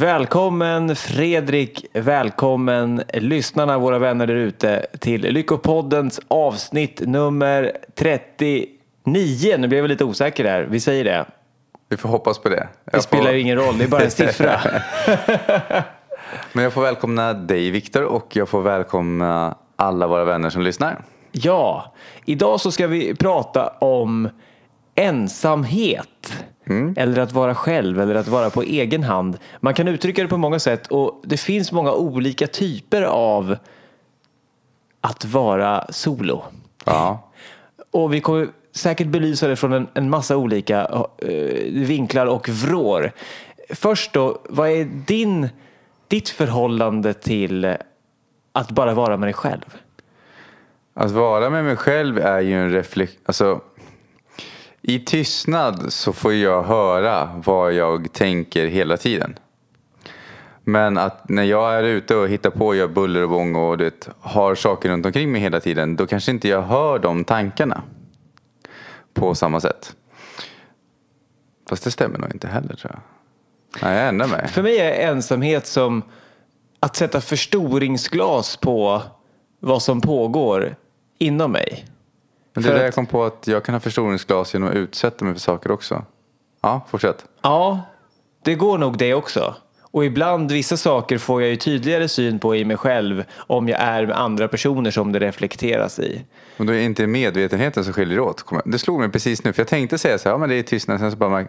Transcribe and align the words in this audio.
Välkommen 0.00 0.96
Fredrik, 0.96 1.86
välkommen 1.92 3.02
lyssnarna, 3.14 3.78
våra 3.78 3.98
vänner 3.98 4.26
där 4.26 4.34
ute 4.34 4.86
till 4.98 5.20
Lyckopoddens 5.20 6.20
avsnitt 6.28 7.00
nummer 7.04 7.72
39. 7.94 8.68
Nu 9.58 9.68
blev 9.68 9.80
jag 9.80 9.88
lite 9.88 10.04
osäker 10.04 10.44
där, 10.44 10.62
vi 10.70 10.80
säger 10.80 11.04
det. 11.04 11.26
Vi 11.88 11.96
får 11.96 12.08
hoppas 12.08 12.38
på 12.38 12.48
det. 12.48 12.56
Det 12.56 12.90
Jag 12.92 13.02
spelar 13.02 13.24
får... 13.24 13.34
ingen 13.34 13.58
roll, 13.58 13.78
det 13.78 13.84
är 13.84 13.88
bara 13.88 14.02
en 14.02 14.10
siffra. 14.10 14.60
Men 16.52 16.64
jag 16.64 16.72
får 16.72 16.82
välkomna 16.82 17.32
dig 17.32 17.70
Viktor 17.70 18.04
och 18.04 18.36
jag 18.36 18.48
får 18.48 18.62
välkomna 18.62 19.56
alla 19.76 20.06
våra 20.06 20.24
vänner 20.24 20.50
som 20.50 20.62
lyssnar. 20.62 21.02
ja, 21.32 21.94
idag 22.24 22.60
så 22.60 22.72
ska 22.72 22.86
vi 22.86 23.14
prata 23.14 23.68
om 23.68 24.28
ensamhet. 24.94 26.44
Eller 26.96 27.18
att 27.18 27.32
vara 27.32 27.54
själv 27.54 28.00
eller 28.00 28.14
att 28.14 28.28
vara 28.28 28.50
på 28.50 28.62
egen 28.62 29.02
hand. 29.02 29.38
Man 29.60 29.74
kan 29.74 29.88
uttrycka 29.88 30.22
det 30.22 30.28
på 30.28 30.36
många 30.36 30.58
sätt 30.58 30.86
och 30.86 31.22
det 31.24 31.36
finns 31.36 31.72
många 31.72 31.92
olika 31.92 32.46
typer 32.46 33.02
av 33.02 33.56
att 35.00 35.24
vara 35.24 35.86
solo. 35.90 36.42
Ja. 36.84 37.30
Och 37.90 38.14
vi 38.14 38.20
kommer 38.20 38.48
säkert 38.72 39.06
belysa 39.06 39.48
det 39.48 39.56
från 39.56 39.72
en, 39.72 39.86
en 39.94 40.10
massa 40.10 40.36
olika 40.36 41.06
eh, 41.18 41.72
vinklar 41.72 42.26
och 42.26 42.48
vrår. 42.48 43.12
Först 43.70 44.12
då, 44.12 44.40
vad 44.48 44.68
är 44.68 44.84
din, 44.84 45.48
ditt 46.08 46.28
förhållande 46.28 47.14
till 47.14 47.76
att 48.52 48.70
bara 48.70 48.94
vara 48.94 49.16
med 49.16 49.26
dig 49.26 49.34
själv? 49.34 49.76
Att 50.94 51.10
vara 51.10 51.50
med 51.50 51.64
mig 51.64 51.76
själv 51.76 52.18
är 52.18 52.40
ju 52.40 52.54
en 52.54 52.70
reflektion. 52.70 53.22
Alltså, 53.26 53.60
i 54.82 54.98
tystnad 54.98 55.92
så 55.92 56.12
får 56.12 56.32
jag 56.32 56.62
höra 56.62 57.42
vad 57.44 57.72
jag 57.72 58.12
tänker 58.12 58.66
hela 58.66 58.96
tiden. 58.96 59.38
Men 60.64 60.98
att 60.98 61.28
när 61.28 61.42
jag 61.42 61.74
är 61.74 61.82
ute 61.82 62.16
och 62.16 62.28
hittar 62.28 62.50
på 62.50 62.66
och 62.66 62.76
gör 62.76 62.88
buller 62.88 63.22
och 63.22 63.28
bång 63.28 63.56
och 63.56 63.78
det, 63.78 64.08
har 64.20 64.54
saker 64.54 64.88
runt 64.88 65.06
omkring 65.06 65.32
mig 65.32 65.40
hela 65.40 65.60
tiden. 65.60 65.96
Då 65.96 66.06
kanske 66.06 66.30
inte 66.30 66.48
jag 66.48 66.62
hör 66.62 66.98
de 66.98 67.24
tankarna. 67.24 67.82
På 69.14 69.34
samma 69.34 69.60
sätt. 69.60 69.96
Fast 71.68 71.84
det 71.84 71.90
stämmer 71.90 72.18
nog 72.18 72.30
inte 72.30 72.48
heller 72.48 72.74
tror 72.76 72.92
jag. 72.92 73.00
Nej, 73.82 73.98
jag 73.98 74.08
ändrar 74.08 74.26
mig. 74.26 74.48
För 74.48 74.62
mig 74.62 74.78
är 74.78 75.10
ensamhet 75.10 75.66
som 75.66 76.02
att 76.80 76.96
sätta 76.96 77.20
förstoringsglas 77.20 78.56
på 78.56 79.02
vad 79.60 79.82
som 79.82 80.00
pågår 80.00 80.76
inom 81.18 81.52
mig. 81.52 81.86
Men 82.62 82.72
det 82.72 82.78
är 82.78 82.80
där 82.80 82.80
att- 82.80 82.84
jag 82.84 82.94
kom 82.94 83.06
på 83.06 83.24
att 83.24 83.46
jag 83.46 83.64
kan 83.64 83.74
ha 83.74 83.80
förstoringsglas 83.80 84.54
genom 84.54 84.68
att 84.68 84.74
utsätta 84.74 85.24
mig 85.24 85.34
för 85.34 85.40
saker 85.40 85.70
också. 85.70 86.04
Ja, 86.62 86.86
fortsätt. 86.90 87.24
Ja, 87.42 87.80
det 88.44 88.54
går 88.54 88.78
nog 88.78 88.98
det 88.98 89.14
också. 89.14 89.54
Och 89.92 90.04
ibland, 90.04 90.52
vissa 90.52 90.76
saker 90.76 91.18
får 91.18 91.40
jag 91.42 91.50
ju 91.50 91.56
tydligare 91.56 92.08
syn 92.08 92.38
på 92.38 92.56
i 92.56 92.64
mig 92.64 92.76
själv 92.76 93.24
om 93.36 93.68
jag 93.68 93.80
är 93.80 94.06
med 94.06 94.16
andra 94.18 94.48
personer 94.48 94.90
som 94.90 95.12
det 95.12 95.18
reflekteras 95.18 95.98
i. 95.98 96.24
Men 96.56 96.66
då 96.66 96.72
är 96.72 96.76
det 96.76 96.82
inte 96.84 97.06
medvetenheten 97.06 97.84
som 97.84 97.92
skiljer 97.92 98.20
åt. 98.20 98.44
Det 98.64 98.78
slog 98.78 99.00
mig 99.00 99.08
precis 99.08 99.44
nu, 99.44 99.52
för 99.52 99.60
jag 99.60 99.68
tänkte 99.68 99.98
säga 99.98 100.18
så 100.18 100.28
här, 100.28 100.34
ja 100.34 100.38
men 100.38 100.48
det 100.48 100.54
är 100.54 100.62
tystnad, 100.62 101.00
sen 101.00 101.10
så 101.10 101.16
bara 101.16 101.30
man, 101.30 101.48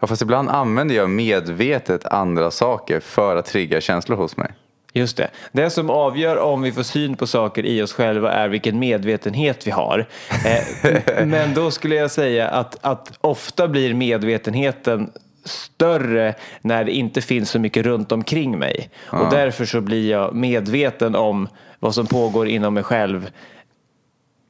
ja, 0.00 0.06
fast 0.06 0.22
ibland 0.22 0.48
använder 0.48 0.94
jag 0.94 1.10
medvetet 1.10 2.04
andra 2.04 2.50
saker 2.50 3.00
för 3.00 3.36
att 3.36 3.46
trigga 3.46 3.80
känslor 3.80 4.16
hos 4.16 4.36
mig. 4.36 4.50
Just 4.98 5.16
det. 5.16 5.30
Det 5.52 5.70
som 5.70 5.90
avgör 5.90 6.38
om 6.38 6.62
vi 6.62 6.72
får 6.72 6.82
syn 6.82 7.16
på 7.16 7.26
saker 7.26 7.66
i 7.66 7.82
oss 7.82 7.92
själva 7.92 8.32
är 8.32 8.48
vilken 8.48 8.78
medvetenhet 8.78 9.66
vi 9.66 9.70
har. 9.70 10.06
Eh, 10.44 11.26
men 11.26 11.54
då 11.54 11.70
skulle 11.70 11.94
jag 11.94 12.10
säga 12.10 12.48
att, 12.48 12.78
att 12.80 13.12
ofta 13.20 13.68
blir 13.68 13.94
medvetenheten 13.94 15.10
större 15.44 16.34
när 16.60 16.84
det 16.84 16.92
inte 16.92 17.20
finns 17.20 17.50
så 17.50 17.58
mycket 17.58 17.86
runt 17.86 18.12
omkring 18.12 18.58
mig. 18.58 18.90
Och 19.06 19.30
därför 19.30 19.64
så 19.64 19.80
blir 19.80 20.10
jag 20.10 20.34
medveten 20.34 21.14
om 21.14 21.48
vad 21.78 21.94
som 21.94 22.06
pågår 22.06 22.48
inom 22.48 22.74
mig 22.74 22.82
själv 22.82 23.30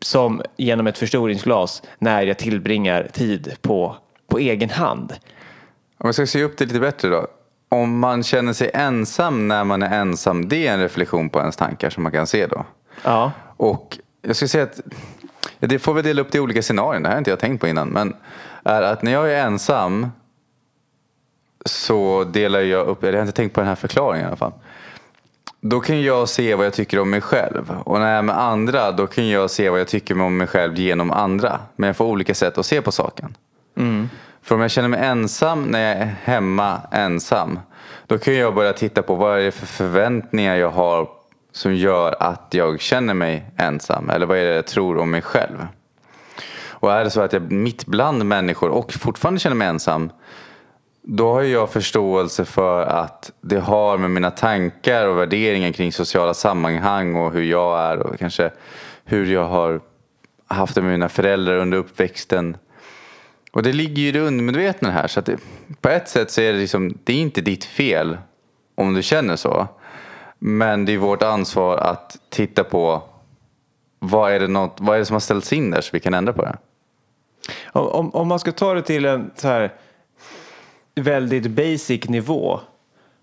som 0.01 0.43
genom 0.57 0.87
ett 0.87 0.99
förstoringsglas 0.99 1.83
när 1.99 2.23
jag 2.23 2.39
tillbringar 2.39 3.09
tid 3.13 3.57
på, 3.61 3.97
på 4.27 4.39
egen 4.39 4.71
hand. 4.71 5.13
Om 5.99 6.07
jag 6.07 6.15
ska 6.15 6.27
se 6.27 6.43
upp 6.43 6.59
det 6.59 6.65
lite 6.65 6.81
bättre 6.81 7.09
då. 7.09 7.27
Om 7.69 7.99
man 7.99 8.23
känner 8.23 8.53
sig 8.53 8.71
ensam 8.75 9.49
när 9.49 9.65
man 9.65 9.83
är 9.83 10.01
ensam, 10.01 10.49
det 10.49 10.67
är 10.67 10.75
en 10.75 10.81
reflektion 10.81 11.31
på 11.31 11.39
ens 11.39 11.57
tankar 11.57 11.91
som 11.91 12.03
man 12.03 12.13
kan 12.13 12.27
se 12.27 12.47
då. 12.47 12.65
Ja, 13.05 13.33
Och 13.57 13.99
jag 14.23 14.37
skulle 14.37 14.49
säga 14.49 14.65
att 14.65 14.81
det 15.61 15.79
får 15.79 15.95
vi 15.95 16.03
dela 16.03 16.23
upp 16.23 16.33
det 16.33 16.39
i 16.39 16.41
olika 16.41 16.63
scenarion, 16.63 17.03
det 17.03 17.09
här 17.09 17.15
har 17.15 17.19
inte 17.19 17.31
jag 17.31 17.39
tänkt 17.39 17.61
på 17.61 17.69
innan. 17.69 17.89
Men 17.89 18.15
är 18.65 18.83
att 18.83 19.03
när 19.03 19.13
jag 19.13 19.33
är 19.33 19.45
ensam 19.45 20.07
så 21.65 22.25
delar 22.25 22.61
jag 22.61 22.87
upp, 22.87 23.03
eller 23.03 23.13
jag 23.13 23.19
har 23.19 23.27
inte 23.27 23.37
tänkt 23.37 23.53
på 23.53 23.61
den 23.61 23.69
här 23.69 23.77
förklaringen 23.77 24.25
i 24.25 24.29
alla 24.29 24.37
fall. 24.37 24.53
Då 25.61 25.81
kan 25.81 26.03
jag 26.03 26.29
se 26.29 26.55
vad 26.55 26.67
jag 26.67 26.73
tycker 26.73 26.99
om 26.99 27.11
mig 27.11 27.21
själv. 27.21 27.75
Och 27.85 28.01
när 28.01 28.09
jag 28.09 28.19
är 28.19 28.23
med 28.23 28.39
andra 28.39 28.93
då 28.93 29.07
kan 29.07 29.29
jag 29.29 29.51
se 29.51 29.71
vad 29.71 29.81
jag 29.81 29.89
tycker 29.89 30.21
om 30.21 30.37
mig 30.37 30.47
själv 30.47 30.75
genom 30.75 31.11
andra. 31.11 31.61
Men 31.77 31.87
jag 31.87 31.97
får 31.97 32.05
olika 32.05 32.35
sätt 32.35 32.59
att 32.59 32.67
se 32.67 32.83
på 32.83 32.93
saken. 32.93 33.37
För 34.43 34.55
om 34.55 34.61
jag 34.61 34.71
känner 34.71 34.89
mig 34.89 35.01
ensam 35.05 35.63
när 35.63 35.89
jag 35.89 35.97
är 35.97 36.15
hemma 36.23 36.81
ensam. 36.93 37.61
Då 38.07 38.19
kan 38.19 38.35
jag 38.35 38.55
börja 38.55 38.73
titta 38.73 39.03
på 39.03 39.15
vad 39.15 39.39
är 39.39 39.43
det 39.43 39.51
för 39.51 39.67
förväntningar 39.67 40.57
jag 40.57 40.71
har 40.71 41.09
som 41.53 41.75
gör 41.75 42.17
att 42.21 42.47
jag 42.51 42.81
känner 42.81 43.15
mig 43.15 43.51
ensam. 43.57 44.11
Eller 44.11 44.27
vad 44.27 44.39
är 44.39 44.45
det 44.45 44.55
jag 44.55 44.67
tror 44.67 44.99
om 44.99 45.11
mig 45.11 45.23
själv. 45.23 45.67
Och 46.81 46.93
är 46.93 47.05
det 47.05 47.11
så 47.11 47.21
att 47.21 47.33
jag 47.33 47.43
är 47.43 47.51
mitt 47.51 47.87
bland 47.87 48.27
människor 48.27 48.69
och 48.69 48.93
fortfarande 48.93 49.41
känner 49.41 49.57
mig 49.57 49.69
ensam. 49.69 50.11
Då 51.03 51.33
har 51.33 51.43
jag 51.43 51.71
förståelse 51.71 52.45
för 52.45 52.83
att 52.83 53.33
det 53.41 53.59
har 53.59 53.99
med 53.99 54.11
mina 54.11 54.31
tankar 54.31 55.07
och 55.07 55.19
värderingar 55.19 55.73
kring 55.73 55.93
sociala 55.93 56.35
sammanhang 56.35 57.15
och 57.17 57.33
hur 57.33 57.43
jag 57.43 57.81
är 57.81 57.99
och 57.99 58.19
kanske 58.19 58.51
hur 59.05 59.27
jag 59.27 59.49
har 59.49 59.81
haft 60.47 60.75
det 60.75 60.83
med 60.83 60.91
mina 60.91 61.09
föräldrar 61.09 61.57
under 61.57 61.79
uppväxten. 61.79 62.57
Och 63.53 63.63
det 63.63 63.73
ligger 63.73 64.03
ju 64.03 64.09
i 64.09 64.13
det 64.13 64.21
undermedvetna 64.21 64.91
här. 64.91 65.07
Så 65.07 65.21
att 65.21 65.27
det, 65.27 65.39
på 65.81 65.89
ett 65.89 66.09
sätt 66.09 66.31
så 66.31 66.41
är 66.41 66.53
det 66.53 66.59
liksom, 66.59 66.99
det 67.05 67.13
är 67.13 67.17
inte 67.17 67.41
ditt 67.41 67.65
fel 67.65 68.19
om 68.75 68.95
du 68.95 69.03
känner 69.03 69.37
så. 69.37 69.69
Men 70.39 70.85
det 70.85 70.93
är 70.93 70.99
vårt 70.99 71.23
ansvar 71.23 71.77
att 71.77 72.17
titta 72.29 72.65
på 72.65 73.03
vad 73.99 74.33
är 74.33 74.41
det, 74.41 74.49
något, 74.49 74.77
vad 74.81 74.95
är 74.95 74.99
det 74.99 75.05
som 75.05 75.15
har 75.15 75.21
ställts 75.21 75.53
in 75.53 75.71
där 75.71 75.81
så 75.81 75.91
vi 75.93 76.01
kan 76.01 76.15
ändra 76.15 76.33
på 76.33 76.43
det. 76.43 76.57
Om, 77.73 77.89
om, 77.89 78.11
om 78.11 78.29
man 78.29 78.39
ska 78.39 78.53
ta 78.53 78.75
det 78.75 78.83
till 78.83 79.05
en 79.05 79.31
så 79.37 79.49
här 79.49 79.73
väldigt 80.95 81.47
basic 81.47 82.09
nivå. 82.09 82.61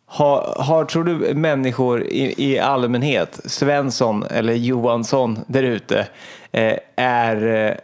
Har, 0.06 0.56
har, 0.60 0.86
tror 0.86 1.04
du 1.04 1.34
människor 1.34 2.04
i, 2.04 2.34
i 2.38 2.60
allmänhet, 2.60 3.40
Svensson 3.46 4.24
eller 4.24 4.54
Johansson 4.54 5.40
där 5.48 5.64
ute, 5.64 6.08
eh, 6.52 6.78
är, 6.96 7.46
eh, 7.46 7.76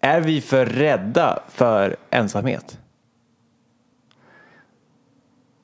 är 0.00 0.20
vi 0.20 0.40
för 0.40 0.66
rädda 0.66 1.38
för 1.48 1.96
ensamhet? 2.10 2.78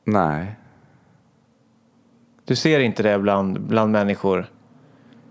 Nej. 0.05 0.57
Du 2.45 2.57
ser 2.57 2.81
inte 2.81 3.03
det 3.03 3.19
bland, 3.19 3.61
bland 3.61 3.93
människor. 3.93 4.47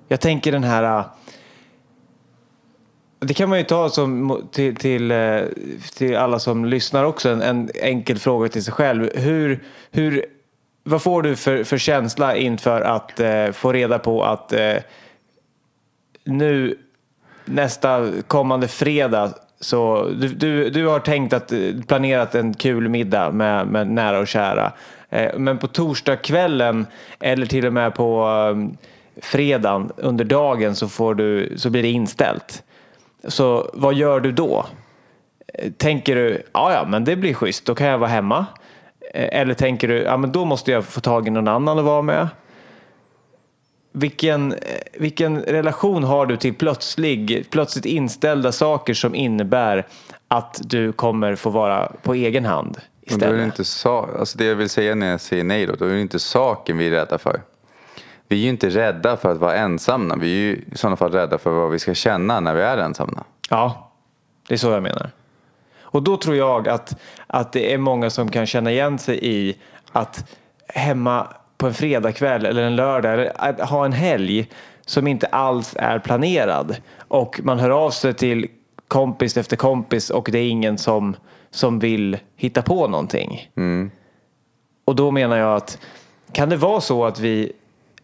Jag 0.07 0.19
tänker 0.21 0.51
den 0.51 0.63
här... 0.63 0.99
äh, 0.99 1.05
Det 3.19 3.33
kan 3.33 3.49
man 3.49 3.57
ju 3.57 3.63
ta 3.63 3.89
som, 3.89 4.41
till, 4.51 4.75
till, 4.75 5.11
äh, 5.11 5.41
till 5.97 6.15
alla 6.17 6.39
som 6.39 6.65
lyssnar 6.65 7.03
också, 7.03 7.29
en, 7.29 7.41
en 7.41 7.69
enkel 7.75 8.19
fråga 8.19 8.49
till 8.49 8.63
sig 8.63 8.73
själv. 8.73 9.09
Hur, 9.15 9.63
hur, 9.91 10.25
vad 10.83 11.01
får 11.01 11.21
du 11.21 11.35
för, 11.35 11.63
för 11.63 11.77
känsla 11.77 12.35
inför 12.35 12.81
att 12.81 13.19
äh, 13.19 13.51
få 13.51 13.71
reda 13.73 13.99
på 13.99 14.23
att 14.23 14.53
äh, 14.53 14.75
nu 16.23 16.79
nästa 17.45 18.11
kommande 18.27 18.67
fredag 18.67 19.33
så 19.59 20.09
du, 20.19 20.27
du, 20.27 20.69
du 20.69 20.87
har 20.87 20.99
tänkt 20.99 21.33
att 21.33 21.51
eh, 21.51 21.59
planerat 21.87 22.35
en 22.35 22.53
kul 22.53 22.89
middag 22.89 23.31
med, 23.31 23.67
med 23.67 23.87
nära 23.87 24.19
och 24.19 24.27
kära. 24.27 24.71
Eh, 25.09 25.37
men 25.37 25.57
på 25.57 25.67
torsdagskvällen 25.67 26.87
eller 27.19 27.45
till 27.45 27.65
och 27.65 27.73
med 27.73 27.95
på 27.95 28.21
ehm, 28.23 28.77
fredagen 29.21 29.91
under 29.97 30.25
dagen 30.25 30.75
så, 30.75 30.87
får 30.87 31.15
du, 31.15 31.53
så 31.57 31.69
blir 31.69 31.81
det 31.81 31.89
inställt. 31.89 32.63
Så 33.27 33.69
vad 33.73 33.93
gör 33.93 34.19
du 34.19 34.31
då? 34.31 34.65
Eh, 35.53 35.71
tänker 35.71 36.15
du, 36.15 36.43
ja 36.53 36.73
ja 36.73 36.85
men 36.87 37.03
det 37.03 37.15
blir 37.15 37.33
schysst, 37.33 37.65
då 37.65 37.75
kan 37.75 37.87
jag 37.87 37.97
vara 37.97 38.09
hemma. 38.09 38.45
Eller 39.13 39.53
tänker 39.53 39.87
du, 39.87 39.97
ja 39.97 40.17
men 40.17 40.31
då 40.31 40.45
måste 40.45 40.71
jag 40.71 40.85
få 40.85 41.01
tag 41.01 41.27
i 41.27 41.31
någon 41.31 41.47
annan 41.47 41.79
att 41.79 41.85
vara 41.85 42.01
med. 42.01 42.27
Vilken, 43.97 44.55
vilken 44.93 45.41
relation 45.41 46.03
har 46.03 46.25
du 46.25 46.37
till 46.37 46.53
plötslig, 46.53 47.45
plötsligt 47.49 47.85
inställda 47.85 48.51
saker 48.51 48.93
som 48.93 49.15
innebär 49.15 49.87
att 50.27 50.61
du 50.63 50.91
kommer 50.91 51.35
få 51.35 51.49
vara 51.49 51.91
på 52.03 52.13
egen 52.13 52.45
hand 52.45 52.77
Men 52.77 53.19
då 53.19 53.25
är 53.25 53.29
istället? 53.29 53.39
det 53.39 53.45
inte 53.45 53.63
sa- 53.63 54.09
alltså 54.19 54.37
det 54.37 54.45
jag 54.45 54.55
vill 54.55 54.69
säga 54.69 54.95
när 54.95 55.11
jag 55.11 55.21
säger 55.21 55.43
nej 55.43 55.65
då, 55.65 55.73
då 55.75 55.85
är 55.85 55.89
det 55.93 56.01
inte 56.01 56.19
saken 56.19 56.77
vi 56.77 56.87
är 56.87 56.91
rädda 56.91 57.17
för. 57.17 57.41
Vi 58.27 58.35
är 58.35 58.39
ju 58.43 58.49
inte 58.49 58.69
rädda 58.69 59.17
för 59.17 59.31
att 59.31 59.37
vara 59.37 59.55
ensamma. 59.55 60.15
Vi 60.15 60.27
är 60.27 60.41
ju 60.41 60.63
i 60.71 60.77
sådana 60.77 60.95
fall 60.95 61.11
rädda 61.11 61.37
för 61.37 61.49
vad 61.51 61.71
vi 61.71 61.79
ska 61.79 61.93
känna 61.93 62.39
när 62.39 62.53
vi 62.53 62.61
är 62.61 62.77
ensamma. 62.77 63.23
Ja, 63.49 63.91
det 64.47 64.53
är 64.53 64.57
så 64.57 64.69
jag 64.71 64.83
menar. 64.83 65.09
Och 65.81 66.03
då 66.03 66.17
tror 66.17 66.35
jag 66.35 66.67
att, 66.67 66.95
att 67.27 67.51
det 67.53 67.73
är 67.73 67.77
många 67.77 68.09
som 68.09 68.31
kan 68.31 68.45
känna 68.45 68.71
igen 68.71 68.99
sig 68.99 69.19
i 69.21 69.55
att 69.91 70.31
hemma 70.67 71.27
på 71.57 71.67
en 71.67 71.73
fredagkväll 71.73 72.45
eller 72.45 72.63
en 72.63 72.75
lördag 72.75 73.13
eller 73.13 73.31
att 73.35 73.69
ha 73.69 73.85
en 73.85 73.93
helg 73.93 74.49
som 74.85 75.07
inte 75.07 75.27
alls 75.27 75.75
är 75.79 75.99
planerad 75.99 76.75
och 77.07 77.39
man 77.43 77.59
hör 77.59 77.69
av 77.69 77.91
sig 77.91 78.13
till 78.13 78.47
kompis 78.87 79.37
efter 79.37 79.55
kompis 79.55 80.09
och 80.09 80.29
det 80.31 80.39
är 80.39 80.49
ingen 80.49 80.77
som, 80.77 81.15
som 81.51 81.79
vill 81.79 82.17
hitta 82.35 82.61
på 82.61 82.87
någonting. 82.87 83.49
Och 84.85 84.95
då 84.95 85.11
menar 85.11 85.37
jag 85.37 85.55
att 85.55 85.79
kan 86.31 86.49
det 86.49 86.57
vara 86.57 86.81
så 86.81 87.05
att 87.05 87.19
vi 87.19 87.51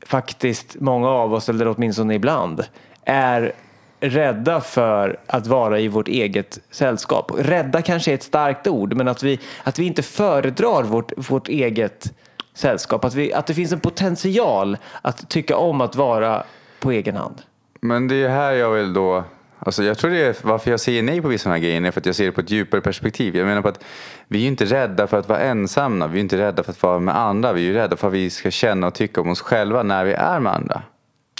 faktiskt, 0.05 0.75
många 0.79 1.09
av 1.09 1.33
oss, 1.33 1.49
eller 1.49 1.67
åtminstone 1.67 2.15
ibland, 2.15 2.63
är 3.05 3.51
rädda 3.99 4.61
för 4.61 5.19
att 5.27 5.47
vara 5.47 5.79
i 5.79 5.87
vårt 5.87 6.07
eget 6.07 6.59
sällskap. 6.71 7.31
Rädda 7.37 7.81
kanske 7.81 8.11
är 8.11 8.15
ett 8.15 8.23
starkt 8.23 8.67
ord, 8.67 8.93
men 8.93 9.07
att 9.07 9.23
vi, 9.23 9.39
att 9.63 9.79
vi 9.79 9.85
inte 9.85 10.03
föredrar 10.03 10.83
vårt, 10.83 11.11
vårt 11.29 11.47
eget 11.47 12.13
sällskap. 12.53 13.05
Att, 13.05 13.13
vi, 13.15 13.33
att 13.33 13.47
det 13.47 13.53
finns 13.53 13.71
en 13.71 13.79
potential 13.79 14.77
att 15.01 15.29
tycka 15.29 15.57
om 15.57 15.81
att 15.81 15.95
vara 15.95 16.43
på 16.79 16.91
egen 16.91 17.15
hand. 17.15 17.41
Men 17.81 18.07
det 18.07 18.15
är 18.23 18.29
här 18.29 18.51
jag 18.51 18.71
vill 18.71 18.93
då... 18.93 19.23
Alltså 19.65 19.83
jag 19.83 19.97
tror 19.97 20.11
det 20.11 20.23
är 20.23 20.35
varför 20.41 20.71
jag 20.71 20.79
säger 20.79 21.03
nej 21.03 21.21
på 21.21 21.27
vissa 21.27 21.43
sådana 21.43 21.55
här 21.55 21.63
grejer 21.63 21.81
är 21.81 21.91
för 21.91 21.99
att 21.99 22.05
jag 22.05 22.15
ser 22.15 22.25
det 22.25 22.31
på 22.31 22.41
ett 22.41 22.51
djupare 22.51 22.81
perspektiv. 22.81 23.35
Jag 23.35 23.45
menar 23.45 23.61
på 23.61 23.67
att 23.67 23.83
vi 24.27 24.37
är 24.37 24.41
ju 24.41 24.47
inte 24.47 24.65
rädda 24.65 25.07
för 25.07 25.19
att 25.19 25.29
vara 25.29 25.39
ensamma. 25.39 26.07
Vi 26.07 26.19
är 26.19 26.21
inte 26.21 26.37
rädda 26.37 26.63
för 26.63 26.71
att 26.71 26.83
vara 26.83 26.99
med 26.99 27.17
andra. 27.17 27.53
Vi 27.53 27.61
är 27.61 27.65
ju 27.65 27.73
rädda 27.73 27.97
för 27.97 28.07
att 28.07 28.13
vi 28.13 28.29
ska 28.29 28.51
känna 28.51 28.87
och 28.87 28.93
tycka 28.93 29.21
om 29.21 29.29
oss 29.29 29.41
själva 29.41 29.83
när 29.83 30.05
vi 30.05 30.13
är 30.13 30.39
med 30.39 30.53
andra. 30.53 30.81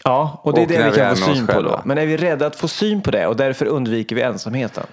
Ja, 0.04 0.42
och 0.44 0.54
det 0.54 0.60
är 0.60 0.64
Och 0.64 0.68
det 0.68 0.78
vi 0.78 0.90
vi 0.90 0.98
kan 0.98 1.16
få 1.16 1.22
med 1.22 1.32
oss 1.32 1.38
syn 1.38 1.48
på 1.48 1.62
då. 1.62 1.82
Men 1.86 1.98
är 1.98 2.06
vi 2.06 2.18
rädda 2.18 2.48
att 2.48 2.56
få 2.56 2.68
syn 2.68 3.02
på 3.02 3.12
det 3.12 3.28
och 3.28 3.36
därför 3.36 3.66
undviker 3.66 4.16
vi 4.16 4.22
ensamheten? 4.22 4.84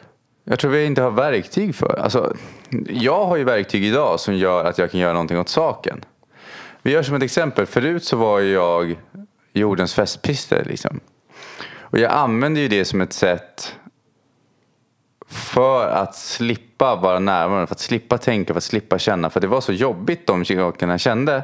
Jag 0.51 0.59
tror 0.59 0.71
vi 0.71 0.85
inte 0.85 1.03
har 1.03 1.11
verktyg 1.11 1.75
för. 1.75 1.99
Alltså, 1.99 2.37
jag 2.89 3.25
har 3.25 3.37
ju 3.37 3.45
verktyg 3.45 3.85
idag 3.85 4.21
som 4.21 4.35
gör 4.35 4.65
att 4.65 4.79
jag 4.79 4.91
kan 4.91 5.01
göra 5.01 5.13
någonting 5.13 5.39
åt 5.39 5.49
saken. 5.49 6.05
Vi 6.83 6.93
gör 6.93 7.03
som 7.03 7.15
ett 7.15 7.23
exempel. 7.23 7.67
Förut 7.67 8.05
så 8.05 8.17
var 8.17 8.39
ju 8.39 8.53
jag 8.53 8.97
jordens 9.53 9.95
festpister. 9.95 10.65
Liksom. 10.65 11.01
Och 11.81 11.99
jag 11.99 12.13
använde 12.13 12.61
ju 12.61 12.69
det 12.69 12.85
som 12.85 13.01
ett 13.01 13.13
sätt 13.13 13.77
för 15.29 15.89
att 15.89 16.17
slippa 16.17 16.97
vara 16.97 17.19
närvarande, 17.19 17.67
för 17.67 17.75
att 17.75 17.81
slippa 17.81 18.19
tänka, 18.19 18.53
för 18.53 18.59
att 18.59 18.65
slippa 18.65 18.99
känna. 18.99 19.31
För 19.31 19.41
det 19.41 19.47
var 19.47 19.61
så 19.61 19.73
jobbigt 19.73 20.27
de 20.27 20.45
sakerna 20.45 20.93
jag 20.93 21.01
kände. 21.01 21.43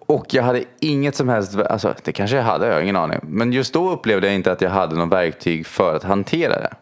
Och 0.00 0.34
jag 0.34 0.42
hade 0.42 0.64
inget 0.80 1.14
som 1.16 1.28
helst, 1.28 1.56
alltså 1.56 1.94
det 2.04 2.12
kanske 2.12 2.36
jag 2.36 2.44
hade, 2.44 2.66
jag 2.66 2.74
har 2.74 2.80
ingen 2.80 2.96
aning. 2.96 3.18
Men 3.22 3.52
just 3.52 3.72
då 3.72 3.90
upplevde 3.90 4.26
jag 4.26 4.34
inte 4.34 4.52
att 4.52 4.60
jag 4.60 4.70
hade 4.70 4.96
något 4.96 5.12
verktyg 5.12 5.66
för 5.66 5.96
att 5.96 6.04
hantera 6.04 6.60
det. 6.60 6.74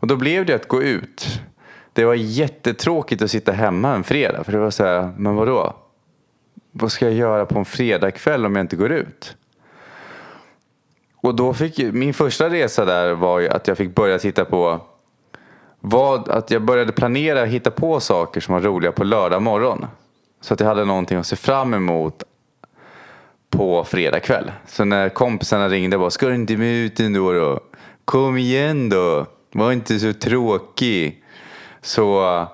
Och 0.00 0.06
då 0.06 0.16
blev 0.16 0.46
det 0.46 0.54
att 0.54 0.68
gå 0.68 0.82
ut. 0.82 1.40
Det 1.92 2.04
var 2.04 2.14
jättetråkigt 2.14 3.22
att 3.22 3.30
sitta 3.30 3.52
hemma 3.52 3.94
en 3.94 4.04
fredag. 4.04 4.44
För 4.44 4.52
det 4.52 4.58
var 4.58 4.70
så 4.70 4.84
här, 4.84 5.12
men 5.16 5.34
vadå? 5.34 5.76
Vad 6.72 6.92
ska 6.92 7.04
jag 7.04 7.14
göra 7.14 7.46
på 7.46 7.58
en 7.58 7.64
fredagkväll 7.64 8.46
om 8.46 8.56
jag 8.56 8.64
inte 8.64 8.76
går 8.76 8.92
ut? 8.92 9.36
Och 11.22 11.34
då 11.34 11.54
fick 11.54 11.78
min 11.78 12.14
första 12.14 12.50
resa 12.50 12.84
där 12.84 13.14
var 13.14 13.38
ju 13.38 13.48
att 13.48 13.68
jag 13.68 13.76
fick 13.76 13.94
börja 13.94 14.18
titta 14.18 14.44
på 14.44 14.80
vad, 15.80 16.28
att 16.28 16.50
jag 16.50 16.62
började 16.62 16.92
planera, 16.92 17.44
hitta 17.44 17.70
på 17.70 18.00
saker 18.00 18.40
som 18.40 18.54
var 18.54 18.60
roliga 18.60 18.92
på 18.92 19.04
lördag 19.04 19.42
morgon. 19.42 19.86
Så 20.40 20.54
att 20.54 20.60
jag 20.60 20.66
hade 20.66 20.84
någonting 20.84 21.18
att 21.18 21.26
se 21.26 21.36
fram 21.36 21.74
emot 21.74 22.22
på 23.50 23.84
fredag 23.84 24.20
kväll. 24.20 24.52
Så 24.66 24.84
när 24.84 25.08
kompisarna 25.08 25.68
ringde 25.68 25.96
och 25.96 26.00
bara, 26.00 26.10
ska 26.10 26.28
du 26.28 26.34
inte 26.34 26.56
med 26.56 26.84
ut 26.84 27.00
ändå 27.00 27.32
då? 27.32 27.60
Kom 28.04 28.36
igen 28.36 28.88
då, 28.88 29.26
var 29.52 29.72
inte 29.72 29.98
så 29.98 30.12
tråkig. 30.12 31.24
Så 31.80 32.34
uh, 32.40 32.48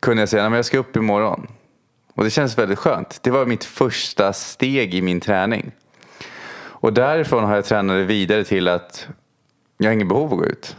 kunde 0.00 0.22
jag 0.22 0.28
säga, 0.28 0.48
men 0.48 0.56
jag 0.56 0.64
ska 0.64 0.78
upp 0.78 0.96
imorgon. 0.96 1.46
Och 2.14 2.24
det 2.24 2.30
känns 2.30 2.58
väldigt 2.58 2.78
skönt. 2.78 3.18
Det 3.22 3.30
var 3.30 3.46
mitt 3.46 3.64
första 3.64 4.32
steg 4.32 4.94
i 4.94 5.02
min 5.02 5.20
träning. 5.20 5.72
Och 6.80 6.92
därifrån 6.92 7.44
har 7.44 7.54
jag 7.54 7.64
tränat 7.64 7.96
det 7.96 8.04
vidare 8.04 8.44
till 8.44 8.68
att 8.68 9.08
jag 9.78 9.88
har 9.88 9.92
inget 9.92 10.08
behov 10.08 10.26
av 10.26 10.32
att 10.32 10.38
gå 10.38 10.46
ut. 10.46 10.76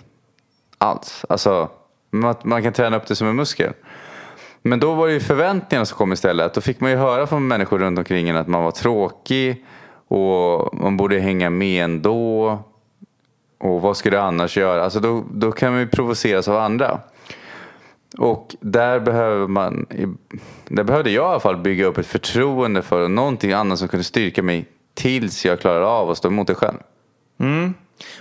Alls. 0.77 1.25
Alltså, 1.29 1.69
man, 2.11 2.35
man 2.43 2.63
kan 2.63 2.73
träna 2.73 2.97
upp 2.97 3.07
det 3.07 3.15
som 3.15 3.27
en 3.27 3.35
muskel. 3.35 3.73
Men 4.61 4.79
då 4.79 4.93
var 4.93 5.07
det 5.07 5.13
ju 5.13 5.19
förväntningarna 5.19 5.85
som 5.85 5.97
kom 5.97 6.13
istället. 6.13 6.53
Då 6.53 6.61
fick 6.61 6.79
man 6.79 6.91
ju 6.91 6.97
höra 6.97 7.27
från 7.27 7.47
människor 7.47 7.79
runt 7.79 7.97
omkring 7.97 8.29
en 8.29 8.35
att 8.35 8.47
man 8.47 8.63
var 8.63 8.71
tråkig 8.71 9.65
och 10.07 10.75
man 10.75 10.97
borde 10.97 11.19
hänga 11.19 11.49
med 11.49 11.83
ändå. 11.83 12.59
Och 13.61 13.81
vad 13.81 13.97
ska 13.97 14.09
du 14.09 14.17
annars 14.17 14.57
göra? 14.57 14.83
Alltså 14.83 14.99
då, 14.99 15.23
då 15.31 15.51
kan 15.51 15.71
man 15.71 15.81
ju 15.81 15.87
provoceras 15.87 16.47
av 16.47 16.57
andra. 16.57 16.99
Och 18.17 18.55
där 18.59 18.99
behöver 18.99 19.47
man, 19.47 19.85
där 20.67 20.83
behövde 20.83 21.11
jag 21.11 21.25
i 21.25 21.31
alla 21.31 21.39
fall 21.39 21.57
bygga 21.57 21.85
upp 21.85 21.97
ett 21.97 22.07
förtroende 22.07 22.81
för 22.81 23.07
någonting 23.07 23.51
annat 23.51 23.79
som 23.79 23.87
kunde 23.87 24.03
styrka 24.03 24.43
mig 24.43 24.65
tills 24.93 25.45
jag 25.45 25.59
klarade 25.59 25.85
av 25.85 26.09
att 26.09 26.17
stå 26.17 26.27
emot 26.27 26.47
det 26.47 26.55
själv. 26.55 26.77
Mm. 27.39 27.73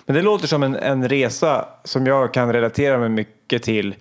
Men 0.07 0.17
det 0.17 0.23
låter 0.23 0.47
som 0.47 0.63
en, 0.63 0.77
en 0.77 1.09
resa 1.09 1.69
som 1.85 2.07
jag 2.07 2.35
kan 2.35 2.53
relatera 2.53 2.99
mig 2.99 3.09
mycket 3.09 3.63
till. 3.63 3.95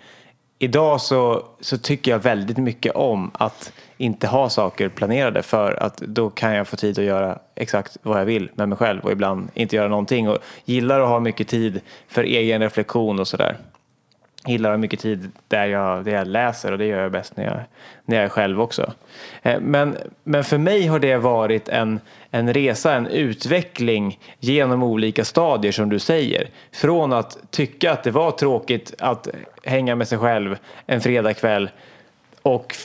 Idag 0.60 1.02
så, 1.02 1.46
så 1.60 1.78
tycker 1.78 2.12
jag 2.12 2.20
väldigt 2.20 2.58
mycket 2.58 2.96
om 2.96 3.32
att 3.34 3.74
inte 4.00 4.28
ha 4.28 4.50
saker 4.50 4.90
planerade 4.90 5.42
för 5.42 5.84
att 5.84 5.98
då 5.98 6.30
kan 6.30 6.56
jag 6.56 6.68
få 6.68 6.76
tid 6.76 7.00
att 7.00 7.06
göra 7.06 7.40
exakt 7.56 7.98
vad 8.02 8.20
jag 8.20 8.26
vill 8.26 8.50
med 8.56 8.70
mig 8.70 8.78
själv 8.78 9.02
och 9.02 9.12
ibland 9.12 9.50
inte 9.54 9.76
göra 9.76 9.88
någonting 9.88 10.30
och 10.30 10.38
gillar 10.66 11.00
att 11.00 11.08
ha 11.08 11.20
mycket 11.20 11.48
tid 11.48 11.82
för 12.08 12.24
egen 12.24 12.62
reflektion 12.62 13.20
och 13.20 13.28
sådär. 13.28 13.58
Gillar 14.46 14.70
att 14.70 14.74
ha 14.74 14.78
mycket 14.78 15.00
tid 15.00 15.32
där 15.48 15.66
jag, 15.66 16.06
där 16.06 16.12
jag 16.12 16.28
läser 16.28 16.72
och 16.72 16.78
det 16.78 16.86
gör 16.86 17.02
jag 17.02 17.12
bäst 17.12 17.38
när 17.38 17.44
jag, 17.46 17.60
när 18.06 18.16
jag 18.16 18.26
är 18.26 18.30
själv 18.30 18.62
också. 18.62 18.94
Eh, 19.42 19.60
men, 19.60 19.98
men 20.24 20.44
för 20.44 20.58
mig 20.58 20.88
har 20.88 21.00
det 21.00 21.18
varit 21.18 21.70
en, 21.70 22.00
en 22.32 22.54
resa, 22.54 22.94
en 22.94 23.08
utveckling 23.08 24.20
genom 24.40 24.84
olika 24.84 25.26
stadier 25.26 25.72
som 25.72 25.90
du 25.90 26.00
säger. 26.00 26.50
Från 26.72 27.14
att 27.14 27.38
tycka 27.52 27.92
att 27.92 28.04
det 28.04 28.12
var 28.12 28.32
tråkigt 28.32 28.94
att 29.00 29.28
hänga 29.64 29.96
med 29.96 30.08
sig 30.08 30.18
själv 30.18 30.58
en 30.86 31.02
fredagkväll 31.02 31.70
och 32.42 32.76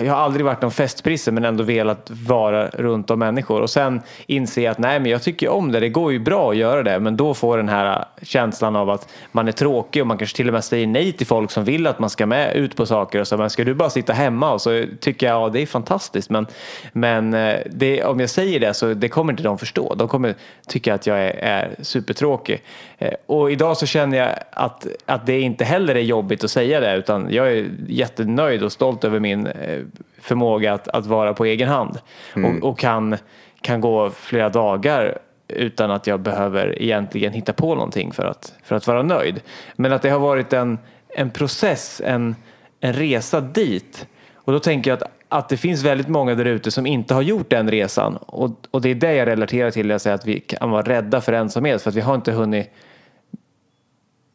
jag 0.00 0.12
har 0.12 0.20
aldrig 0.20 0.46
varit 0.46 0.62
någon 0.62 0.70
festprisse 0.70 1.32
men 1.32 1.44
ändå 1.44 1.64
velat 1.64 2.10
vara 2.10 2.68
runt 2.68 3.10
om 3.10 3.18
människor. 3.18 3.60
Och 3.60 3.70
sen 3.70 4.02
inse 4.26 4.70
att 4.70 4.78
nej 4.78 5.00
men 5.00 5.10
jag 5.10 5.22
tycker 5.22 5.48
om 5.48 5.72
det, 5.72 5.80
det 5.80 5.88
går 5.88 6.12
ju 6.12 6.18
bra 6.18 6.50
att 6.50 6.56
göra 6.56 6.82
det. 6.82 7.00
Men 7.00 7.16
då 7.16 7.34
får 7.34 7.56
den 7.56 7.68
här 7.68 8.04
känslan 8.22 8.76
av 8.76 8.90
att 8.90 9.08
man 9.32 9.48
är 9.48 9.52
tråkig 9.52 10.02
och 10.02 10.06
man 10.06 10.18
kanske 10.18 10.36
till 10.36 10.48
och 10.48 10.52
med 10.52 10.64
säger 10.64 10.86
nej 10.86 11.12
till 11.12 11.26
folk 11.26 11.50
som 11.50 11.64
vill 11.64 11.86
att 11.86 11.98
man 11.98 12.10
ska 12.10 12.26
med 12.26 12.56
ut 12.56 12.76
på 12.76 12.86
saker 12.86 13.20
och 13.20 13.28
så. 13.28 13.36
Men 13.36 13.50
ska 13.50 13.64
du 13.64 13.74
bara 13.74 13.90
sitta 13.90 14.12
hemma? 14.12 14.52
Och 14.52 14.60
så 14.60 14.84
tycker 15.00 15.26
jag 15.26 15.34
ja 15.34 15.48
det 15.48 15.62
är 15.62 15.66
fantastiskt. 15.66 16.30
Men, 16.30 16.46
men 16.92 17.34
eh, 17.34 17.56
det, 17.70 18.04
om 18.04 18.20
jag 18.20 18.30
säger 18.30 18.60
det 18.60 18.74
så 18.74 18.94
det 18.94 19.08
kommer 19.08 19.32
inte 19.32 19.42
de 19.42 19.58
förstå, 19.58 19.94
de 19.94 20.08
kommer 20.08 20.34
tycka 20.68 20.94
att 20.94 21.06
jag 21.06 21.18
är, 21.18 21.30
är 21.30 21.74
supertråkig. 21.82 22.62
Eh, 22.98 23.12
och 23.26 23.52
idag 23.52 23.76
så 23.76 23.86
känner 23.86 24.18
jag 24.18 24.28
att, 24.50 24.86
att 25.06 25.26
det 25.26 25.40
inte 25.40 25.64
heller 25.64 25.94
är 25.94 26.00
jobbigt 26.00 26.44
att 26.44 26.50
säga 26.50 26.80
det 26.80 26.96
utan 26.96 27.26
jag 27.30 27.52
är 27.52 27.66
jättenöjd 27.88 28.62
och 28.62 28.72
stolt 28.72 29.04
över 29.04 29.20
min 29.20 29.46
eh, 29.46 29.73
förmåga 30.20 30.72
att, 30.72 30.88
att 30.88 31.06
vara 31.06 31.34
på 31.34 31.44
egen 31.44 31.68
hand 31.68 31.98
och, 32.34 32.68
och 32.70 32.78
kan, 32.78 33.16
kan 33.60 33.80
gå 33.80 34.10
flera 34.10 34.48
dagar 34.48 35.18
utan 35.48 35.90
att 35.90 36.06
jag 36.06 36.20
behöver 36.20 36.82
egentligen 36.82 37.32
hitta 37.32 37.52
på 37.52 37.74
någonting 37.74 38.12
för 38.12 38.24
att, 38.24 38.54
för 38.62 38.76
att 38.76 38.86
vara 38.86 39.02
nöjd. 39.02 39.40
Men 39.76 39.92
att 39.92 40.02
det 40.02 40.10
har 40.10 40.18
varit 40.18 40.52
en, 40.52 40.78
en 41.08 41.30
process, 41.30 42.02
en, 42.04 42.36
en 42.80 42.92
resa 42.92 43.40
dit. 43.40 44.06
Och 44.34 44.52
då 44.52 44.58
tänker 44.58 44.90
jag 44.90 45.02
att, 45.02 45.10
att 45.28 45.48
det 45.48 45.56
finns 45.56 45.82
väldigt 45.82 46.08
många 46.08 46.34
där 46.34 46.44
ute 46.44 46.70
som 46.70 46.86
inte 46.86 47.14
har 47.14 47.22
gjort 47.22 47.50
den 47.50 47.70
resan. 47.70 48.16
Och, 48.16 48.50
och 48.70 48.80
det 48.80 48.90
är 48.90 48.94
det 48.94 49.14
jag 49.14 49.28
relaterar 49.28 49.70
till 49.70 49.86
när 49.86 49.94
jag 49.94 50.00
säger 50.00 50.14
att 50.14 50.26
vi 50.26 50.40
kan 50.40 50.70
vara 50.70 50.82
rädda 50.82 51.20
för 51.20 51.32
ensamhet. 51.32 51.82
För 51.82 51.90
att 51.90 51.96
vi 51.96 52.00
har 52.00 52.14
inte 52.14 52.32
hunnit 52.32 52.70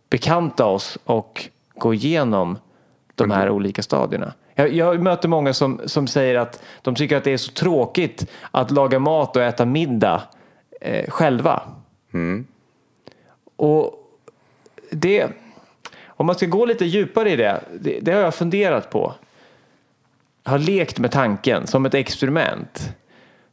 bekanta 0.10 0.65
oss 0.65 0.98
och 1.03 1.50
gå 1.75 1.93
igenom 1.93 2.58
de 3.15 3.31
här 3.31 3.50
olika 3.50 3.81
stadierna. 3.81 4.34
Jag, 4.60 4.74
jag 4.74 5.01
möter 5.01 5.28
många 5.28 5.54
som, 5.54 5.82
som 5.86 6.08
säger 6.08 6.36
att 6.36 6.63
de 6.82 6.96
tycker 6.96 7.18
att 7.18 7.24
det 7.24 7.32
är 7.32 7.38
så 7.38 7.51
tråkigt 7.51 8.25
att 8.51 8.72
laga 8.72 9.00
mat 9.00 9.36
och 9.36 9.42
äta 9.42 9.66
middag 9.66 10.24
eh, 10.82 11.10
själva. 11.10 11.62
Och 13.56 13.94
det, 14.92 15.28
om 16.08 16.25
man 16.25 16.36
ska 16.36 16.46
gå 16.46 16.66
lite 16.66 16.86
djupare 16.86 17.32
i 17.32 17.36
det, 17.36 17.63
det, 17.80 18.00
det 18.01 18.12
har 18.12 18.22
jag 18.22 18.36
funderat 18.36 18.89
på. 18.89 19.13
Jag 20.44 20.51
har 20.51 20.60
lekt 20.60 21.00
med 21.00 21.12
tanken 21.12 21.68
som 21.68 21.86
ett 21.86 21.94
experiment. 21.94 22.89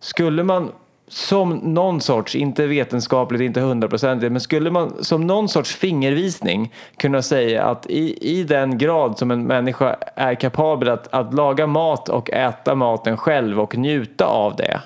Skulle 0.00 0.42
man 0.42 0.72
som 1.08 1.50
någon 1.50 2.00
sorts, 2.00 2.34
inte 2.34 2.66
vetenskapligt, 2.66 3.40
inte 3.40 3.60
hundraprocentigt, 3.60 4.32
men 4.32 4.40
skulle 4.40 4.70
man 4.70 5.04
som 5.04 5.26
någon 5.26 5.48
sorts 5.48 5.76
fingervisning 5.76 6.74
kunna 6.96 7.22
säga 7.22 7.64
att 7.64 7.86
i, 7.86 8.38
i 8.38 8.44
den 8.44 8.78
grad 8.78 9.18
som 9.18 9.30
en 9.30 9.44
människa 9.44 9.96
är 10.16 10.34
kapabel 10.34 10.88
att, 10.88 11.14
att 11.14 11.34
laga 11.34 11.66
mat 11.66 12.08
och 12.08 12.30
äta 12.30 12.74
maten 12.74 13.16
själv 13.16 13.60
och 13.60 13.76
njuta 13.76 14.24
av 14.24 14.56
det, 14.56 14.80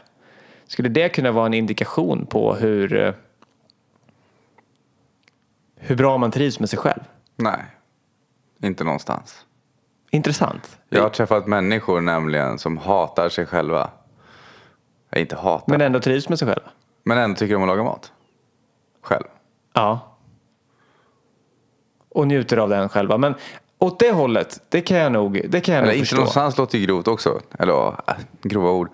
skulle 0.67 0.89
det 0.89 1.09
kunna 1.09 1.33
vara 1.33 1.47
en 1.47 1.55
indikation 1.55 2.27
på 2.27 2.55
hur, 2.55 2.97
eh, 2.97 3.15
hur 5.77 5.97
bra 5.97 6.19
man 6.19 6.31
trivs 6.31 6.61
med 6.61 6.71
sig 6.71 6.79
själv? 6.79 7.01
Nej, 7.37 7.65
inte 8.63 8.85
någonstans. 8.85 9.45
Intressant. 10.11 10.79
Jag 10.89 11.03
har 11.03 11.09
träffat 11.09 11.47
människor 11.47 12.01
nämligen 12.01 12.59
som 12.59 12.79
hatar 12.79 13.29
sig 13.29 13.47
själva. 13.47 13.91
Jag 15.11 15.21
inte 15.21 15.37
hatar, 15.37 15.65
Men 15.67 15.79
men, 15.79 15.87
ändå 15.87 16.01
trivs 16.01 16.29
med 16.29 16.39
sig 16.39 16.49
själva. 16.49 17.23
ändå 17.25 17.37
tycker 17.37 17.55
om 17.55 17.63
att 17.63 17.69
laga 17.69 17.83
mat. 17.83 18.13
Själv. 19.03 19.25
Ja. 19.73 20.01
Och 22.09 22.27
njuter 22.27 22.57
av 22.57 22.69
den 22.69 22.89
själva. 22.89 23.19
Men 23.19 23.35
åt 23.79 23.99
det 23.99 24.13
hållet, 24.13 24.61
det 24.69 24.81
kan 24.81 24.97
jag 24.97 25.13
nog, 25.13 25.41
det 25.49 25.61
kan 25.61 25.75
jag 25.75 25.83
Eller 25.83 25.93
nog 25.93 25.97
inte 25.97 26.05
förstå. 26.07 26.17
någonstans 26.17 26.59
låter 26.59 26.79
ju 26.79 26.87
grovt 26.87 27.09
också. 27.09 27.41
Eller 27.59 27.89
äh, 27.89 28.15
grova 28.43 28.71
ord. 28.71 28.89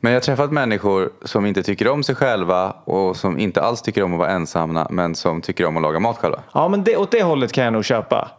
Men 0.00 0.12
jag 0.12 0.16
har 0.16 0.22
träffat 0.22 0.52
människor 0.52 1.12
som 1.24 1.46
inte 1.46 1.62
tycker 1.62 1.88
om 1.88 2.02
sig 2.02 2.14
själva 2.14 2.70
och 2.84 3.16
som 3.16 3.38
inte 3.38 3.62
alls 3.62 3.82
tycker 3.82 4.02
om 4.02 4.12
att 4.12 4.18
vara 4.18 4.30
ensamma 4.30 4.86
men 4.90 5.14
som 5.14 5.40
tycker 5.42 5.64
om 5.66 5.76
att 5.76 5.82
laga 5.82 6.00
mat 6.00 6.18
själva. 6.18 6.42
Ja, 6.54 6.68
men 6.68 6.84
det, 6.84 6.96
åt 6.96 7.10
det 7.10 7.22
hållet 7.22 7.52
kan 7.52 7.64
jag 7.64 7.72
nog 7.72 7.84
köpa. 7.84 8.30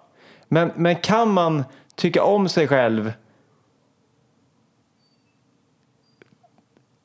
Men, 0.47 0.71
men 0.75 0.95
kan 0.95 1.33
man 1.33 1.63
tycka 1.95 2.23
om 2.23 2.49
sig 2.49 2.67
själv 2.67 3.13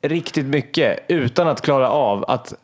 riktigt 0.02 0.46
mycket 0.46 1.04
utan 1.08 1.48
att 1.48 1.60
klara 1.60 1.90
av 1.90 2.24
att 2.28 2.54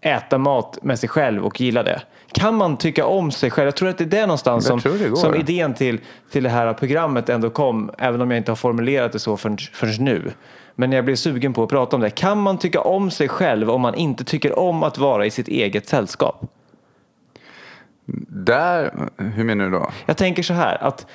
äta 0.00 0.38
mat 0.38 0.78
med 0.82 0.98
sig 0.98 1.08
själv 1.08 1.44
och 1.44 1.60
gilla 1.60 1.82
det? 1.82 2.02
Kan 2.32 2.54
man 2.54 2.76
tycka 2.76 3.06
om 3.06 3.30
sig 3.30 3.50
själv? 3.50 3.66
Jag 3.66 3.76
tror 3.76 3.88
att 3.88 3.98
det 3.98 4.04
är 4.04 4.08
där 4.08 4.26
någonstans 4.26 4.66
som, 4.66 4.80
det 4.80 5.16
som 5.16 5.34
idén 5.34 5.74
till, 5.74 6.00
till 6.30 6.42
det 6.42 6.50
här 6.50 6.72
programmet 6.74 7.28
ändå 7.28 7.50
kom, 7.50 7.90
även 7.98 8.20
om 8.20 8.30
jag 8.30 8.38
inte 8.38 8.50
har 8.50 8.56
formulerat 8.56 9.12
det 9.12 9.18
så 9.18 9.36
förrän, 9.36 9.58
förrän 9.72 10.04
nu. 10.04 10.32
Men 10.74 10.92
jag 10.92 11.04
blev 11.04 11.16
sugen 11.16 11.52
på 11.52 11.62
att 11.62 11.68
prata 11.68 11.96
om 11.96 12.02
det. 12.02 12.10
Kan 12.10 12.38
man 12.38 12.58
tycka 12.58 12.80
om 12.80 13.10
sig 13.10 13.28
själv 13.28 13.70
om 13.70 13.80
man 13.80 13.94
inte 13.94 14.24
tycker 14.24 14.58
om 14.58 14.82
att 14.82 14.98
vara 14.98 15.26
i 15.26 15.30
sitt 15.30 15.48
eget 15.48 15.88
sällskap? 15.88 16.44
Där, 18.28 19.08
hur 19.16 19.44
menar 19.44 19.64
du 19.64 19.70
då? 19.70 19.90
Jag 20.06 20.16
tänker 20.16 20.42
så 20.42 20.54
här 20.54 20.82
att 20.82 21.06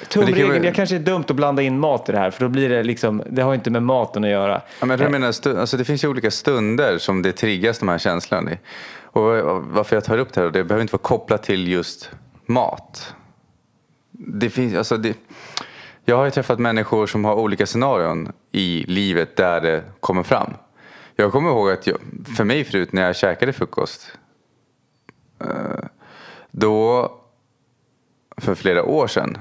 Kan 0.00 0.08
tumregeln, 0.08 0.48
vara- 0.48 0.58
det 0.58 0.72
kanske 0.72 0.94
är 0.96 1.00
dumt 1.00 1.24
att 1.28 1.36
blanda 1.36 1.62
in 1.62 1.78
mat 1.78 2.08
i 2.08 2.12
det 2.12 2.18
här 2.18 2.30
för 2.30 2.40
då 2.44 2.48
blir 2.48 2.68
det 2.68 2.82
liksom, 2.82 3.22
det 3.30 3.42
har 3.42 3.54
inte 3.54 3.70
med 3.70 3.82
maten 3.82 4.24
att 4.24 4.30
göra. 4.30 4.62
Ja, 4.80 4.86
men 4.86 5.00
jag 5.00 5.10
menar, 5.10 5.32
stu- 5.32 5.60
alltså 5.60 5.76
det 5.76 5.84
finns 5.84 6.04
ju 6.04 6.08
olika 6.08 6.30
stunder 6.30 6.98
som 6.98 7.22
det 7.22 7.32
triggas 7.32 7.78
de 7.78 7.88
här 7.88 7.98
känslorna. 7.98 8.52
i. 8.52 8.58
Och 9.02 9.22
varför 9.64 9.96
jag 9.96 10.04
tar 10.04 10.18
upp 10.18 10.32
det 10.32 10.40
här, 10.40 10.50
det 10.50 10.64
behöver 10.64 10.82
inte 10.82 10.92
vara 10.92 11.02
kopplat 11.02 11.42
till 11.42 11.68
just 11.68 12.10
mat. 12.46 13.14
Det 14.10 14.50
finns, 14.50 14.74
alltså 14.74 14.96
det, 14.96 15.16
jag 16.04 16.16
har 16.16 16.24
ju 16.24 16.30
träffat 16.30 16.58
människor 16.58 17.06
som 17.06 17.24
har 17.24 17.34
olika 17.34 17.66
scenarion 17.66 18.32
i 18.52 18.84
livet 18.88 19.36
där 19.36 19.60
det 19.60 19.82
kommer 20.00 20.22
fram. 20.22 20.54
Jag 21.16 21.32
kommer 21.32 21.50
ihåg 21.50 21.70
att 21.70 21.86
jag, 21.86 21.96
för 22.36 22.44
mig 22.44 22.64
förut 22.64 22.92
när 22.92 23.02
jag 23.02 23.16
käkade 23.16 23.52
frukost, 23.52 24.12
eh, 25.40 25.84
då, 26.50 27.10
för 28.36 28.54
flera 28.54 28.84
år 28.84 29.06
sedan, 29.06 29.38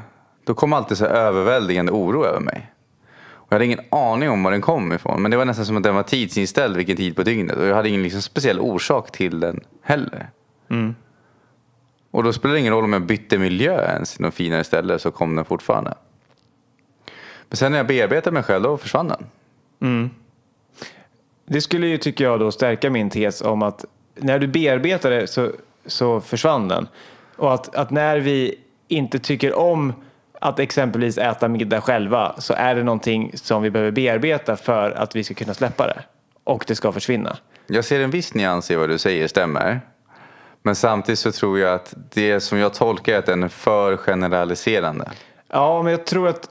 då 0.48 0.54
kom 0.54 0.74
alltid 0.74 0.98
så 0.98 1.06
överväldigande 1.06 1.92
oro 1.92 2.26
över 2.26 2.40
mig. 2.40 2.72
Och 3.30 3.48
jag 3.50 3.56
hade 3.56 3.66
ingen 3.66 3.80
aning 3.92 4.30
om 4.30 4.44
var 4.44 4.52
den 4.52 4.62
kom 4.62 4.94
ifrån. 4.94 5.22
Men 5.22 5.32
det 5.32 5.38
var 5.38 5.46
nästan 5.46 5.66
som 5.66 5.78
att 5.78 5.84
den 5.84 5.96
var 5.96 6.04
tidsinställd 6.04 6.78
vilken 6.78 6.98
tid 6.98 7.16
på 7.16 7.24
dygnet. 7.24 7.58
Och 7.58 7.66
jag 7.66 7.76
hade 7.76 7.90
ingen 7.90 8.04
liksom 8.04 8.22
speciell 8.22 8.60
orsak 8.60 9.12
till 9.12 9.40
den 9.40 9.60
heller. 9.82 10.30
Och 12.12 12.24
då 12.24 12.34
spelade 12.34 12.56
det 12.56 12.60
ingen 12.60 12.74
roll 12.74 12.84
om 12.84 12.94
jag 12.94 13.02
bytte 13.06 13.38
miljö 13.38 13.92
ens 13.92 14.14
till 14.14 14.22
något 14.22 14.34
finare 14.34 14.64
ställe 14.64 15.00
så 15.00 15.12
kom 15.12 15.36
den 15.36 15.46
fortfarande. 15.46 15.94
Men 17.50 17.58
sen 17.58 17.72
när 17.72 17.80
jag 17.80 17.88
bearbetade 17.88 18.34
mig 18.34 18.44
själv 18.44 18.64
då 18.64 18.78
försvann 18.78 19.08
den. 19.08 19.26
Det 21.46 21.62
skulle 21.62 21.88
ju, 21.88 21.98
tycker 21.98 22.24
jag, 22.24 22.40
då 22.40 22.52
stärka 22.52 22.90
min 22.90 23.10
tes 23.10 23.42
om 23.42 23.62
att 23.62 23.86
när 24.16 24.40
du 24.40 24.48
bearbetar 24.48 25.10
det 25.10 25.28
så, 25.28 25.52
så 25.86 26.22
försvann 26.22 26.68
den. 26.68 26.88
Och 27.36 27.54
att, 27.54 27.76
att 27.76 27.92
när 27.92 28.18
vi 28.20 28.56
inte 28.88 29.20
tycker 29.20 29.54
om 29.54 29.94
att 30.42 30.60
exempelvis 30.60 31.18
äta 31.18 31.48
middag 31.48 31.82
själva 31.82 32.36
så 32.38 32.54
är 32.54 32.76
det 32.76 32.84
någonting 32.84 33.32
som 33.36 33.62
vi 33.62 33.70
behöver 33.70 33.92
bearbeta 33.92 34.56
för 34.56 34.92
att 34.92 35.16
vi 35.16 35.24
ska 35.24 35.34
kunna 35.34 35.54
släppa 35.54 35.88
det. 35.88 36.04
Och 36.44 36.64
det 36.68 36.76
ska 36.76 36.92
försvinna. 36.92 37.38
Jag 37.68 37.86
ser 37.86 38.00
en 38.00 38.12
viss 38.12 38.34
nyans 38.34 38.72
i 38.72 38.76
vad 38.76 38.90
du 38.90 38.98
säger 38.98 39.28
stämmer. 39.28 39.82
Men 40.64 40.76
samtidigt 40.76 41.20
så 41.20 41.32
tror 41.32 41.60
jag 41.60 41.74
att 41.74 41.94
det 42.14 42.40
som 42.40 42.58
jag 42.58 42.74
tolkar 42.74 43.14
är 43.14 43.20
att 43.20 43.26
den 43.26 43.44
är 43.44 43.48
för 43.48 43.98
generaliserande. 43.98 45.12
Ja, 45.48 45.84
men 45.84 45.92
jag 45.92 46.06
tror 46.06 46.28
att 46.28 46.50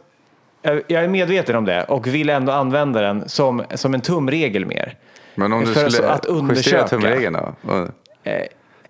jag 0.63 1.05
är 1.05 1.09
medveten 1.09 1.57
om 1.57 1.65
det 1.65 1.85
och 1.85 2.07
vill 2.07 2.31
ändå 2.31 2.53
använda 2.53 3.01
den 3.01 3.29
som, 3.29 3.65
som 3.75 3.95
en 3.95 4.01
tumregel 4.01 4.67
mer. 4.67 4.97
Men 5.35 5.53
om 5.53 5.61
du 5.65 5.75
För 5.75 5.91
skulle 5.91 6.09
att 6.09 6.25
undersöka. 6.27 6.77
justera 6.77 6.89
tumregeln 6.89 7.37
då? 7.65 7.89
Eh, 8.23 8.43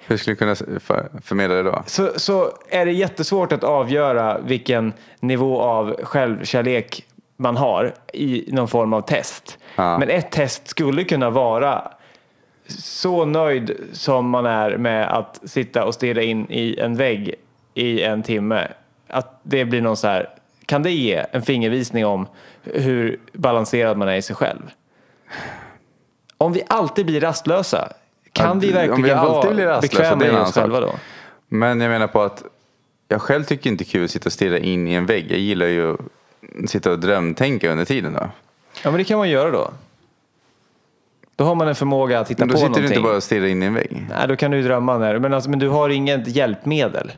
Hur 0.06 0.16
skulle 0.16 0.34
du 0.34 0.38
kunna 0.38 0.54
för, 0.80 1.08
förmedla 1.22 1.56
det 1.56 1.62
då? 1.62 1.82
så, 1.86 2.10
så 2.16 2.52
är 2.68 2.86
det 2.86 2.92
jättesvårt 2.92 3.52
att 3.52 3.64
avgöra 3.64 4.38
vilken 4.40 4.92
nivå 5.20 5.60
av 5.60 5.96
självkärlek 6.02 7.06
man 7.36 7.56
har 7.56 7.94
i 8.12 8.44
någon 8.52 8.68
form 8.68 8.92
av 8.92 9.00
test. 9.00 9.58
Ja. 9.76 9.98
Men 9.98 10.10
ett 10.10 10.30
test 10.30 10.68
skulle 10.68 11.04
kunna 11.04 11.30
vara 11.30 11.92
så 12.68 13.24
nöjd 13.24 13.76
som 13.92 14.30
man 14.30 14.46
är 14.46 14.76
med 14.76 15.08
att 15.08 15.40
sitta 15.44 15.84
och 15.84 15.94
stirra 15.94 16.22
in 16.22 16.46
i 16.50 16.78
en 16.80 16.96
vägg 16.96 17.34
i 17.74 18.02
en 18.02 18.22
timme. 18.22 18.68
Att 19.08 19.40
det 19.42 19.64
blir 19.64 19.80
någon 19.80 19.96
så 19.96 20.06
här, 20.06 20.28
kan 20.66 20.82
det 20.82 20.90
ge 20.90 21.24
en 21.32 21.42
fingervisning 21.42 22.06
om 22.06 22.26
hur 22.62 23.20
balanserad 23.32 23.96
man 23.96 24.08
är 24.08 24.16
i 24.16 24.22
sig 24.22 24.36
själv? 24.36 24.62
Om 26.38 26.52
vi 26.52 26.62
alltid 26.68 27.06
blir 27.06 27.20
rastlösa, 27.20 27.92
kan 28.36 28.58
vi 28.60 28.66
vi 28.66 28.72
verkligen 28.72 29.18
alltid 29.18 29.66
vara 29.66 29.80
bekväma 29.80 30.26
i 30.26 30.30
oss 30.30 30.54
själva 30.54 30.80
då? 30.80 30.90
Men 31.48 31.80
jag 31.80 31.90
menar 31.90 32.06
på 32.06 32.22
att 32.22 32.42
jag 33.08 33.22
själv 33.22 33.44
tycker 33.44 33.70
inte 33.70 33.84
det 33.84 33.88
är 33.88 33.90
kul 33.92 34.04
att 34.04 34.10
sitta 34.10 34.28
och 34.28 34.32
stirra 34.32 34.58
in 34.58 34.88
i 34.88 34.94
en 34.94 35.06
vägg. 35.06 35.26
Jag 35.30 35.38
gillar 35.38 35.66
ju 35.66 35.92
att 35.92 36.70
sitta 36.70 36.90
och 36.92 36.98
drömtänka 36.98 37.70
under 37.72 37.84
tiden 37.84 38.12
då. 38.12 38.28
Ja, 38.84 38.90
men 38.90 38.98
det 38.98 39.04
kan 39.04 39.18
man 39.18 39.30
göra 39.30 39.50
då. 39.50 39.70
Då 41.36 41.44
har 41.44 41.54
man 41.54 41.68
en 41.68 41.74
förmåga 41.74 42.20
att 42.20 42.30
hitta 42.30 42.40
Men 42.40 42.48
då 42.48 42.52
på 42.52 42.58
sitter 42.58 42.68
någonting. 42.68 42.88
du 42.90 42.94
inte 42.96 43.08
bara 43.08 43.16
och 43.16 43.22
stirrar 43.22 43.46
in 43.46 43.62
i 43.62 43.66
en 43.66 43.74
vägg. 43.74 44.06
Nej, 44.10 44.28
då 44.28 44.36
kan 44.36 44.50
du 44.50 44.56
ju 44.56 44.62
drömma. 44.62 44.98
När, 44.98 45.18
men, 45.18 45.34
alltså, 45.34 45.50
men 45.50 45.58
du 45.58 45.68
har 45.68 45.88
inget 45.88 46.28
hjälpmedel. 46.28 47.12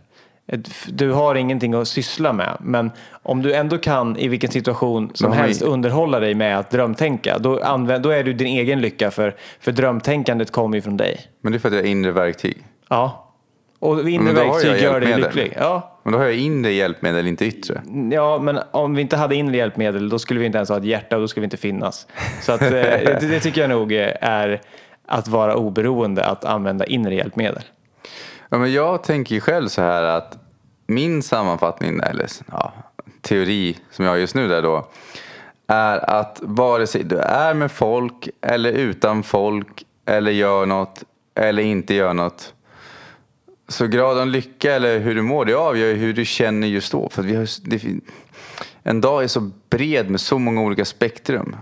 Du 0.86 1.12
har 1.12 1.34
ingenting 1.34 1.74
att 1.74 1.88
syssla 1.88 2.32
med. 2.32 2.56
Men 2.60 2.90
om 3.22 3.42
du 3.42 3.54
ändå 3.54 3.78
kan 3.78 4.16
i 4.16 4.28
vilken 4.28 4.50
situation 4.50 5.10
som 5.14 5.32
helst 5.32 5.62
underhålla 5.62 6.20
dig 6.20 6.34
med 6.34 6.58
att 6.58 6.70
drömtänka. 6.70 7.38
Då, 7.38 7.62
använd, 7.62 8.02
då 8.02 8.10
är 8.10 8.24
du 8.24 8.32
din 8.32 8.46
egen 8.46 8.80
lycka 8.80 9.10
för, 9.10 9.36
för 9.60 9.72
drömtänkandet 9.72 10.50
kommer 10.50 10.76
ju 10.76 10.82
från 10.82 10.96
dig. 10.96 11.20
Men 11.40 11.52
det 11.52 11.56
är 11.56 11.60
för 11.60 11.68
att 11.68 11.74
jag 11.74 11.82
har 11.82 11.88
inre 11.88 12.12
verktyg. 12.12 12.64
Ja. 12.88 13.24
Och 13.78 14.08
inre 14.08 14.32
verktyg 14.32 14.82
gör 14.82 15.00
dig 15.00 15.16
lycklig. 15.16 15.52
Ja. 15.56 16.00
Men 16.02 16.12
då 16.12 16.18
har 16.18 16.26
jag 16.26 16.36
inre 16.36 16.72
hjälpmedel, 16.72 17.26
inte 17.26 17.44
yttre. 17.44 17.82
Ja, 18.10 18.38
men 18.38 18.58
om 18.70 18.94
vi 18.94 19.02
inte 19.02 19.16
hade 19.16 19.34
inre 19.34 19.56
hjälpmedel 19.56 20.08
då 20.08 20.18
skulle 20.18 20.40
vi 20.40 20.46
inte 20.46 20.58
ens 20.58 20.68
ha 20.68 20.76
ett 20.76 20.84
hjärta 20.84 21.16
och 21.16 21.22
då 21.22 21.28
skulle 21.28 21.42
vi 21.42 21.46
inte 21.46 21.56
finnas. 21.56 22.06
Så 22.42 22.52
att, 22.52 22.62
eh, 22.62 22.70
det, 22.70 23.28
det 23.28 23.40
tycker 23.40 23.60
jag 23.60 23.70
nog 23.70 23.92
eh, 23.92 24.10
är 24.20 24.60
att 25.06 25.28
vara 25.28 25.56
oberoende, 25.56 26.24
att 26.24 26.44
använda 26.44 26.86
inre 26.86 27.14
hjälpmedel. 27.14 27.62
Ja, 28.48 28.58
men 28.58 28.72
jag 28.72 29.02
tänker 29.02 29.34
ju 29.34 29.40
själv 29.40 29.68
så 29.68 29.82
här 29.82 30.02
att 30.02 30.38
min 30.86 31.22
sammanfattning, 31.22 32.00
eller 32.02 32.28
ja, 32.50 32.72
teori 33.20 33.76
som 33.90 34.04
jag 34.04 34.12
har 34.12 34.16
just 34.16 34.34
nu 34.34 34.48
där 34.48 34.62
då, 34.62 34.88
är 35.66 36.10
att 36.10 36.38
vare 36.42 36.86
sig 36.86 37.04
du 37.04 37.18
är 37.18 37.54
med 37.54 37.72
folk 37.72 38.28
eller 38.40 38.72
utan 38.72 39.22
folk 39.22 39.84
eller 40.06 40.30
gör 40.30 40.66
något 40.66 41.04
eller 41.34 41.62
inte 41.62 41.94
gör 41.94 42.14
något. 42.14 42.54
Så 43.68 43.86
graden 43.86 44.22
av 44.22 44.26
lycka 44.26 44.74
eller 44.74 44.98
hur 44.98 45.14
du 45.14 45.22
mår, 45.22 45.44
det 45.44 45.54
avgör 45.54 45.88
ju 45.88 45.94
hur 45.94 46.12
du 46.12 46.24
känner 46.24 46.66
just 46.66 46.92
då. 46.92 47.08
För 47.08 47.22
att 47.22 47.28
vi 47.28 47.36
har, 47.36 47.48
det, 47.70 48.00
en 48.82 49.00
dag 49.00 49.22
är 49.22 49.28
så 49.28 49.50
bred 49.70 50.10
med 50.10 50.20
så 50.20 50.38
många 50.38 50.60
olika 50.62 50.84
spektrum. 50.84 51.56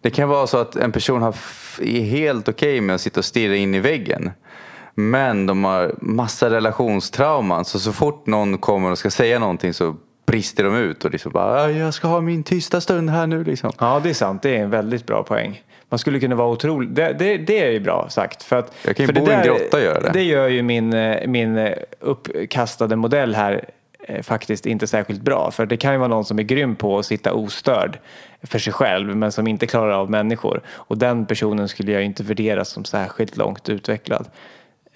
Det 0.00 0.10
kan 0.10 0.28
vara 0.28 0.46
så 0.46 0.58
att 0.58 0.76
en 0.76 0.92
person 0.92 1.22
har 1.22 1.36
är 1.80 2.00
helt 2.00 2.48
okej 2.48 2.80
med 2.80 2.94
att 2.94 3.00
sitta 3.00 3.20
och 3.20 3.24
stirra 3.24 3.56
in 3.56 3.74
i 3.74 3.80
väggen. 3.80 4.30
Men 4.94 5.46
de 5.46 5.64
har 5.64 5.94
massa 6.00 6.50
relationstrauman. 6.50 7.64
Så 7.64 7.78
så 7.78 7.92
fort 7.92 8.26
någon 8.26 8.58
kommer 8.58 8.90
och 8.90 8.98
ska 8.98 9.10
säga 9.10 9.38
någonting 9.38 9.74
så 9.74 9.96
brister 10.26 10.64
de 10.64 10.74
ut 10.76 11.04
och 11.04 11.10
liksom 11.10 11.32
bara 11.32 11.62
"Ah, 11.62 11.70
jag 11.70 11.94
ska 11.94 12.08
ha 12.08 12.20
min 12.20 12.42
tysta 12.42 12.80
stund 12.80 13.10
här 13.10 13.26
nu 13.26 13.44
liksom. 13.44 13.72
Ja, 13.78 14.00
det 14.02 14.10
är 14.10 14.14
sant. 14.14 14.42
Det 14.42 14.56
är 14.56 14.62
en 14.62 14.70
väldigt 14.70 15.06
bra 15.06 15.22
poäng. 15.22 15.62
Man 15.88 15.98
skulle 15.98 16.20
kunna 16.20 16.34
vara 16.34 16.48
otrolig. 16.48 16.90
Det, 16.90 17.12
det, 17.18 17.36
det 17.36 17.62
är 17.66 17.70
ju 17.70 17.80
bra 17.80 18.06
sagt. 18.10 18.42
För 18.42 18.56
att, 18.56 18.74
Jag 18.86 18.96
kan 18.96 19.06
ju 19.06 19.12
för 19.12 19.20
bo 19.20 19.26
det 19.26 19.32
i 19.32 19.34
en 19.34 19.42
grotta 19.42 19.76
och 19.76 19.82
göra 19.82 20.00
det. 20.00 20.10
Det 20.12 20.22
gör 20.22 20.48
ju 20.48 20.62
min, 20.62 20.92
eh, 20.92 21.26
min 21.26 21.58
eh, 21.58 21.72
uppkastade 22.00 22.96
modell 22.96 23.34
här 23.34 23.64
eh, 24.08 24.22
faktiskt 24.22 24.66
inte 24.66 24.86
särskilt 24.86 25.22
bra. 25.22 25.50
För 25.50 25.66
det 25.66 25.76
kan 25.76 25.92
ju 25.92 25.98
vara 25.98 26.08
någon 26.08 26.24
som 26.24 26.38
är 26.38 26.42
grym 26.42 26.76
på 26.76 26.98
att 26.98 27.06
sitta 27.06 27.32
ostörd 27.32 27.98
för 28.42 28.58
sig 28.58 28.72
själv 28.72 29.16
men 29.16 29.32
som 29.32 29.46
inte 29.48 29.66
klarar 29.66 29.92
av 29.92 30.10
människor. 30.10 30.60
Och 30.68 30.98
den 30.98 31.26
personen 31.26 31.68
skulle 31.68 31.92
jag 31.92 32.04
inte 32.04 32.22
värdera 32.22 32.64
som 32.64 32.84
särskilt 32.84 33.36
långt 33.36 33.68
utvecklad. 33.68 34.26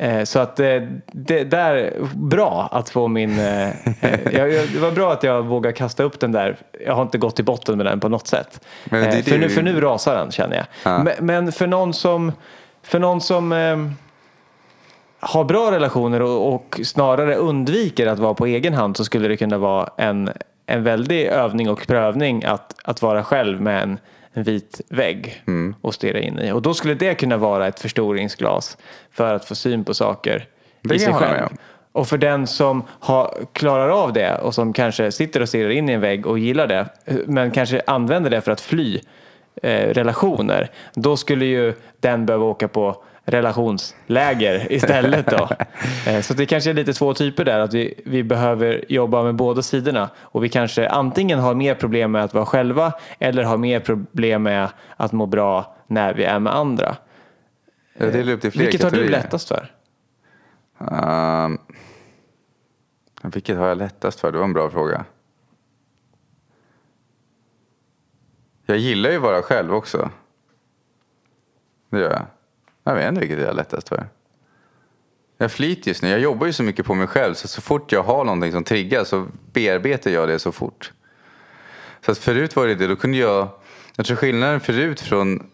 Eh, 0.00 0.24
Så 0.24 0.38
att 0.38 0.60
eh, 0.60 0.82
det 1.06 1.44
där, 1.44 1.92
bra 2.14 2.68
att 2.72 2.90
få 2.90 3.08
min, 3.08 3.38
eh, 3.38 3.68
jag, 4.32 4.48
det 4.72 4.78
var 4.80 4.90
bra 4.90 5.12
att 5.12 5.22
jag 5.22 5.42
vågade 5.42 5.72
kasta 5.72 6.02
upp 6.02 6.20
den 6.20 6.32
där. 6.32 6.56
Jag 6.86 6.94
har 6.94 7.02
inte 7.02 7.18
gått 7.18 7.36
till 7.36 7.44
botten 7.44 7.76
med 7.76 7.86
den 7.86 8.00
på 8.00 8.08
något 8.08 8.26
sätt. 8.26 8.60
Det 8.90 9.22
för, 9.28 9.38
nu, 9.38 9.48
för 9.48 9.62
nu 9.62 9.80
rasar 9.80 10.16
den 10.16 10.30
känner 10.30 10.56
jag. 10.56 10.66
Ja. 10.82 11.02
Men, 11.02 11.14
men 11.20 11.52
för 11.52 11.66
någon 11.66 11.94
som, 11.94 12.32
för 12.82 12.98
någon 12.98 13.20
som 13.20 13.52
eh, 13.52 13.76
har 15.20 15.44
bra 15.44 15.70
relationer 15.70 16.22
och, 16.22 16.54
och 16.54 16.80
snarare 16.84 17.34
undviker 17.34 18.06
att 18.06 18.18
vara 18.18 18.34
på 18.34 18.46
egen 18.46 18.74
hand 18.74 18.96
så 18.96 19.04
skulle 19.04 19.28
det 19.28 19.36
kunna 19.36 19.58
vara 19.58 19.90
en, 19.96 20.30
en 20.66 20.82
väldig 20.82 21.26
övning 21.26 21.70
och 21.70 21.86
prövning 21.86 22.44
att, 22.44 22.74
att 22.84 23.02
vara 23.02 23.24
själv 23.24 23.60
med 23.60 23.82
en, 23.82 23.98
en 24.32 24.42
vit 24.42 24.80
vägg 24.88 25.42
Mm. 25.46 25.74
och 25.80 25.94
stirra 25.94 26.20
in 26.20 26.38
i. 26.38 26.52
Och 26.52 26.62
då 26.62 26.74
skulle 26.74 26.94
det 26.94 27.14
kunna 27.14 27.36
vara 27.36 27.66
ett 27.66 27.80
förstoringsglas 27.80 28.78
för 29.10 29.34
att 29.34 29.44
få 29.44 29.54
syn 29.54 29.84
på 29.84 29.94
saker 29.94 30.46
Det 30.82 30.94
i 30.94 30.98
sig 30.98 31.12
själv. 31.12 31.48
Och 31.92 32.08
för 32.08 32.18
den 32.18 32.46
som 32.46 32.82
har, 32.88 33.34
klarar 33.52 33.88
av 33.88 34.12
det 34.12 34.34
och 34.38 34.54
som 34.54 34.72
kanske 34.72 35.12
sitter 35.12 35.40
och 35.42 35.48
stirrar 35.48 35.70
in 35.70 35.88
i 35.88 35.92
en 35.92 36.00
vägg 36.00 36.26
och 36.26 36.38
gillar 36.38 36.66
det 36.66 36.86
men 37.26 37.50
kanske 37.50 37.82
använder 37.86 38.30
det 38.30 38.40
för 38.40 38.52
att 38.52 38.60
fly 38.60 39.00
eh, 39.62 39.88
relationer 39.88 40.70
då 40.94 41.16
skulle 41.16 41.44
ju 41.44 41.74
den 42.00 42.26
behöva 42.26 42.44
åka 42.44 42.68
på 42.68 43.02
relationsläger 43.28 44.72
istället 44.72 45.26
då. 45.26 45.48
Eh, 46.06 46.20
Så 46.20 46.34
det 46.34 46.46
kanske 46.46 46.70
är 46.70 46.74
lite 46.74 46.92
två 46.92 47.14
typer 47.14 47.44
där, 47.44 47.58
att 47.60 47.74
vi, 47.74 48.02
vi 48.06 48.22
behöver 48.22 48.84
jobba 48.88 49.22
med 49.22 49.34
båda 49.34 49.62
sidorna 49.62 50.10
och 50.18 50.44
vi 50.44 50.48
kanske 50.48 50.88
antingen 50.88 51.38
har 51.38 51.54
mer 51.54 51.74
problem 51.74 52.12
med 52.12 52.24
att 52.24 52.34
vara 52.34 52.46
själva 52.46 52.92
eller 53.18 53.42
har 53.42 53.56
mer 53.56 53.80
problem 53.80 54.42
med 54.42 54.68
att 54.96 55.12
må 55.12 55.26
bra 55.26 55.76
när 55.86 56.14
vi 56.14 56.24
är 56.24 56.38
med 56.38 56.54
andra. 56.54 56.96
Upp 57.98 58.12
det 58.12 58.20
i 58.20 58.24
fler 58.24 58.64
Vilket 58.64 58.82
har 58.82 58.90
du 58.90 58.96
kategorier. 58.96 59.10
lättast 59.10 59.48
för? 59.48 59.72
Ehm, 60.90 61.58
vilket 63.22 63.56
har 63.58 63.66
jag 63.66 63.78
lättast 63.78 64.20
för? 64.20 64.32
Det 64.32 64.38
var 64.38 64.44
en 64.44 64.52
bra 64.52 64.70
fråga. 64.70 65.04
Jag 68.66 68.78
gillar 68.78 69.10
ju 69.10 69.16
att 69.16 69.22
vara 69.22 69.42
själv 69.42 69.74
också. 69.74 70.10
Det 71.90 71.98
gör 72.00 72.10
jag. 72.10 72.26
Jag 72.88 72.94
vet 72.94 73.08
inte 73.08 73.20
vilket 73.20 73.38
jag 73.38 73.46
har 73.46 73.54
lättast 73.54 73.88
för. 73.88 74.06
Jag 75.38 75.52
flyter 75.52 75.88
just 75.88 76.02
nu. 76.02 76.08
Jag 76.08 76.20
jobbar 76.20 76.46
ju 76.46 76.52
så 76.52 76.62
mycket 76.62 76.86
på 76.86 76.94
mig 76.94 77.06
själv 77.06 77.34
så 77.34 77.48
så 77.48 77.60
fort 77.60 77.92
jag 77.92 78.02
har 78.02 78.24
någonting 78.24 78.52
som 78.52 78.64
triggar 78.64 79.04
så 79.04 79.26
bearbetar 79.52 80.10
jag 80.10 80.28
det 80.28 80.38
så 80.38 80.52
fort. 80.52 80.92
Så 82.04 82.12
att 82.12 82.18
förut 82.18 82.56
var 82.56 82.66
det 82.66 82.74
det, 82.74 82.86
då 82.86 82.96
kunde 82.96 83.18
jag... 83.18 83.48
Jag 83.96 84.06
tror 84.06 84.16
skillnaden 84.16 84.60
förut 84.60 85.00
från 85.00 85.50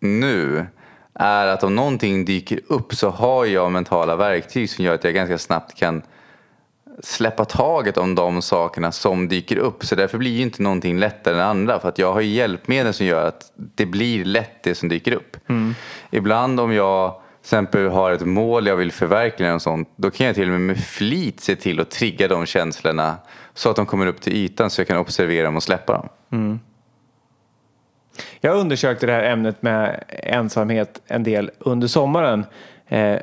nu 0.00 0.66
är 1.14 1.46
att 1.46 1.62
om 1.62 1.74
någonting 1.74 2.24
dyker 2.24 2.60
upp 2.66 2.94
så 2.94 3.10
har 3.10 3.44
jag 3.44 3.72
mentala 3.72 4.16
verktyg 4.16 4.70
som 4.70 4.84
gör 4.84 4.94
att 4.94 5.04
jag 5.04 5.14
ganska 5.14 5.38
snabbt 5.38 5.78
kan 5.78 6.02
släppa 7.02 7.44
taget 7.44 7.96
om 7.96 8.14
de 8.14 8.42
sakerna 8.42 8.92
som 8.92 9.28
dyker 9.28 9.56
upp. 9.56 9.84
Så 9.84 9.94
därför 9.94 10.18
blir 10.18 10.30
ju 10.30 10.42
inte 10.42 10.62
någonting 10.62 10.98
lättare 10.98 11.34
än 11.34 11.40
andra. 11.40 11.80
För 11.80 11.88
att 11.88 11.98
jag 11.98 12.12
har 12.12 12.20
ju 12.20 12.28
hjälpmedel 12.28 12.92
som 12.92 13.06
gör 13.06 13.28
att 13.28 13.52
det 13.54 13.86
blir 13.86 14.24
lätt 14.24 14.62
det 14.62 14.74
som 14.74 14.88
dyker 14.88 15.12
upp. 15.12 15.36
Ibland 16.10 16.60
om 16.60 16.72
jag 16.72 17.12
till 17.12 17.48
exempel 17.48 17.88
har 17.88 18.12
ett 18.12 18.26
mål 18.26 18.66
jag 18.66 18.76
vill 18.76 18.92
förverkliga 18.92 19.54
och 19.54 19.62
sånt. 19.62 19.88
Då 19.96 20.10
kan 20.10 20.26
jag 20.26 20.34
till 20.34 20.44
och 20.44 20.50
med 20.50 20.60
med 20.60 20.84
flit 20.84 21.40
se 21.40 21.56
till 21.56 21.80
att 21.80 21.90
trigga 21.90 22.28
de 22.28 22.46
känslorna. 22.46 23.16
Så 23.54 23.70
att 23.70 23.76
de 23.76 23.86
kommer 23.86 24.06
upp 24.06 24.20
till 24.20 24.32
ytan 24.32 24.70
så 24.70 24.80
jag 24.80 24.88
kan 24.88 24.96
observera 24.96 25.44
dem 25.44 25.56
och 25.56 25.62
släppa 25.62 25.92
dem. 25.92 26.08
Jag 28.40 28.56
undersökte 28.56 29.06
det 29.06 29.12
här 29.12 29.22
ämnet 29.22 29.62
med 29.62 30.04
ensamhet 30.08 31.00
en 31.06 31.22
del 31.22 31.50
under 31.58 31.88
sommaren. 31.88 32.46
Eh, 32.88 33.18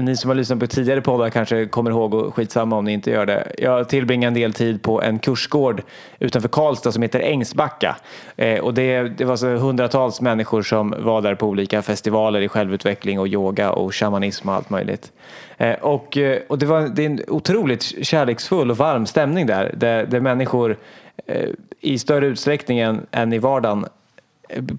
ni 0.00 0.16
som 0.16 0.30
har 0.30 0.34
lyssnat 0.34 0.60
på 0.60 0.66
tidigare 0.66 1.00
poddar 1.00 1.30
kanske 1.30 1.66
kommer 1.66 1.90
ihåg 1.90 2.14
och 2.14 2.34
skitsamma 2.34 2.76
om 2.76 2.84
ni 2.84 2.92
inte 2.92 3.10
gör 3.10 3.26
det. 3.26 3.52
Jag 3.58 3.88
tillbringade 3.88 4.28
en 4.28 4.34
del 4.34 4.52
tid 4.52 4.82
på 4.82 5.02
en 5.02 5.18
kursgård 5.18 5.82
utanför 6.18 6.48
Karlstad 6.48 6.92
som 6.92 7.02
heter 7.02 7.20
Ängsbacka. 7.20 7.96
Eh, 8.36 8.60
och 8.60 8.74
det, 8.74 9.02
det 9.02 9.24
var 9.24 9.36
så 9.36 9.46
hundratals 9.46 10.20
människor 10.20 10.62
som 10.62 10.94
var 10.98 11.22
där 11.22 11.34
på 11.34 11.46
olika 11.46 11.82
festivaler 11.82 12.40
i 12.40 12.48
självutveckling 12.48 13.20
och 13.20 13.28
yoga 13.28 13.72
och 13.72 13.94
shamanism 13.94 14.48
och 14.48 14.54
allt 14.54 14.70
möjligt. 14.70 15.12
Eh, 15.56 15.74
och, 15.74 16.16
eh, 16.16 16.38
och 16.48 16.58
det, 16.58 16.66
var, 16.66 16.80
det 16.80 17.02
är 17.02 17.06
en 17.06 17.20
otroligt 17.28 18.06
kärleksfull 18.06 18.70
och 18.70 18.76
varm 18.76 19.06
stämning 19.06 19.46
där. 19.46 19.74
Där, 19.76 20.06
där 20.06 20.20
människor 20.20 20.76
eh, 21.26 21.48
i 21.80 21.98
större 21.98 22.26
utsträckning 22.26 22.78
än, 22.78 23.06
än 23.10 23.32
i 23.32 23.38
vardagen 23.38 23.86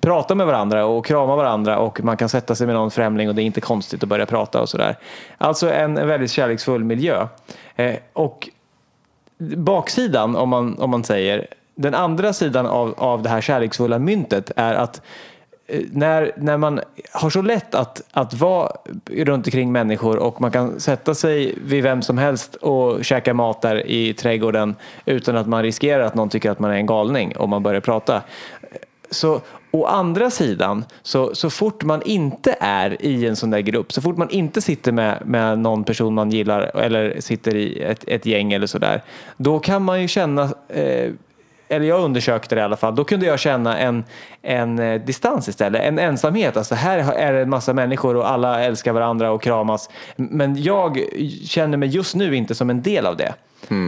prata 0.02 0.36
med 0.36 0.46
varandra 0.46 0.86
och 0.86 1.06
krama 1.06 1.36
varandra 1.36 1.78
och 1.78 2.04
man 2.04 2.18
kan 2.18 2.30
sätta 2.30 2.56
sig 2.56 2.68
med 2.68 2.76
någon 2.76 2.92
främling 2.92 3.30
och 3.30 3.36
det 3.36 3.42
är 3.42 3.46
inte 3.46 3.62
konstigt 3.62 4.04
att 4.04 4.10
börja 4.10 4.26
prata 4.26 4.62
och 4.62 4.70
sådär. 4.70 4.98
Alltså 5.38 5.72
en, 5.72 5.98
en 5.98 6.08
väldigt 6.08 6.32
kärleksfull 6.32 6.84
miljö. 6.84 7.28
Eh, 7.76 7.96
och 8.14 8.50
baksidan, 9.38 10.36
om 10.36 10.50
man, 10.50 10.80
om 10.80 10.90
man 10.90 11.04
säger, 11.04 11.48
den 11.76 11.94
andra 11.94 12.34
sidan 12.34 12.66
av, 12.66 12.94
av 12.98 13.24
det 13.24 13.30
här 13.30 13.42
kärleksfulla 13.42 14.00
myntet 14.00 14.52
är 14.56 14.74
att 14.74 15.02
eh, 15.68 15.82
när, 15.92 16.32
när 16.38 16.58
man 16.58 16.80
har 17.12 17.30
så 17.30 17.42
lätt 17.42 17.76
att, 17.76 18.02
att 18.12 18.34
vara 18.34 18.72
runt 19.12 19.48
omkring 19.48 19.72
människor 19.72 20.18
och 20.18 20.42
man 20.42 20.52
kan 20.52 20.80
sätta 20.80 21.16
sig 21.16 21.56
vid 21.66 21.84
vem 21.84 22.02
som 22.02 22.18
helst 22.18 22.56
och 22.56 23.06
käka 23.06 23.34
mat 23.34 23.62
där 23.62 23.88
i 23.88 24.14
trädgården 24.14 24.76
utan 25.06 25.38
att 25.38 25.48
man 25.48 25.64
riskerar 25.64 26.04
att 26.04 26.16
någon 26.16 26.30
tycker 26.30 26.52
att 26.52 26.60
man 26.60 26.72
är 26.72 26.76
en 26.76 26.86
galning 26.86 27.38
om 27.38 27.50
man 27.50 27.64
börjar 27.64 27.82
prata. 27.82 28.22
Så 29.10 29.42
å 29.72 29.86
andra 29.86 30.30
sidan, 30.30 30.86
så, 31.02 31.36
så 31.36 31.50
fort 31.50 31.84
man 31.84 32.02
inte 32.02 32.56
är 32.60 33.06
i 33.06 33.28
en 33.28 33.36
sån 33.36 33.50
där 33.50 33.60
grupp, 33.60 33.94
så 33.94 34.02
fort 34.02 34.18
man 34.18 34.30
inte 34.30 34.62
sitter 34.62 34.92
med, 34.92 35.22
med 35.26 35.60
någon 35.60 35.84
person 35.84 36.14
man 36.14 36.32
gillar 36.32 36.62
eller 36.78 37.22
sitter 37.22 37.56
i 37.56 37.82
ett, 37.82 38.04
ett 38.08 38.26
gäng 38.26 38.54
eller 38.54 38.68
sådär, 38.68 39.04
då 39.38 39.60
kan 39.60 39.84
man 39.84 40.02
ju 40.02 40.08
känna 40.08 40.44
eh, 40.68 41.12
eller 41.68 41.86
jag 41.86 42.02
undersökte 42.02 42.56
det 42.56 42.62
i 42.62 42.64
alla 42.64 42.76
fall, 42.78 42.96
då 42.96 43.04
kunde 43.04 43.26
jag 43.26 43.40
känna 43.40 43.78
en, 43.78 44.04
en 44.42 44.80
eh, 44.80 45.02
distans 45.02 45.48
istället, 45.50 45.82
en 45.82 46.00
ensamhet. 46.00 46.58
Alltså 46.58 46.76
här 46.76 47.14
är 47.14 47.34
det 47.34 47.42
en 47.42 47.50
massa 47.50 47.74
människor 47.74 48.16
och 48.16 48.30
alla 48.30 48.64
älskar 48.64 48.94
varandra 48.94 49.32
och 49.32 49.42
kramas. 49.42 49.90
Men 50.16 50.64
jag 50.64 51.00
känner 51.46 51.78
mig 51.78 51.90
just 51.90 52.16
nu 52.16 52.36
inte 52.36 52.56
som 52.56 52.70
en 52.70 52.82
del 52.82 53.06
av 53.06 53.18
det. 53.18 53.34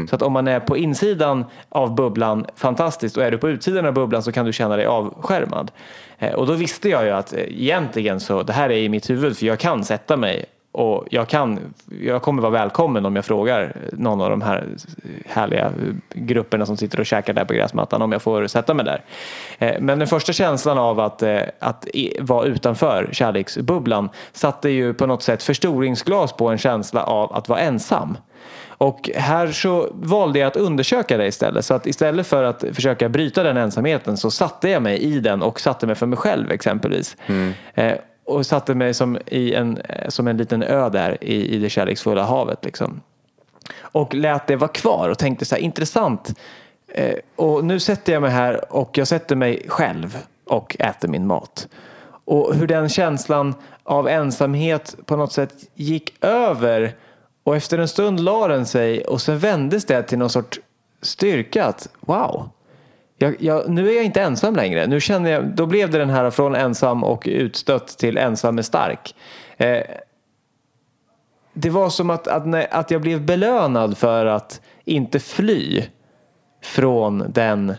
Så 0.10 0.16
att 0.16 0.22
om 0.22 0.34
man 0.34 0.48
är 0.48 0.60
på 0.60 0.78
insidan 0.78 1.46
av 1.70 1.96
bubblan, 1.96 2.46
fantastiskt, 2.56 3.18
och 3.18 3.24
är 3.24 3.32
du 3.32 3.38
på 3.38 3.50
utsidan 3.50 3.86
av 3.86 3.94
bubblan 3.94 4.24
så 4.24 4.32
kan 4.32 4.46
du 4.46 4.54
känna 4.54 4.76
dig 4.76 4.86
avskärmad. 4.86 5.72
Eh, 6.20 6.34
Och 6.34 6.48
då 6.48 6.54
visste 6.54 6.90
jag 6.90 7.06
ju 7.06 7.12
att 7.12 7.34
eh, 7.34 7.40
egentligen 7.40 8.20
så, 8.20 8.44
det 8.44 8.54
här 8.54 8.70
är 8.70 8.78
i 8.78 8.90
mitt 8.90 9.10
huvud, 9.10 9.38
för 9.38 9.46
jag 9.46 9.60
kan 9.60 9.84
sätta 9.84 10.18
mig 10.18 10.46
och 10.78 11.08
jag, 11.10 11.28
kan, 11.28 11.60
jag 12.02 12.22
kommer 12.22 12.42
vara 12.42 12.52
välkommen 12.52 13.06
om 13.06 13.16
jag 13.16 13.26
frågar 13.26 13.76
någon 13.92 14.22
av 14.22 14.30
de 14.30 14.42
här 14.42 14.68
härliga 15.26 15.72
grupperna 16.14 16.66
som 16.66 16.78
sitter 16.78 17.00
och 17.00 17.06
käkar 17.06 17.34
där 17.34 17.46
på 17.46 17.54
gräsmattan 17.54 18.02
om 18.02 18.12
jag 18.12 18.22
får 18.22 18.48
sätta 18.48 18.74
mig 18.74 18.86
där. 18.86 19.02
Eh, 19.60 19.76
Men 19.80 20.00
den 20.00 20.08
första 20.08 20.34
känslan 20.34 20.78
av 20.78 21.00
att, 21.00 21.22
eh, 21.24 21.42
att 21.60 21.88
vara 22.20 22.46
utanför 22.46 23.10
kärleksbubblan 23.12 24.10
satte 24.32 24.70
ju 24.70 24.94
på 24.94 25.06
något 25.06 25.24
sätt 25.24 25.44
förstoringsglas 25.44 26.34
på 26.34 26.50
en 26.50 26.58
känsla 26.58 27.04
av 27.04 27.34
att 27.34 27.50
vara 27.50 27.60
ensam. 27.60 28.18
Och 28.80 29.10
här 29.16 29.48
så 29.48 29.90
valde 29.94 30.40
jag 30.40 30.48
att 30.48 30.56
undersöka 30.56 31.18
det 31.18 31.28
istället. 31.28 31.66
Så 31.66 31.74
att 31.74 31.88
istället 31.88 32.28
för 32.28 32.44
att 32.44 32.64
försöka 32.74 33.10
bryta 33.10 33.44
den 33.44 33.58
ensamheten 33.58 34.18
så 34.18 34.32
satte 34.32 34.70
jag 34.70 34.82
mig 34.82 34.98
i 35.00 35.20
den 35.20 35.42
och 35.42 35.60
satte 35.60 35.88
mig 35.88 35.96
för 35.96 36.06
mig 36.06 36.18
själv 36.18 36.52
exempelvis. 36.52 37.18
Eh, 37.74 37.94
och 38.28 38.46
satte 38.46 38.76
mig 38.76 38.94
som, 38.94 39.18
i 39.26 39.54
en, 39.54 39.78
eh, 39.78 40.10
som 40.10 40.28
en 40.28 40.38
liten 40.38 40.64
ö 40.64 40.90
där 40.90 41.18
i, 41.24 41.56
i 41.56 41.60
det 41.60 41.70
kärleksfulla 41.70 42.24
havet. 42.24 42.66
Liksom. 42.66 43.02
Och 43.80 44.14
lät 44.14 44.48
det 44.48 44.56
vara 44.56 44.72
kvar 44.72 45.10
och 45.10 45.18
tänkte 45.18 45.46
så 45.46 45.56
här 45.56 45.62
intressant. 45.62 46.40
Eh, 46.88 47.16
och 47.36 47.66
nu 47.66 47.80
sätter 47.80 48.14
jag 48.14 48.22
mig 48.22 48.32
här 48.32 48.74
och 48.74 48.98
jag 48.98 49.08
sätter 49.08 49.36
mig 49.36 49.66
själv 49.68 50.18
och 50.46 50.76
äter 50.80 51.08
min 51.08 51.28
mat. 51.28 51.68
Och 52.26 52.56
hur 52.56 52.68
den 52.68 52.90
känslan 52.90 53.56
av 53.84 54.08
ensamhet 54.08 54.96
på 55.06 55.16
något 55.16 55.32
sätt 55.32 55.54
gick 55.76 56.24
över 56.24 56.96
och 57.44 57.56
efter 57.56 57.78
en 57.78 57.88
stund 57.88 58.20
la 58.20 58.48
den 58.48 58.66
sig 58.66 59.06
och 59.06 59.22
sen 59.22 59.40
vändes 59.40 59.86
det 59.86 60.04
till 60.04 60.18
någon 60.18 60.30
sorts 60.30 60.60
styrka 61.02 61.66
att 61.66 61.90
wow, 62.00 62.50
jag, 63.18 63.36
jag, 63.40 63.70
nu 63.70 63.90
är 63.90 63.96
jag 63.96 64.06
inte 64.06 64.22
ensam 64.22 64.56
längre. 64.56 64.88
Nu 64.88 65.02
känner 65.02 65.32
jag, 65.32 65.46
då 65.46 65.66
blev 65.66 65.92
det 65.92 65.98
den 65.98 66.10
här 66.10 66.30
från 66.30 66.56
ensam 66.56 67.04
och 67.04 67.24
utstött 67.26 67.88
till 67.88 68.18
ensam 68.18 68.58
är 68.58 68.62
stark. 68.62 69.16
Eh, 69.58 69.82
det 71.54 71.70
var 71.70 71.90
som 71.90 72.10
att, 72.10 72.28
att, 72.28 72.74
att 72.74 72.92
jag 72.92 73.02
blev 73.02 73.22
belönad 73.22 73.98
för 73.98 74.26
att 74.26 74.62
inte 74.86 75.20
fly 75.20 75.84
från 76.64 77.24
den 77.30 77.74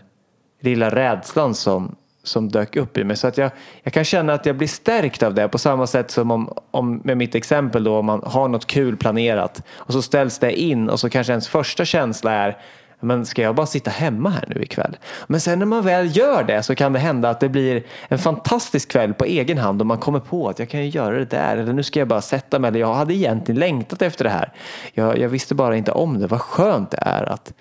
lilla 0.61 0.89
rädslan 0.89 1.55
som, 1.55 1.95
som 2.23 2.49
dök 2.49 2.75
upp 2.75 2.97
i 2.97 3.03
mig. 3.03 3.17
Så 3.17 3.27
att 3.27 3.37
jag, 3.37 3.51
jag 3.83 3.93
kan 3.93 4.03
känna 4.03 4.33
att 4.33 4.45
jag 4.45 4.57
blir 4.57 4.67
stärkt 4.67 5.23
av 5.23 5.33
det 5.33 5.47
på 5.47 5.57
samma 5.57 5.87
sätt 5.87 6.11
som 6.11 6.31
om, 6.31 6.53
om 6.71 7.01
med 7.03 7.17
mitt 7.17 7.35
exempel 7.35 7.83
då 7.83 7.97
om 7.97 8.05
man 8.05 8.23
har 8.25 8.47
något 8.47 8.67
kul 8.67 8.97
planerat 8.97 9.63
och 9.75 9.93
så 9.93 10.01
ställs 10.01 10.39
det 10.39 10.61
in 10.61 10.89
och 10.89 10.99
så 10.99 11.09
kanske 11.09 11.33
ens 11.33 11.47
första 11.47 11.85
känsla 11.85 12.31
är 12.31 12.57
men 12.99 13.25
ska 13.25 13.41
jag 13.41 13.55
bara 13.55 13.65
sitta 13.65 13.91
hemma 13.91 14.29
här 14.29 14.45
nu 14.55 14.61
ikväll? 14.61 14.97
Men 15.27 15.39
sen 15.39 15.59
när 15.59 15.65
man 15.65 15.83
väl 15.83 16.17
gör 16.17 16.43
det 16.43 16.63
så 16.63 16.75
kan 16.75 16.93
det 16.93 16.99
hända 16.99 17.29
att 17.29 17.39
det 17.39 17.49
blir 17.49 17.83
en 18.07 18.19
fantastisk 18.19 18.91
kväll 18.91 19.13
på 19.13 19.25
egen 19.25 19.57
hand 19.57 19.81
och 19.81 19.87
man 19.87 19.97
kommer 19.97 20.19
på 20.19 20.49
att 20.49 20.59
jag 20.59 20.69
kan 20.69 20.81
ju 20.81 20.89
göra 20.89 21.19
det 21.19 21.25
där 21.25 21.57
eller 21.57 21.73
nu 21.73 21.83
ska 21.83 21.99
jag 21.99 22.07
bara 22.07 22.21
sätta 22.21 22.59
mig 22.59 22.67
eller 22.67 22.79
jag 22.79 22.93
hade 22.93 23.13
egentligen 23.13 23.59
längtat 23.59 24.01
efter 24.01 24.23
det 24.23 24.29
här. 24.29 24.53
Jag, 24.93 25.17
jag 25.17 25.29
visste 25.29 25.55
bara 25.55 25.77
inte 25.77 25.91
om 25.91 26.19
det. 26.19 26.27
Vad 26.27 26.41
skönt 26.41 26.91
det 26.91 26.99
är 27.01 27.23
att, 27.23 27.53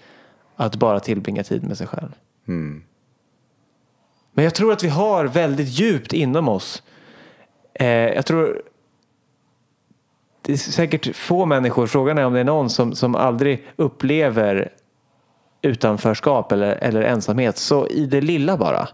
att 0.57 0.77
bara 0.77 1.01
tillbringa 1.01 1.43
tid 1.43 1.65
med 1.65 1.79
sig 1.79 1.87
själv. 1.87 2.11
Men 4.33 4.45
jag 4.45 4.55
tror 4.55 4.73
att 4.73 4.85
vi 4.85 4.89
har 4.89 5.25
väldigt 5.25 5.69
djupt 5.69 6.13
inom 6.13 6.49
oss. 6.49 6.83
Eh, 7.75 7.87
jag 7.89 8.27
tror 8.27 8.63
det 10.43 10.53
är 10.53 10.57
säkert 10.57 11.17
få 11.17 11.47
människor, 11.47 11.87
frågan 11.87 12.19
är 12.19 12.27
om 12.27 12.33
det 12.33 12.41
är 12.41 12.45
någon 12.45 12.71
som, 12.71 12.95
som 12.95 13.15
aldrig 13.15 13.67
upplever 13.77 14.73
utanförskap 15.63 16.53
eller, 16.53 16.73
eller 16.73 17.03
ensamhet. 17.03 17.57
Så 17.57 17.87
i 17.87 18.07
det 18.07 18.21
lilla 18.21 18.57
bara. 18.57 18.89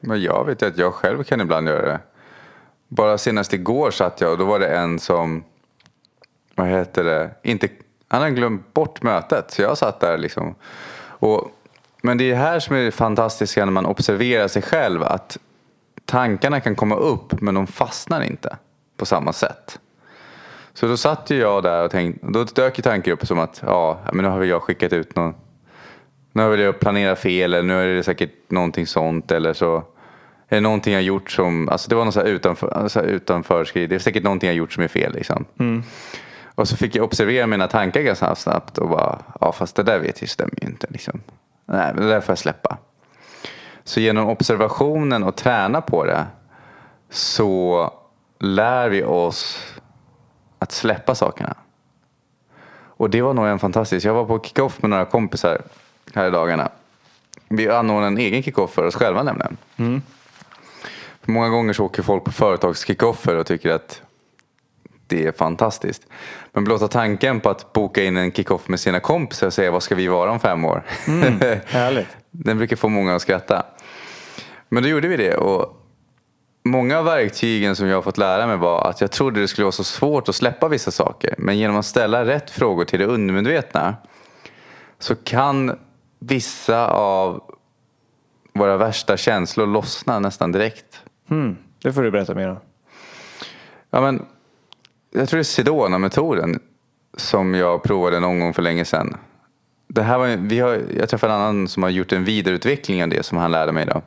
Men 0.00 0.22
jag 0.22 0.44
vet 0.44 0.62
att 0.62 0.78
jag 0.78 0.94
själv 0.94 1.22
kan 1.22 1.40
ibland 1.40 1.68
göra 1.68 1.86
det. 1.86 2.00
Bara 2.88 3.18
senast 3.18 3.52
igår 3.52 3.90
satt 3.90 4.20
jag 4.20 4.32
och 4.32 4.38
då 4.38 4.44
var 4.44 4.58
det 4.58 4.68
en 4.68 4.98
som, 4.98 5.44
vad 6.54 6.68
heter 6.68 7.04
det, 7.04 7.30
inte, 7.42 7.68
han 8.08 8.22
hade 8.22 8.34
glömt 8.34 8.74
bort 8.74 9.02
mötet. 9.02 9.50
Så 9.50 9.62
jag 9.62 9.78
satt 9.78 10.00
där 10.00 10.18
liksom. 10.18 10.54
Och, 11.06 11.50
men 12.02 12.18
det 12.18 12.24
är 12.24 12.30
det 12.30 12.36
här 12.36 12.60
som 12.60 12.76
är 12.76 12.82
det 12.82 12.90
fantastiska 12.90 13.64
när 13.64 13.72
man 13.72 13.86
observerar 13.86 14.48
sig 14.48 14.62
själv. 14.62 15.02
Att 15.02 15.38
tankarna 16.04 16.60
kan 16.60 16.74
komma 16.74 16.96
upp 16.96 17.40
men 17.40 17.54
de 17.54 17.66
fastnar 17.66 18.20
inte 18.20 18.56
på 18.96 19.06
samma 19.06 19.32
sätt. 19.32 19.78
Så 20.74 20.86
då 20.86 20.96
satt 20.96 21.30
ju 21.30 21.38
jag 21.38 21.62
där 21.62 21.84
och 21.84 21.90
tänkte, 21.90 22.26
då 22.26 22.44
dök 22.44 22.78
ju 22.78 22.82
tanken 22.82 23.12
upp 23.12 23.26
som 23.26 23.38
att 23.38 23.62
ja, 23.66 23.98
men 24.12 24.24
nu 24.24 24.30
har 24.30 24.38
väl 24.38 24.48
jag 24.48 24.62
skickat 24.62 24.92
ut 24.92 25.16
någon, 25.16 25.34
nu 26.34 26.42
har 26.42 26.50
väl 26.50 26.60
jag 26.60 26.80
planerat 26.80 27.18
fel 27.18 27.54
eller 27.54 27.62
nu 27.62 27.82
är 27.82 27.94
det 27.94 28.02
säkert 28.02 28.50
någonting 28.50 28.86
sånt 28.86 29.30
eller 29.30 29.52
så 29.52 29.76
är 30.48 30.56
det 30.56 30.60
någonting 30.60 30.92
jag 30.92 31.02
gjort 31.02 31.30
som, 31.30 31.68
alltså 31.68 31.88
det 31.88 31.94
var 31.94 32.04
något 32.04 32.14
så 32.14 32.20
här 32.20 32.26
utanför, 32.26 32.88
så 32.88 33.00
här 33.00 33.06
utanför 33.06 33.68
det 33.74 33.94
är 33.94 33.98
säkert 33.98 34.22
någonting 34.22 34.46
jag 34.46 34.56
gjort 34.56 34.72
som 34.72 34.82
är 34.82 34.88
fel 34.88 35.12
liksom. 35.12 35.44
Mm. 35.58 35.82
Och 36.54 36.68
så 36.68 36.76
fick 36.76 36.96
jag 36.96 37.04
observera 37.04 37.46
mina 37.46 37.68
tankar 37.68 38.00
ganska 38.00 38.34
snabbt 38.34 38.78
och 38.78 38.88
bara, 38.88 39.18
ja 39.40 39.52
fast 39.52 39.76
det 39.76 39.82
där 39.82 39.98
vet 39.98 40.20
jag 40.20 40.30
stämmer 40.30 40.62
ju 40.62 40.68
inte 40.68 40.86
liksom. 40.90 41.20
Nej, 41.66 41.92
men 41.94 42.02
det 42.02 42.10
där 42.10 42.20
får 42.20 42.32
jag 42.32 42.38
släppa. 42.38 42.78
Så 43.84 44.00
genom 44.00 44.28
observationen 44.28 45.22
och 45.22 45.36
träna 45.36 45.80
på 45.80 46.04
det 46.04 46.26
så 47.10 47.90
lär 48.38 48.88
vi 48.88 49.04
oss 49.04 49.74
att 50.58 50.72
släppa 50.72 51.14
sakerna. 51.14 51.54
Och 52.96 53.10
det 53.10 53.22
var 53.22 53.34
nog 53.34 53.46
en 53.46 53.58
fantastisk, 53.58 54.06
jag 54.06 54.14
var 54.14 54.24
på 54.24 54.44
kickoff 54.44 54.82
med 54.82 54.90
några 54.90 55.04
kompisar 55.04 55.62
här 56.16 56.28
i 56.28 56.30
dagarna. 56.30 56.68
Vi 57.48 57.68
anordnade 57.68 58.06
en 58.06 58.18
egen 58.18 58.42
kickoff 58.42 58.74
för 58.74 58.86
oss 58.86 58.94
själva 58.94 59.22
nämligen. 59.22 59.56
Mm. 59.76 60.02
Många 61.24 61.48
gånger 61.48 61.72
så 61.72 61.84
åker 61.84 62.02
folk 62.02 62.24
på 62.24 62.32
företagskickoffer 62.32 63.36
och 63.36 63.46
tycker 63.46 63.70
att 63.70 64.02
det 65.06 65.26
är 65.26 65.32
fantastiskt. 65.32 66.06
Men 66.52 66.64
blotta 66.64 66.88
tanken 66.88 67.40
på 67.40 67.50
att 67.50 67.72
boka 67.72 68.04
in 68.04 68.16
en 68.16 68.32
kickoff 68.32 68.68
med 68.68 68.80
sina 68.80 69.00
kompisar 69.00 69.46
och 69.46 69.52
säga 69.52 69.70
vad 69.70 69.82
ska 69.82 69.94
vi 69.94 70.08
vara 70.08 70.30
om 70.30 70.40
fem 70.40 70.64
år? 70.64 70.82
Mm, 71.06 71.40
härligt. 71.66 72.16
Den 72.30 72.58
brukar 72.58 72.76
få 72.76 72.88
många 72.88 73.14
att 73.14 73.22
skratta. 73.22 73.66
Men 74.68 74.82
då 74.82 74.88
gjorde 74.88 75.08
vi 75.08 75.16
det 75.16 75.36
och 75.36 75.80
många 76.64 76.98
av 76.98 77.04
verktygen 77.04 77.76
som 77.76 77.86
jag 77.86 77.96
har 77.96 78.02
fått 78.02 78.18
lära 78.18 78.46
mig 78.46 78.56
var 78.56 78.88
att 78.88 79.00
jag 79.00 79.10
trodde 79.10 79.40
det 79.40 79.48
skulle 79.48 79.64
vara 79.64 79.72
så 79.72 79.84
svårt 79.84 80.28
att 80.28 80.34
släppa 80.34 80.68
vissa 80.68 80.90
saker. 80.90 81.34
Men 81.38 81.58
genom 81.58 81.76
att 81.76 81.86
ställa 81.86 82.24
rätt 82.24 82.50
frågor 82.50 82.84
till 82.84 82.98
det 82.98 83.06
undermedvetna 83.06 83.96
så 84.98 85.14
kan 85.14 85.78
vissa 86.28 86.88
av 86.88 87.42
våra 88.52 88.76
värsta 88.76 89.16
känslor 89.16 89.66
lossna 89.66 90.18
nästan 90.18 90.52
direkt. 90.52 91.02
Mm, 91.30 91.56
det 91.82 91.92
får 91.92 92.02
du 92.02 92.10
berätta 92.10 92.34
mer 92.34 92.48
om. 92.48 92.56
Ja, 93.90 94.00
men, 94.00 94.26
jag 95.14 95.28
tror 95.28 95.38
det 95.38 95.42
är 95.42 95.44
Sedona-metoden 95.44 96.60
som 97.16 97.54
jag 97.54 97.82
provade 97.82 98.20
någon 98.20 98.40
gång 98.40 98.54
för 98.54 98.62
länge 98.62 98.84
sedan. 98.84 99.16
Det 99.88 100.02
här 100.02 100.18
var, 100.18 100.26
vi 100.36 100.60
har, 100.60 100.80
jag 100.98 101.08
träffade 101.08 101.32
en 101.32 101.40
annan 101.40 101.68
som 101.68 101.82
har 101.82 101.90
gjort 101.90 102.12
en 102.12 102.24
vidareutveckling 102.24 103.02
av 103.02 103.08
det 103.08 103.22
som 103.22 103.38
han 103.38 103.52
lärde 103.52 103.72
mig. 103.72 103.86
Då. 103.86 104.02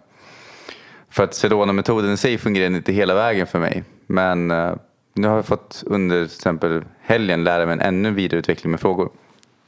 För 1.09 1.23
att 1.23 1.33
Sedona-metoden 1.33 2.13
i 2.13 2.17
sig 2.17 2.37
fungerar 2.37 2.75
inte 2.75 2.93
hela 2.93 3.13
vägen 3.13 3.47
för 3.47 3.59
mig. 3.59 3.83
Men 4.07 4.51
uh, 4.51 4.75
nu 5.13 5.27
har 5.27 5.35
jag 5.35 5.45
fått 5.45 5.83
under 5.85 6.25
till 6.25 6.35
exempel 6.35 6.83
helgen 7.01 7.43
lära 7.43 7.65
mig 7.65 7.73
en 7.73 7.81
ännu 7.81 8.11
vidareutveckling 8.11 8.71
med 8.71 8.79
frågor. 8.79 9.09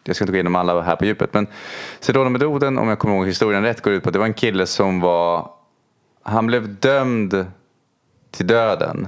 Jag 0.10 0.16
ska 0.16 0.24
inte 0.24 0.32
gå 0.32 0.36
igenom 0.36 0.56
alla 0.56 0.82
här 0.82 0.96
på 0.96 1.06
djupet. 1.06 1.34
Men 1.34 1.48
Sedona-metoden, 2.00 2.78
om 2.78 2.88
jag 2.88 3.00
kommer 3.00 3.16
ihåg 3.16 3.28
historien 3.28 3.64
rätt, 3.64 3.82
går 3.82 3.94
ut 3.94 4.04
på 4.04 4.10
att 4.10 4.14
det 4.14 4.20
var 4.20 4.26
en 4.26 4.34
kille 4.34 4.66
som 4.66 5.00
var... 5.00 5.52
Han 6.24 6.48
blev 6.48 6.76
dömd 6.80 7.46
till 8.32 8.48
döden 8.48 9.08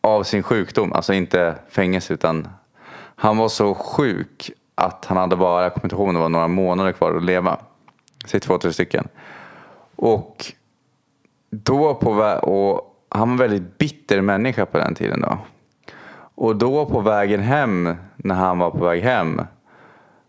av 0.00 0.22
sin 0.22 0.42
sjukdom. 0.42 0.92
Alltså 0.92 1.12
inte 1.12 1.54
fängelse 1.68 2.14
utan 2.14 2.48
han 3.16 3.36
var 3.36 3.48
så 3.48 3.74
sjuk 3.74 4.50
att 4.74 5.04
han 5.04 5.16
hade 5.16 5.36
bara, 5.36 5.62
jag 5.62 5.74
kommer 5.74 5.86
inte 5.86 5.96
ihåg 5.96 6.08
om 6.08 6.14
det 6.14 6.20
var 6.20 6.28
några 6.28 6.48
månader 6.48 6.92
kvar 6.92 7.16
att 7.16 7.24
leva. 7.24 7.58
Säg 8.26 8.40
två, 8.40 8.58
tre 8.58 8.72
stycken. 8.72 9.08
Och 9.96 10.52
då 11.50 11.94
på 11.94 12.10
och 12.42 12.94
han 13.08 13.28
var 13.28 13.32
en 13.32 13.36
väldigt 13.36 13.78
bitter 13.78 14.20
människa 14.20 14.66
på 14.66 14.78
den 14.78 14.94
tiden 14.94 15.20
då. 15.20 15.38
Och 16.40 16.56
då 16.56 16.86
på 16.86 17.00
vägen 17.00 17.40
hem, 17.40 17.96
när 18.16 18.34
han 18.34 18.58
var 18.58 18.70
på 18.70 18.84
väg 18.84 19.02
hem, 19.02 19.40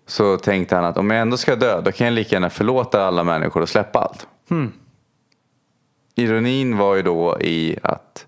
så 0.05 0.37
tänkte 0.37 0.75
han 0.75 0.85
att 0.85 0.97
om 0.97 1.09
jag 1.09 1.21
ändå 1.21 1.37
ska 1.37 1.55
dö, 1.55 1.81
då 1.81 1.91
kan 1.91 2.07
jag 2.07 2.13
lika 2.13 2.35
gärna 2.35 2.49
förlåta 2.49 3.05
alla 3.05 3.23
människor 3.23 3.61
och 3.61 3.69
släppa 3.69 3.99
allt. 3.99 4.27
Hmm. 4.49 4.71
Ironin 6.15 6.77
var 6.77 6.95
ju 6.95 7.01
då 7.01 7.39
i 7.41 7.77
att, 7.83 8.25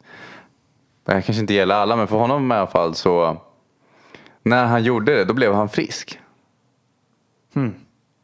det 1.06 1.14
här 1.14 1.22
kanske 1.22 1.42
inte 1.42 1.54
gäller 1.54 1.76
alla, 1.76 1.96
men 1.96 2.08
för 2.08 2.18
honom 2.18 2.52
i 2.52 2.56
alla 2.56 2.68
fall 2.68 2.96
så, 2.96 3.38
när 4.44 4.66
han 4.66 4.84
gjorde 4.84 5.16
det, 5.16 5.26
då 5.26 5.34
blev 5.34 5.54
han 5.54 5.70
frisk. 5.70 6.20
Hmm. 7.54 7.74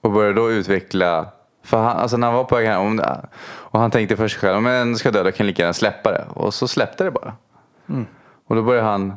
Och 0.01 0.11
började 0.11 0.33
då 0.41 0.51
utveckla 0.51 1.27
för 1.63 1.77
han, 1.77 1.97
alltså 1.97 2.17
när 2.17 2.27
han 2.27 2.35
var 2.35 2.43
på 2.43 2.55
väg 2.55 2.67
hem 2.67 2.99
och 3.47 3.79
han 3.79 3.91
tänkte 3.91 4.15
för 4.15 4.27
sig 4.27 4.39
själv 4.39 4.57
om 4.57 4.65
jag 4.65 4.81
ändå 4.81 4.97
ska 4.97 5.11
dö 5.11 5.23
då 5.23 5.31
kan 5.31 5.45
jag 5.45 5.47
lika 5.47 5.61
gärna 5.61 5.73
släppa 5.73 6.11
det. 6.11 6.25
Och 6.29 6.53
så 6.53 6.67
släppte 6.67 7.03
det 7.03 7.11
bara. 7.11 7.33
Mm. 7.89 8.05
Och 8.47 8.55
då 8.55 8.63
började 8.63 8.87
han, 8.87 9.13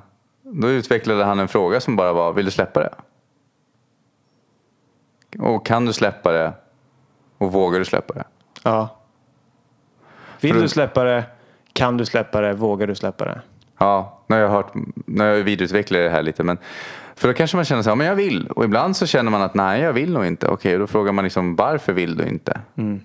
då 0.52 0.68
utvecklade 0.70 1.24
han 1.24 1.38
en 1.38 1.48
fråga 1.48 1.80
som 1.80 1.96
bara 1.96 2.12
var, 2.12 2.32
vill 2.32 2.44
du 2.44 2.50
släppa 2.50 2.80
det? 2.80 2.94
Och 5.38 5.66
kan 5.66 5.84
du 5.86 5.92
släppa 5.92 6.32
det? 6.32 6.52
Och 7.38 7.52
vågar 7.52 7.78
du 7.78 7.84
släppa 7.84 8.14
det? 8.14 8.24
Ja. 8.62 8.96
Vill 10.40 10.60
du- 10.60 10.68
släppa 10.68 11.04
det? 11.04 11.24
Kan 11.72 11.96
du 11.96 12.04
släppa 12.04 12.40
det? 12.40 12.52
Vågar 12.52 12.86
du 12.86 12.94
släppa 12.94 13.24
det? 13.24 13.40
Ja, 13.78 14.22
nu 14.26 14.36
har 14.36 14.42
jag 14.42 14.48
hört, 14.48 14.72
nu 15.06 15.22
har 15.24 15.30
jag 15.30 15.44
vidareutvecklat 15.44 15.98
det 15.98 16.10
här 16.10 16.22
lite. 16.22 16.44
Men, 16.44 16.58
för 17.14 17.28
då 17.28 17.34
kanske 17.34 17.56
man 17.56 17.64
känner 17.64 17.82
så 17.82 17.88
här, 17.90 17.96
men 17.96 18.06
jag 18.06 18.14
vill. 18.14 18.46
Och 18.46 18.64
ibland 18.64 18.96
så 18.96 19.06
känner 19.06 19.30
man 19.30 19.42
att 19.42 19.54
nej, 19.54 19.80
jag 19.80 19.92
vill 19.92 20.12
nog 20.12 20.26
inte. 20.26 20.48
Okej, 20.48 20.78
då 20.78 20.86
frågar 20.86 21.12
man 21.12 21.24
liksom 21.24 21.56
varför 21.56 21.92
vill 21.92 22.16
du 22.16 22.24
inte? 22.28 22.60
Mm. 22.76 23.00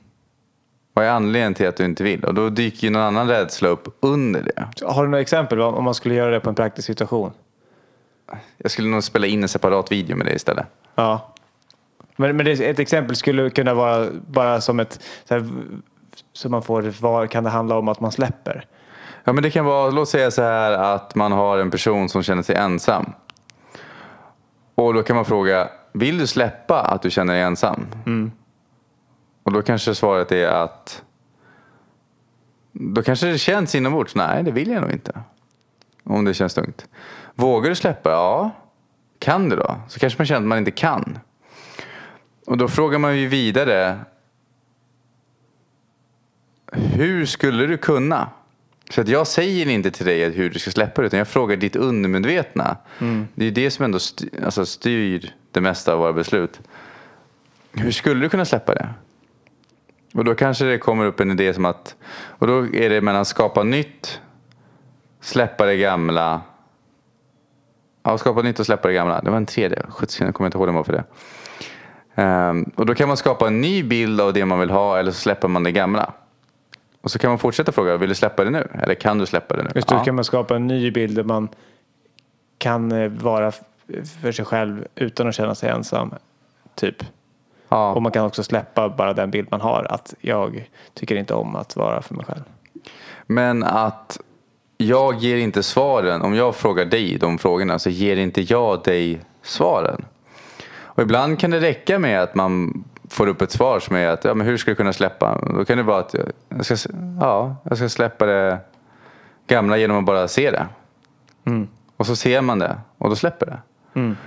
Vad 0.95 1.05
är 1.05 1.09
anledningen 1.09 1.53
till 1.53 1.67
att 1.67 1.77
du 1.77 1.85
inte 1.85 2.03
vill? 2.03 2.25
Och 2.25 2.33
då 2.33 2.49
dyker 2.49 2.87
ju 2.87 2.93
någon 2.93 3.01
annan 3.01 3.27
rädsla 3.27 3.69
upp 3.69 3.97
under 3.99 4.41
det. 4.41 4.85
Har 4.85 5.03
du 5.03 5.09
några 5.09 5.21
exempel 5.21 5.61
om 5.61 5.83
man 5.83 5.93
skulle 5.93 6.15
göra 6.15 6.31
det 6.31 6.39
på 6.39 6.49
en 6.49 6.55
praktisk 6.55 6.85
situation? 6.85 7.31
Jag 8.57 8.71
skulle 8.71 8.87
nog 8.87 9.03
spela 9.03 9.27
in 9.27 9.43
en 9.43 9.49
separat 9.49 9.91
video 9.91 10.17
med 10.17 10.27
det 10.27 10.33
istället. 10.33 10.65
Ja. 10.95 11.33
Men, 12.15 12.37
men 12.37 12.47
ett 12.47 12.79
exempel 12.79 13.15
skulle 13.15 13.49
kunna 13.49 13.73
vara 13.73 14.07
bara 14.27 14.61
som 14.61 14.79
ett... 14.79 14.99
Så, 15.27 15.33
här, 15.33 15.49
så 16.33 16.49
man 16.49 16.61
får, 16.61 16.93
vad 17.01 17.29
kan 17.29 17.43
det 17.43 17.49
handla 17.49 17.77
om 17.77 17.87
att 17.87 17.99
man 17.99 18.11
släpper? 18.11 18.65
Ja 19.23 19.33
men 19.33 19.43
det 19.43 19.51
kan 19.51 19.65
vara, 19.65 19.89
låt 19.89 20.09
säga 20.09 20.31
så 20.31 20.41
här 20.41 20.71
att 20.71 21.15
man 21.15 21.31
har 21.31 21.57
en 21.57 21.71
person 21.71 22.09
som 22.09 22.23
känner 22.23 22.43
sig 22.43 22.55
ensam. 22.55 23.13
Och 24.75 24.93
då 24.93 25.03
kan 25.03 25.15
man 25.15 25.25
fråga, 25.25 25.69
vill 25.93 26.17
du 26.17 26.27
släppa 26.27 26.81
att 26.81 27.01
du 27.01 27.09
känner 27.09 27.33
dig 27.33 27.43
ensam? 27.43 27.85
Och 29.45 29.51
då 29.51 29.61
kanske 29.61 29.95
svaret 29.95 30.31
är 30.31 30.47
att 30.47 31.03
då 32.71 33.03
kanske 33.03 33.27
det 33.27 33.37
känns 33.37 33.75
inombords, 33.75 34.15
nej 34.15 34.43
det 34.43 34.51
vill 34.51 34.71
jag 34.71 34.81
nog 34.81 34.91
inte. 34.91 35.21
Om 36.03 36.25
det 36.25 36.33
känns 36.33 36.53
tungt. 36.53 36.87
Vågar 37.35 37.69
du 37.69 37.75
släppa? 37.75 38.09
Ja. 38.09 38.51
Kan 39.19 39.49
du 39.49 39.55
då? 39.55 39.75
Så 39.87 39.99
kanske 39.99 40.19
man 40.19 40.25
känner 40.25 40.41
att 40.41 40.47
man 40.47 40.57
inte 40.57 40.71
kan. 40.71 41.19
Och 42.45 42.57
då 42.57 42.67
frågar 42.67 42.99
man 42.99 43.17
ju 43.17 43.27
vidare. 43.27 43.99
Hur 46.71 47.25
skulle 47.25 47.65
du 47.65 47.77
kunna? 47.77 48.29
Så 48.89 49.01
att 49.01 49.07
jag 49.07 49.27
säger 49.27 49.69
inte 49.69 49.91
till 49.91 50.05
dig 50.05 50.29
hur 50.29 50.49
du 50.49 50.59
ska 50.59 50.71
släppa 50.71 51.01
det 51.01 51.07
utan 51.07 51.17
jag 51.17 51.27
frågar 51.27 51.57
ditt 51.57 51.75
undermedvetna. 51.75 52.77
Det 53.35 53.43
är 53.43 53.45
ju 53.45 53.51
det 53.51 53.71
som 53.71 53.85
ändå 53.85 53.99
styr, 53.99 54.43
alltså 54.45 54.65
styr 54.65 55.33
det 55.51 55.61
mesta 55.61 55.93
av 55.93 55.99
våra 55.99 56.13
beslut. 56.13 56.59
Hur 57.71 57.91
skulle 57.91 58.21
du 58.21 58.29
kunna 58.29 58.45
släppa 58.45 58.73
det? 58.73 58.89
Och 60.15 60.23
då 60.25 60.35
kanske 60.35 60.65
det 60.65 60.77
kommer 60.77 61.05
upp 61.05 61.19
en 61.19 61.31
idé 61.31 61.53
som 61.53 61.65
att, 61.65 61.95
och 62.13 62.47
då 62.47 62.59
är 62.75 62.89
det 62.89 63.01
mellan 63.01 63.25
skapa 63.25 63.63
nytt, 63.63 64.21
släppa 65.21 65.65
det 65.65 65.77
gamla. 65.77 66.41
Ja, 68.03 68.17
skapa 68.17 68.41
nytt 68.41 68.59
och 68.59 68.65
släppa 68.65 68.87
det 68.87 68.93
gamla. 68.93 69.21
Det 69.21 69.29
var 69.29 69.37
en 69.37 69.45
tredje, 69.45 69.83
70 69.89 70.11
sekunder, 70.11 70.27
jag 70.27 70.35
kommer 70.35 70.47
inte 70.47 70.57
ihåg 70.57 70.67
den 70.67 70.75
var 70.75 70.83
för 70.83 70.93
det. 70.93 71.03
Ehm, 72.21 72.71
och 72.75 72.85
då 72.85 72.95
kan 72.95 73.07
man 73.07 73.17
skapa 73.17 73.47
en 73.47 73.61
ny 73.61 73.83
bild 73.83 74.21
av 74.21 74.33
det 74.33 74.45
man 74.45 74.59
vill 74.59 74.69
ha 74.69 74.97
eller 74.99 75.11
så 75.11 75.19
släpper 75.19 75.47
man 75.47 75.63
det 75.63 75.71
gamla. 75.71 76.13
Och 77.01 77.11
så 77.11 77.19
kan 77.19 77.29
man 77.29 77.39
fortsätta 77.39 77.71
fråga, 77.71 77.97
vill 77.97 78.09
du 78.09 78.15
släppa 78.15 78.43
det 78.43 78.49
nu? 78.49 78.67
Eller 78.81 78.93
kan 78.95 79.17
du 79.17 79.25
släppa 79.25 79.55
det 79.55 79.63
nu? 79.63 79.69
Just 79.75 79.87
då 79.87 79.95
Ja. 79.95 80.03
kan 80.03 80.15
man 80.15 80.23
skapa 80.23 80.55
en 80.55 80.67
ny 80.67 80.91
bild 80.91 81.15
där 81.15 81.23
man 81.23 81.49
kan 82.57 82.91
eh, 82.91 83.09
vara 83.09 83.51
för 84.21 84.31
sig 84.31 84.45
själv 84.45 84.87
utan 84.95 85.27
att 85.27 85.35
känna 85.35 85.55
sig 85.55 85.69
ensam. 85.69 86.13
Typ. 86.75 86.95
Ja. 87.75 87.93
Och 87.93 88.01
man 88.01 88.11
kan 88.11 88.25
också 88.25 88.43
släppa 88.43 88.89
bara 88.89 89.13
den 89.13 89.31
bild 89.31 89.47
man 89.51 89.61
har. 89.61 89.87
Att 89.89 90.13
jag 90.21 90.69
tycker 90.93 91.15
inte 91.15 91.33
om 91.33 91.55
att 91.55 91.75
vara 91.75 92.01
för 92.01 92.15
mig 92.15 92.25
själv. 92.25 92.43
Men 93.25 93.63
att 93.63 94.19
jag 94.77 95.15
ger 95.15 95.37
inte 95.37 95.63
svaren. 95.63 96.21
Om 96.21 96.35
jag 96.35 96.55
frågar 96.55 96.85
dig 96.85 97.17
de 97.17 97.37
frågorna 97.37 97.79
så 97.79 97.89
ger 97.89 98.15
inte 98.17 98.41
jag 98.41 98.83
dig 98.83 99.21
svaren. 99.41 100.05
Och 100.77 101.03
ibland 101.03 101.39
kan 101.39 101.51
det 101.51 101.59
räcka 101.59 101.99
med 101.99 102.23
att 102.23 102.35
man 102.35 102.83
får 103.09 103.27
upp 103.27 103.41
ett 103.41 103.51
svar 103.51 103.79
som 103.79 103.95
är 103.95 104.07
att 104.07 104.23
ja, 104.23 104.33
men 104.33 104.47
hur 104.47 104.57
ska 104.57 104.71
du 104.71 104.75
kunna 104.75 104.93
släppa? 104.93 105.41
Då 105.57 105.65
kan 105.65 105.77
det 105.77 105.83
vara 105.83 105.99
att 105.99 106.15
jag 106.49 106.65
ska, 106.65 106.75
ja, 107.21 107.55
jag 107.63 107.77
ska 107.77 107.89
släppa 107.89 108.25
det 108.25 108.59
gamla 109.47 109.77
genom 109.77 109.97
att 109.97 110.05
bara 110.05 110.27
se 110.27 110.51
det. 110.51 110.67
Mm. 111.45 111.67
Och 111.97 112.07
så 112.07 112.15
ser 112.15 112.41
man 112.41 112.59
det 112.59 112.77
och 112.97 113.09
då 113.09 113.15
släpper 113.15 113.45
det. 113.45 113.59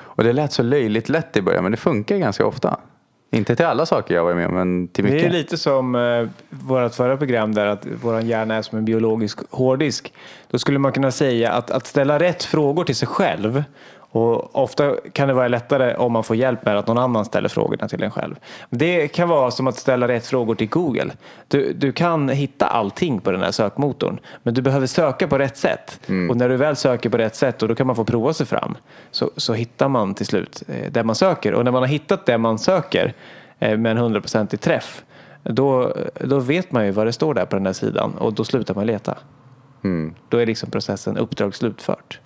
Och 0.01 0.25
det 0.25 0.33
lät 0.33 0.53
så 0.53 0.63
löjligt 0.63 1.09
lätt 1.09 1.37
i 1.37 1.43
början 1.43 1.63
men 1.63 1.73
det 1.73 1.79
funkar 1.79 2.17
ganska 2.17 2.47
ofta. 2.47 2.77
Inte 3.31 3.57
till 3.57 3.67
alla 3.67 3.87
saker 3.87 4.15
jag 4.15 4.25
varit 4.25 4.37
med 4.37 4.47
om 4.47 4.55
men 4.55 4.89
till 4.89 5.05
Det 5.05 5.11
mycket. 5.11 5.27
är 5.29 5.33
lite 5.33 5.57
som 5.57 5.95
eh, 5.95 6.29
vårt 6.51 6.95
förra 6.95 7.17
program 7.17 7.55
där 7.55 7.67
att 7.67 7.87
vår 8.03 8.21
hjärna 8.21 8.55
är 8.55 8.63
som 8.63 8.79
en 8.79 8.85
biologisk 8.85 9.39
hårddisk. 9.51 10.13
Då 10.51 10.59
skulle 10.59 10.79
man 10.79 10.93
kunna 10.93 11.11
säga 11.11 11.53
att, 11.53 11.71
att 11.71 11.87
ställa 11.87 12.19
rätt 12.19 12.45
frågor 12.45 12.85
till 12.85 12.97
sig 12.97 13.09
själv 13.09 13.65
och 14.11 14.57
ofta 14.57 14.95
kan 15.13 15.29
det 15.29 15.35
vara 15.35 15.49
lättare 15.49 15.95
om 15.95 16.13
man 16.13 16.25
får 16.25 16.37
hjälp 16.37 16.65
med 16.65 16.79
att 16.79 16.87
någon 16.87 16.99
annan 16.99 17.25
ställer 17.25 17.49
frågorna 17.49 17.89
till 17.89 18.03
en 18.03 18.11
själv. 18.11 18.35
Det 18.71 19.09
kan 19.09 19.29
vara 19.29 19.51
som 19.51 19.67
att 19.67 19.77
ställa 19.77 20.09
rätt 20.09 20.27
frågor 20.27 20.55
till 20.55 20.69
Google. 20.69 21.11
Du, 21.49 21.73
du 21.73 21.93
kan 21.93 22.29
hitta 22.29 22.67
allting 22.67 23.21
på 23.21 23.31
den 23.31 23.43
här 23.43 23.51
sökmotorn 23.51 24.21
men 24.43 24.55
du 24.55 24.63
behöver 24.63 24.87
söka 24.87 25.29
på 25.29 25.39
rätt 25.39 25.57
sätt. 25.57 26.01
Och 26.31 26.37
när 26.37 26.49
du 26.49 26.57
väl 26.57 26.77
söker 26.77 27.11
på 27.11 27.19
rätt 27.19 27.37
sätt 27.37 27.63
och 27.63 27.69
då 27.69 27.75
kan 27.75 27.87
man 27.87 27.97
få 27.97 28.05
prova 28.05 28.33
sig 28.33 28.47
fram 28.47 28.77
så, 29.11 29.31
så 29.37 29.55
hittar 29.55 29.89
man 29.89 30.15
till 30.15 30.27
slut 30.27 30.63
eh, 30.69 30.91
det 30.91 31.05
man 31.05 31.15
söker. 31.15 31.55
Och 31.55 31.65
när 31.65 31.73
man 31.73 31.83
har 31.83 31.89
hittat 31.89 32.27
det 32.27 32.39
man 32.39 32.59
söker 32.59 33.15
eh, 33.59 33.79
med 33.79 33.93
en 33.93 33.99
hundraprocentig 33.99 34.61
träff 34.61 35.05
då, 35.43 35.97
då 36.21 36.41
vet 36.41 36.73
man 36.73 36.87
ju 36.87 36.91
vad 36.91 37.07
det 37.07 37.13
står 37.13 37.35
där 37.35 37.45
på 37.45 37.57
den 37.57 37.67
här 37.67 37.73
sidan 37.73 38.15
och 38.15 38.33
då 38.33 38.45
slutar 38.45 38.75
man 38.75 38.87
leta. 38.87 39.19
Mm. 39.85 40.15
Då 40.29 40.39
är 40.39 40.47
liksom 40.47 40.71
processen 40.71 41.17
uppdrag 41.17 41.55
slutfört. 41.55 42.21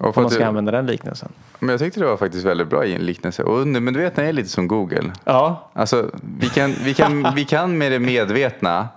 Om 0.00 0.12
man 0.16 0.30
ska 0.30 0.38
du, 0.38 0.44
använda 0.44 0.72
den 0.72 0.86
liknelsen. 0.86 1.28
men 1.58 1.68
jag 1.68 1.78
tyckte 1.78 2.00
det 2.00 2.06
var 2.06 2.16
faktiskt 2.16 2.44
väldigt 2.44 2.68
bra 2.68 2.84
i 2.84 2.94
en 2.94 3.00
liknelse. 3.00 3.42
Och 3.42 3.58
undermedvetna 3.60 4.24
är 4.24 4.32
lite 4.32 4.48
som 4.48 4.68
Google. 4.68 5.12
Ja, 5.24 5.70
Alltså, 5.72 6.10
vi 6.38 6.48
kan, 6.48 6.74
vi 6.84 6.94
kan, 6.94 7.26
vi 7.34 7.44
kan 7.44 7.78
med 7.78 7.92
det 7.92 7.98
medvetna, 7.98 8.88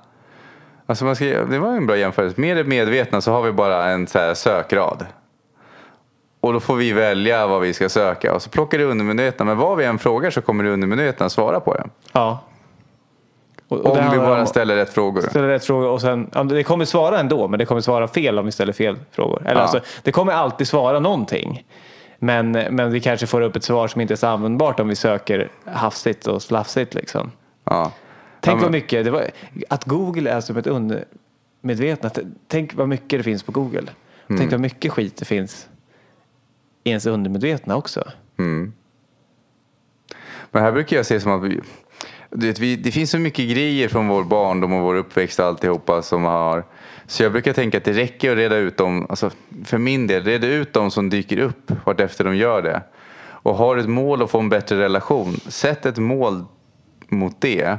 alltså 0.85 1.05
man 1.05 1.15
ska, 1.15 1.25
det 1.25 1.59
var 1.59 1.75
en 1.75 1.87
bra 1.87 1.97
jämförelse, 1.97 2.41
med 2.41 2.57
det 2.57 2.63
medvetna 2.63 3.21
så 3.21 3.31
har 3.31 3.41
vi 3.41 3.51
bara 3.51 3.89
en 3.89 4.07
så 4.07 4.35
sökrad. 4.35 5.05
Och 6.39 6.53
då 6.53 6.59
får 6.59 6.75
vi 6.75 6.93
välja 6.93 7.47
vad 7.47 7.61
vi 7.61 7.73
ska 7.73 7.89
söka 7.89 8.33
och 8.33 8.41
så 8.41 8.49
plockar 8.49 8.77
det 8.77 8.83
undermedvetna, 8.83 9.45
men 9.45 9.57
vad 9.57 9.77
vi 9.77 9.85
än 9.85 9.99
frågar 9.99 10.31
så 10.31 10.41
kommer 10.41 10.63
det 10.63 10.69
undermedvetna 10.69 11.29
svara 11.29 11.59
på 11.59 11.73
det. 11.73 11.83
ja. 12.13 12.39
Och, 13.73 13.85
och 13.85 13.97
Om 13.97 14.11
vi 14.11 14.17
bara 14.17 14.39
om- 14.41 14.47
ställer 14.47 14.75
rätt 14.75 14.89
frågor. 14.93 15.21
ställer 15.21 15.47
rätt 15.47 15.65
fråga 15.65 15.87
och 15.89 16.01
sen, 16.01 16.29
ja, 16.33 16.43
det 16.43 16.63
kommer 16.63 16.85
svara 16.85 17.19
ändå, 17.19 17.47
men 17.47 17.59
det 17.59 17.65
kommer 17.65 17.81
svara 17.81 18.07
fel 18.07 18.39
om 18.39 18.45
vi 18.45 18.51
ställer 18.51 18.73
fel 18.73 18.95
frågor. 19.11 19.41
Eller 19.45 19.55
Ja. 19.55 19.61
alltså, 19.61 19.79
det 20.03 20.11
kommer 20.11 20.33
alltid 20.33 20.67
svara 20.67 20.99
någonting. 20.99 21.65
Men, 22.19 22.51
men 22.51 22.91
vi 22.91 22.99
kanske 22.99 23.27
får 23.27 23.41
upp 23.41 23.55
ett 23.55 23.63
svar 23.63 23.87
som 23.87 24.01
inte 24.01 24.13
är 24.13 24.15
så 24.15 24.27
användbart 24.27 24.79
om 24.79 24.87
vi 24.87 24.95
söker 24.95 25.51
hafsigt 25.65 26.27
och 26.27 26.41
slafsigt. 26.41 26.93
Liksom. 26.93 27.31
Ja. 27.63 27.91
Tänk 28.39 28.53
Ja, 28.55 28.61
vad 28.61 28.63
men- 28.63 28.71
mycket, 28.71 29.05
det 29.05 29.11
var, 29.11 29.23
att 29.69 29.85
Google 29.85 30.31
är 30.31 30.41
som 30.41 30.57
ett 30.57 30.67
undermedvetna. 30.67 32.09
Tänk 32.47 32.73
vad 32.75 32.89
mycket 32.89 33.19
det 33.19 33.23
finns 33.23 33.43
på 33.43 33.51
Google. 33.51 33.83
Mm. 34.27 34.39
Tänk 34.39 34.51
vad 34.51 34.59
mycket 34.61 34.91
skit 34.91 35.17
det 35.17 35.25
finns 35.25 35.67
i 36.83 36.89
ens 36.89 37.05
undermedvetna 37.05 37.75
också. 37.75 38.03
Mm. 38.39 38.73
Men 40.51 40.63
här 40.63 40.71
brukar 40.71 40.97
jag 40.97 41.05
se 41.05 41.19
som 41.19 41.31
att 41.31 41.43
vi, 41.43 41.61
du 42.35 42.47
vet, 42.47 42.59
vi, 42.59 42.75
det 42.75 42.91
finns 42.91 43.11
så 43.11 43.19
mycket 43.19 43.49
grejer 43.49 43.87
från 43.87 44.07
vår 44.07 44.23
barndom 44.23 44.73
och 44.73 44.81
vår 44.81 44.95
uppväxt 44.95 45.39
och 45.39 45.45
alltihopa 45.45 46.01
som 46.01 46.23
har. 46.23 46.63
Så 47.07 47.23
jag 47.23 47.31
brukar 47.31 47.53
tänka 47.53 47.77
att 47.77 47.83
det 47.83 47.93
räcker 47.93 48.31
att 48.31 48.37
reda 48.37 48.55
ut 48.55 48.77
dem, 48.77 49.05
alltså 49.09 49.31
för 49.65 49.77
min 49.77 50.07
del, 50.07 50.23
reda 50.23 50.47
ut 50.47 50.73
dem 50.73 50.91
som 50.91 51.09
dyker 51.09 51.39
upp 51.39 51.71
vartefter 51.85 52.23
de 52.23 52.35
gör 52.35 52.61
det. 52.61 52.81
Och 53.25 53.55
har 53.55 53.77
ett 53.77 53.89
mål 53.89 54.21
att 54.21 54.31
få 54.31 54.39
en 54.39 54.49
bättre 54.49 54.79
relation, 54.79 55.35
sätt 55.47 55.85
ett 55.85 55.97
mål 55.97 56.45
mot 57.09 57.41
det 57.41 57.77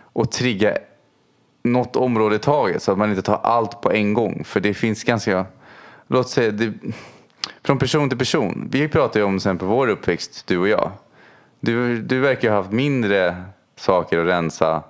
och 0.00 0.32
trigga 0.32 0.78
något 1.62 1.96
område 1.96 2.36
i 2.36 2.38
taget 2.38 2.82
så 2.82 2.92
att 2.92 2.98
man 2.98 3.10
inte 3.10 3.22
tar 3.22 3.40
allt 3.42 3.80
på 3.80 3.92
en 3.92 4.14
gång. 4.14 4.44
För 4.44 4.60
det 4.60 4.74
finns 4.74 5.04
ganska, 5.04 5.46
låt 6.08 6.28
säga, 6.28 6.50
det, 6.50 6.72
från 7.62 7.78
person 7.78 8.08
till 8.08 8.18
person. 8.18 8.68
Vi 8.70 8.88
pratar 8.88 9.20
ju 9.20 9.26
om 9.26 9.32
till 9.32 9.36
exempel 9.36 9.68
vår 9.68 9.88
uppväxt, 9.88 10.46
du 10.46 10.58
och 10.58 10.68
jag. 10.68 10.90
Du, 11.60 12.02
du 12.02 12.20
verkar 12.20 12.50
ha 12.50 12.56
haft 12.56 12.72
mindre 12.72 13.36
saker 13.78 14.18
att 14.18 14.26
rensa, 14.26 14.82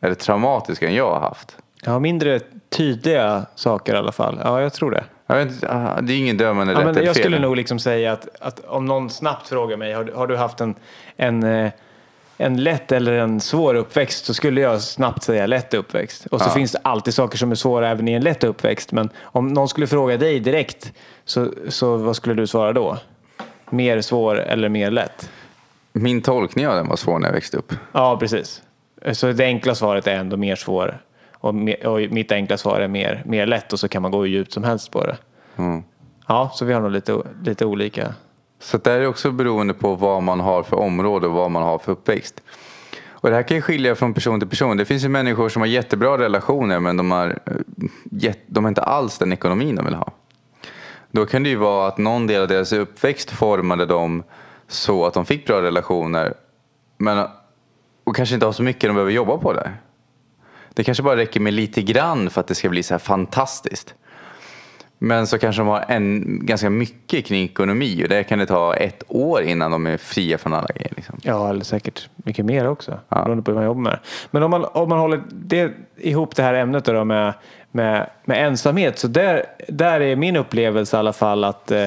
eller 0.00 0.14
traumatiska 0.14 0.88
än 0.88 0.94
jag 0.94 1.10
har 1.14 1.20
haft. 1.20 1.56
Ja, 1.82 1.98
mindre 1.98 2.40
tydliga 2.68 3.46
saker 3.54 3.94
i 3.94 3.96
alla 3.96 4.12
fall. 4.12 4.40
Ja, 4.44 4.60
jag 4.60 4.72
tror 4.72 4.90
det. 4.90 5.04
Jag 5.26 5.36
vet, 5.44 5.64
ah, 5.64 6.00
det 6.00 6.12
är 6.12 6.18
ingen 6.18 6.36
dömande 6.36 6.72
Ja, 6.72 6.78
rätt 6.78 6.84
men 6.86 6.94
eller 6.96 7.06
jag 7.06 7.14
fel. 7.16 7.22
skulle 7.24 7.38
nog 7.38 7.56
liksom 7.56 7.78
säga 7.78 8.12
att, 8.12 8.28
att 8.40 8.60
om 8.60 8.86
någon 8.86 9.10
snabbt 9.10 9.48
frågar 9.48 9.76
mig, 9.76 9.92
har, 9.92 10.04
du- 10.04 10.12
har 10.14 10.26
du 10.26 10.36
haft 10.36 10.60
en, 10.60 10.74
en, 11.16 11.42
eh, 11.42 11.70
en 12.38 12.62
lätt 12.62 12.92
eller 12.92 13.12
en 13.12 13.40
svår 13.40 13.74
uppväxt 13.74 14.24
så 14.24 14.34
skulle 14.34 14.60
jag 14.60 14.82
snabbt 14.82 15.22
säga 15.22 15.46
lätt 15.46 15.74
uppväxt. 15.74 16.26
Och 16.26 16.40
så 16.40 16.48
Ja. 16.48 16.52
finns 16.54 16.72
det 16.72 16.78
alltid 16.82 17.14
saker 17.14 17.38
som 17.38 17.50
är 17.50 17.54
svåra 17.54 17.88
även 17.88 18.08
i 18.08 18.12
en 18.12 18.22
lätt 18.22 18.44
uppväxt. 18.44 18.92
Men 18.92 19.10
om 19.22 19.48
någon 19.48 19.68
skulle 19.68 19.86
fråga 19.86 20.16
dig 20.16 20.40
direkt, 20.40 20.92
så, 21.24 21.52
så 21.68 21.96
vad 21.96 22.16
skulle 22.16 22.34
du 22.34 22.46
svara 22.46 22.72
då? 22.72 22.96
Mer 23.70 24.00
svår 24.00 24.40
eller 24.40 24.68
mer 24.68 24.90
lätt? 24.90 25.30
Min 25.98 26.22
tolkning 26.22 26.68
av 26.68 26.76
den 26.76 26.88
var 26.88 26.96
svår 26.96 27.18
när 27.18 27.28
jag 27.28 27.34
växte 27.34 27.56
upp. 27.56 27.72
Ja, 27.92 28.16
precis. 28.20 28.62
Så 29.12 29.32
det 29.32 29.44
enkla 29.44 29.74
svaret 29.74 30.06
är 30.06 30.16
ändå 30.16 30.36
mer 30.36 30.56
svår. 30.56 31.02
Och, 31.32 31.54
mer, 31.54 31.86
och 31.86 32.12
mitt 32.12 32.32
enkla 32.32 32.56
svar 32.56 32.80
är 32.80 32.88
mer, 32.88 33.22
mer 33.26 33.46
lätt 33.46 33.72
och 33.72 33.80
så 33.80 33.88
kan 33.88 34.02
man 34.02 34.10
gå 34.10 34.18
hur 34.18 34.26
djupt 34.26 34.52
som 34.52 34.64
helst 34.64 34.90
på 34.90 35.04
det. 35.06 35.16
Mm. 35.56 35.82
Ja, 36.26 36.50
så 36.54 36.64
vi 36.64 36.72
har 36.72 36.80
nog 36.80 36.90
lite, 36.90 37.22
lite 37.44 37.64
olika. 37.64 38.14
Så 38.60 38.78
det 38.78 38.92
är 38.92 39.06
också 39.06 39.30
beroende 39.30 39.74
på 39.74 39.94
vad 39.94 40.22
man 40.22 40.40
har 40.40 40.62
för 40.62 40.76
område 40.76 41.26
och 41.26 41.32
vad 41.32 41.50
man 41.50 41.62
har 41.62 41.78
för 41.78 41.92
uppväxt. 41.92 42.42
Och 43.08 43.30
det 43.30 43.36
här 43.36 43.42
kan 43.42 43.56
ju 43.56 43.60
skilja 43.60 43.94
från 43.94 44.14
person 44.14 44.40
till 44.40 44.48
person. 44.48 44.76
Det 44.76 44.84
finns 44.84 45.04
ju 45.04 45.08
människor 45.08 45.48
som 45.48 45.62
har 45.62 45.66
jättebra 45.66 46.18
relationer 46.18 46.80
men 46.80 46.96
de 46.96 47.10
har, 47.10 47.38
eh, 48.24 48.32
de 48.46 48.64
har 48.64 48.68
inte 48.68 48.82
alls 48.82 49.18
den 49.18 49.32
ekonomin 49.32 49.76
de 49.76 49.84
vill 49.84 49.94
ha. 49.94 50.12
Då 51.10 51.26
kan 51.26 51.42
det 51.42 51.48
ju 51.48 51.56
vara 51.56 51.88
att 51.88 51.98
någon 51.98 52.26
del 52.26 52.42
av 52.42 52.48
deras 52.48 52.72
uppväxt 52.72 53.30
formade 53.30 53.86
dem 53.86 54.22
så 54.68 55.06
att 55.06 55.14
de 55.14 55.26
fick 55.26 55.46
bra 55.46 55.62
relationer 55.62 56.34
men, 56.98 57.26
och 58.04 58.16
kanske 58.16 58.34
inte 58.34 58.46
har 58.46 58.52
så 58.52 58.62
mycket 58.62 58.82
de 58.82 58.94
behöver 58.94 59.12
jobba 59.12 59.38
på 59.38 59.52
där. 59.52 59.76
Det 60.74 60.84
kanske 60.84 61.02
bara 61.02 61.16
räcker 61.16 61.40
med 61.40 61.54
lite 61.54 61.82
grann 61.82 62.30
för 62.30 62.40
att 62.40 62.46
det 62.46 62.54
ska 62.54 62.68
bli 62.68 62.82
så 62.82 62.94
här 62.94 62.98
fantastiskt. 62.98 63.94
Men 64.98 65.26
så 65.26 65.38
kanske 65.38 65.62
de 65.62 65.68
har 65.68 65.84
en, 65.88 66.38
ganska 66.46 66.70
mycket 66.70 67.26
kring 67.26 67.44
ekonomi 67.44 68.04
och 68.04 68.08
där 68.08 68.22
kan 68.22 68.38
det 68.38 68.46
ta 68.46 68.74
ett 68.74 69.02
år 69.08 69.42
innan 69.42 69.70
de 69.70 69.86
är 69.86 69.96
fria 69.96 70.38
från 70.38 70.54
alla 70.54 70.68
grejer. 70.74 70.92
Liksom. 70.96 71.18
Ja, 71.22 71.50
eller 71.50 71.64
säkert 71.64 72.08
mycket 72.16 72.44
mer 72.44 72.68
också. 72.68 72.98
Ja. 73.08 73.22
Beroende 73.22 73.42
på 73.42 73.50
hur 73.50 73.56
man 73.56 73.64
jobbar 73.64 73.82
med. 73.82 73.98
Men 74.30 74.42
om 74.42 74.50
man, 74.50 74.64
om 74.64 74.88
man 74.88 74.98
håller 74.98 75.22
det, 75.30 75.72
ihop 75.96 76.36
det 76.36 76.42
här 76.42 76.54
ämnet 76.54 76.84
då 76.84 77.04
med, 77.04 77.34
med, 77.70 78.10
med 78.24 78.46
ensamhet. 78.46 78.98
Så 78.98 79.08
där, 79.08 79.44
där 79.68 80.00
är 80.00 80.16
min 80.16 80.36
upplevelse 80.36 80.96
i 80.96 80.98
alla 80.98 81.12
fall 81.12 81.44
att 81.44 81.70
eh, 81.70 81.86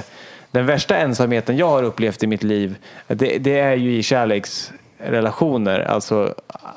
den 0.51 0.65
värsta 0.65 0.97
ensamheten 0.97 1.57
jag 1.57 1.69
har 1.69 1.83
upplevt 1.83 2.23
i 2.23 2.27
mitt 2.27 2.43
liv 2.43 2.75
det, 3.07 3.37
det 3.37 3.59
är 3.59 3.75
ju 3.75 3.97
i 3.97 4.03
kärleksrelationer. 4.03 5.79
Alltså 5.79 6.33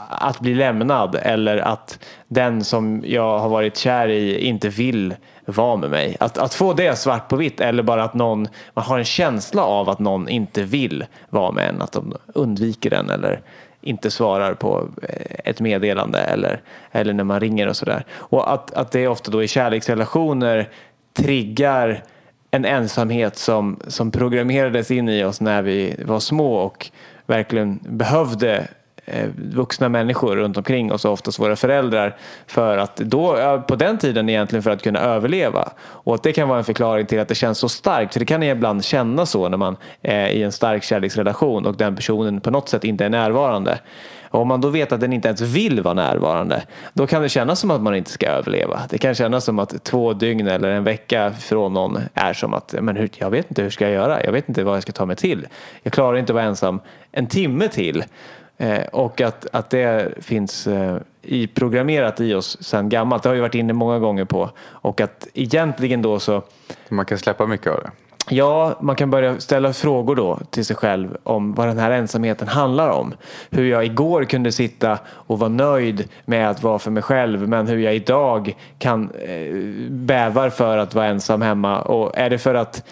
att 0.09 0.41
bli 0.41 0.55
lämnad 0.55 1.19
eller 1.23 1.59
att 1.59 1.99
den 2.29 2.65
som 2.65 3.03
jag 3.07 3.39
har 3.39 3.49
varit 3.49 3.77
kär 3.77 4.09
i 4.09 4.39
inte 4.39 4.69
vill 4.69 5.15
vara 5.45 5.77
med 5.77 5.91
mig. 5.91 6.17
Att, 6.21 6.39
att 6.39 6.55
få 6.55 6.73
det 6.73 6.99
svart 6.99 7.29
på 7.29 7.37
vitt 7.37 7.61
eller 7.61 7.83
bara 7.83 8.05
att 8.05 8.15
någon, 8.15 8.49
man 8.75 8.85
har 8.85 8.99
en 8.99 9.05
känsla 9.05 9.65
av 9.65 9.89
att 9.89 9.99
någon 9.99 10.29
inte 10.29 10.63
vill 10.63 11.05
vara 11.31 11.53
med 11.53 11.69
en. 11.69 11.83
Att 11.83 11.93
de 11.93 12.17
undviker 12.35 12.91
den 12.91 13.11
eller 13.11 13.41
inte 13.81 14.11
svarar 14.11 14.55
på 14.55 14.89
eh, 15.03 15.37
ett 15.45 15.61
meddelande 15.61 16.19
eller, 16.19 16.61
eller 16.93 17.13
när 17.13 17.25
man 17.25 17.41
ringer 17.41 17.69
och 17.69 17.77
sådär. 17.77 18.05
Och 18.13 18.53
att, 18.53 18.73
att 18.75 18.91
det 18.91 19.09
ofta 19.09 19.31
då 19.31 19.43
i 19.43 19.49
kärleksrelationer 19.49 20.69
triggar 21.15 22.03
en 22.55 22.65
ensamhet 22.65 23.37
som, 23.37 23.81
som 23.87 24.11
programmerades 24.11 24.91
in 24.91 25.09
i 25.09 25.25
oss 25.25 25.41
när 25.41 25.63
vi 25.63 25.95
var 26.05 26.21
små 26.21 26.55
och 26.55 26.91
verkligen 27.27 27.81
behövde 27.83 28.69
eh, 29.05 29.29
vuxna 29.37 29.89
människor 29.89 30.37
runt 30.37 30.57
omkring 30.57 30.93
oss, 30.93 31.05
oftast 31.05 31.39
våra 31.39 31.57
föräldrar, 31.57 32.17
för 32.47 32.79
att 32.79 32.97
då, 32.97 33.63
på 33.69 33.77
den 33.77 33.99
tiden 33.99 34.29
egentligen 34.29 34.63
för 34.63 34.71
att 34.71 34.83
kunna 34.83 35.01
överleva. 35.01 35.73
Och 35.81 36.15
att 36.15 36.23
det 36.23 36.33
kan 36.33 36.49
vara 36.49 36.59
en 36.59 36.65
förklaring 36.65 37.07
till 37.07 37.21
att 37.21 37.29
det 37.29 37.35
känns 37.35 37.59
så 37.59 37.69
starkt, 37.69 38.13
för 38.13 38.21
det 38.21 38.27
kan 38.27 38.43
ibland 38.43 38.85
kännas 38.85 39.31
så 39.31 39.49
när 39.49 39.59
man 39.59 39.77
är 40.03 40.29
i 40.29 40.43
en 40.43 40.53
stark 40.53 40.83
kärleksrelation 40.83 41.67
och 41.67 41.77
den 41.77 41.97
personen 41.97 42.41
på 42.41 42.51
något 42.51 42.69
sätt 42.69 42.85
inte 42.85 43.05
är 43.05 43.11
närvarande. 43.11 43.79
Och 44.33 44.41
om 44.41 44.49
man 44.49 44.61
då 44.61 44.69
vet 44.69 44.93
att 44.93 45.01
den 45.01 45.13
inte 45.13 45.29
ens 45.29 45.41
vill 45.41 45.81
vara 45.81 45.95
närvarande, 45.95 46.63
då 46.93 47.07
kan 47.07 47.23
det 47.23 47.29
kännas 47.29 47.61
som 47.61 47.71
att 47.71 47.81
man 47.81 47.95
inte 47.95 48.11
ska 48.11 48.27
överleva. 48.27 48.81
Det 48.91 48.99
kan 48.99 49.15
kännas 49.15 49.45
som 49.45 49.59
att 49.59 49.85
två 49.85 50.13
dygn 50.13 50.47
eller 50.47 50.69
en 50.71 50.85
vecka 50.85 51.33
från 51.33 51.73
någon 51.73 51.99
är 52.15 52.33
som 52.33 52.55
att, 52.55 52.75
men 52.81 52.97
hur, 52.97 53.11
jag 53.17 53.31
vet 53.31 53.51
inte 53.51 53.63
hur 53.63 53.71
ska 53.71 53.85
jag 53.85 53.95
göra? 53.95 54.25
Jag 54.25 54.33
vet 54.33 54.49
inte 54.49 54.65
vad 54.65 54.77
jag 54.77 54.83
ska 54.83 54.93
ta 54.93 55.07
mig 55.07 55.17
till. 55.17 55.47
Jag 55.83 55.93
klarar 55.93 56.19
inte 56.19 56.33
att 56.33 56.35
vara 56.35 56.45
ensam 56.45 56.81
en 57.13 57.27
timme 57.27 57.69
till. 57.69 58.05
Eh, 58.57 58.83
och 58.93 59.21
att, 59.21 59.47
att 59.53 59.71
det 59.71 60.15
finns 60.21 60.67
eh, 60.67 60.97
i, 61.23 61.47
programmerat 61.47 62.21
i 62.21 62.35
oss 62.35 62.63
sedan 62.63 62.89
gammalt. 62.89 63.23
Det 63.23 63.29
har 63.29 63.35
vi 63.35 63.41
varit 63.41 63.55
inne 63.55 63.73
många 63.73 63.99
gånger 63.99 64.25
på. 64.25 64.51
Och 64.61 65.01
att 65.01 65.29
egentligen 65.35 66.03
då 66.03 66.19
så 66.19 66.43
Man 66.89 67.05
kan 67.05 67.19
släppa 67.19 67.47
mycket 67.47 67.67
av 67.67 67.81
det. 67.83 67.91
Ja, 68.29 68.77
man 68.81 68.97
kan 68.97 69.11
börja 69.11 69.41
ställa 69.41 69.73
frågor 69.73 70.17
då 70.17 70.39
till 70.51 70.65
sig 70.65 70.77
själv 70.77 71.17
om 71.23 71.55
vad 71.55 71.69
den 71.69 71.79
här 71.79 71.91
ensamheten 71.91 72.49
handlar 72.49 72.89
om. 72.89 73.15
Hur 73.51 73.65
jag 73.65 73.85
igår 73.85 74.25
kunde 74.25 74.53
sitta 74.53 74.99
och 75.09 75.39
vara 75.39 75.49
nöjd 75.49 76.09
med 76.25 76.51
att 76.51 76.63
vara 76.63 76.79
för 76.79 76.91
mig 76.91 77.03
själv 77.03 77.49
men 77.49 77.67
hur 77.67 77.79
jag 77.79 77.95
idag 77.95 78.57
kan 78.79 79.11
eh, 79.11 79.55
bävar 79.91 80.51
för 80.51 80.79
att 80.79 80.95
vara 80.95 81.07
ensam 81.07 81.43
hemma. 81.43 81.83
Och 81.83 82.19
är 82.19 82.31
det 82.31 82.39
för 82.39 82.55
att 82.55 82.85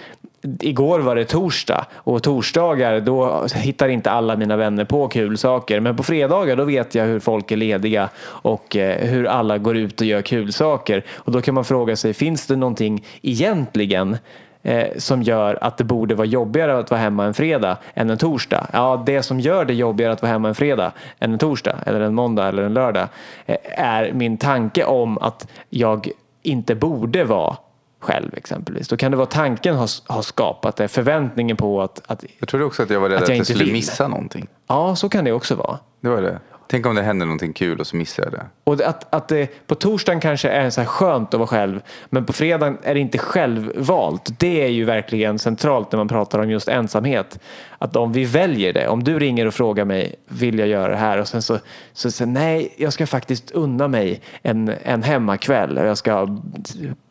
Igår 0.61 1.01
var 1.01 1.17
det 1.17 1.25
torsdag 1.25 1.87
och 1.95 2.23
torsdagar 2.23 3.01
då 3.01 3.47
hittar 3.55 3.89
inte 3.89 4.11
alla 4.11 4.37
mina 4.37 4.57
vänner 4.57 4.85
på 4.85 5.09
kul 5.09 5.39
saker. 5.39 5.81
Men 5.81 5.97
på 5.97 6.03
fredagar 6.03 6.57
då 6.57 6.65
vet 6.65 6.95
jag 6.95 7.05
hur 7.05 7.21
folk 7.21 7.51
är 7.51 7.57
lediga 7.57 8.09
och 8.23 8.77
eh, 8.77 9.09
hur 9.09 9.27
alla 9.27 9.59
går 9.59 9.77
ut 9.77 10.01
och 10.01 10.07
gör 10.07 10.23
kul 10.23 10.53
saker. 10.53 11.05
Och 11.17 11.33
då 11.33 11.41
kan 11.43 11.55
man 11.55 11.65
fråga 11.65 11.97
sig, 11.97 12.15
finns 12.15 12.47
det 12.47 12.57
någonting 12.57 13.05
egentligen 13.23 14.17
eh, 14.63 14.87
som 14.99 15.23
gör 15.23 15.59
att 15.61 15.79
det 15.79 15.85
borde 15.85 16.15
vara 16.15 16.27
jobbigare 16.27 16.79
att 16.79 16.91
vara 16.91 17.01
hemma 17.01 17.25
en 17.25 17.35
fredag 17.35 17.77
än 17.95 18.11
en 18.11 18.19
torsdag. 18.19 18.67
Ja, 18.73 19.03
det 19.07 19.23
som 19.23 19.41
gör 19.41 19.65
det 19.65 19.75
jobbigare 19.75 20.13
att 20.13 20.23
vara 20.23 20.33
hemma 20.33 20.49
en 20.49 20.55
fredag 20.55 20.93
än 21.19 21.33
en 21.33 21.39
torsdag 21.39 21.77
eller 21.87 22.01
en 22.01 22.15
måndag 22.15 22.49
eller 22.49 22.63
en 22.63 22.75
lördag 22.75 23.09
eh, 23.47 23.57
är 23.77 24.13
min 24.13 24.37
tanke 24.37 24.85
om 24.85 25.19
att 25.19 25.47
jag 25.71 26.09
inte 26.43 26.75
borde 26.75 27.25
vara 27.25 27.57
själv 28.01 28.31
exempelvis. 28.37 28.89
Då 28.89 28.97
kan 28.97 29.11
det 29.11 29.17
vara 29.17 29.27
tanken 29.27 29.77
har, 29.77 29.89
har 30.13 30.23
skapat 30.23 30.77
det, 30.77 30.89
förväntningen 30.89 31.57
på 31.57 31.83
att, 31.83 32.03
att 32.07 32.25
Jag 32.39 32.49
trodde 32.49 32.65
också 32.65 32.83
att 32.83 32.91
jag 32.91 33.01
var 33.01 33.09
rädd 33.09 33.17
Att 33.17 33.23
att 33.23 33.29
jag 33.29 33.35
jag, 33.35 33.41
inte 33.41 33.53
skulle 33.53 33.65
vill. 33.65 33.73
missa 33.73 34.09
någonting. 34.09 34.47
Ja, 34.67 34.97
så 34.97 35.09
kan 35.09 35.25
det 35.25 35.33
också 35.33 35.55
vara. 35.55 35.79
Det 36.01 36.09
var 36.09 36.23
det. 36.23 36.39
Tänk 36.71 36.87
om 36.87 36.95
det 36.95 37.03
händer 37.03 37.27
någonting 37.27 37.53
kul 37.53 37.81
och 37.81 37.87
så 37.87 37.97
missar 37.97 38.23
jag 38.23 38.33
det. 38.33 38.47
Och 38.65 38.81
att, 38.81 39.15
att 39.15 39.29
det 39.29 39.67
på 39.67 39.75
torsdagen 39.75 40.21
kanske 40.21 40.49
är 40.49 40.71
så 40.71 40.81
här 40.81 40.89
skönt 40.89 41.35
att 41.35 41.41
vara 41.41 41.49
själv 41.49 41.83
men 42.11 42.25
på 42.25 42.33
fredagen 42.33 42.79
är 42.83 42.95
det 42.95 43.01
inte 43.01 43.19
självvalt. 43.19 44.31
Det 44.39 44.65
är 44.65 44.69
ju 44.69 44.85
verkligen 44.85 45.39
centralt 45.39 45.93
när 45.93 45.97
man 45.97 46.09
pratar 46.09 46.39
om 46.39 46.51
just 46.51 46.69
ensamhet. 46.69 47.39
Att 47.79 47.97
om 47.97 48.13
vi 48.13 48.25
väljer 48.25 48.73
det, 48.73 48.89
om 48.89 49.05
du 49.05 49.19
ringer 49.19 49.47
och 49.47 49.55
frågar 49.55 49.85
mig 49.85 50.15
vill 50.29 50.59
jag 50.59 50.69
göra 50.69 50.89
det 50.89 50.97
här 50.97 51.19
och 51.19 51.29
sen 51.29 51.43
så, 51.43 51.59
så 51.93 52.11
säger 52.11 52.33
nej 52.33 52.75
jag 52.77 52.93
ska 52.93 53.07
faktiskt 53.07 53.51
unna 53.51 53.89
mig 53.89 54.21
en, 54.43 54.75
en 54.83 55.03
hemmakväll 55.03 55.79
och 55.79 55.87
jag 55.87 55.99
ska 55.99 56.39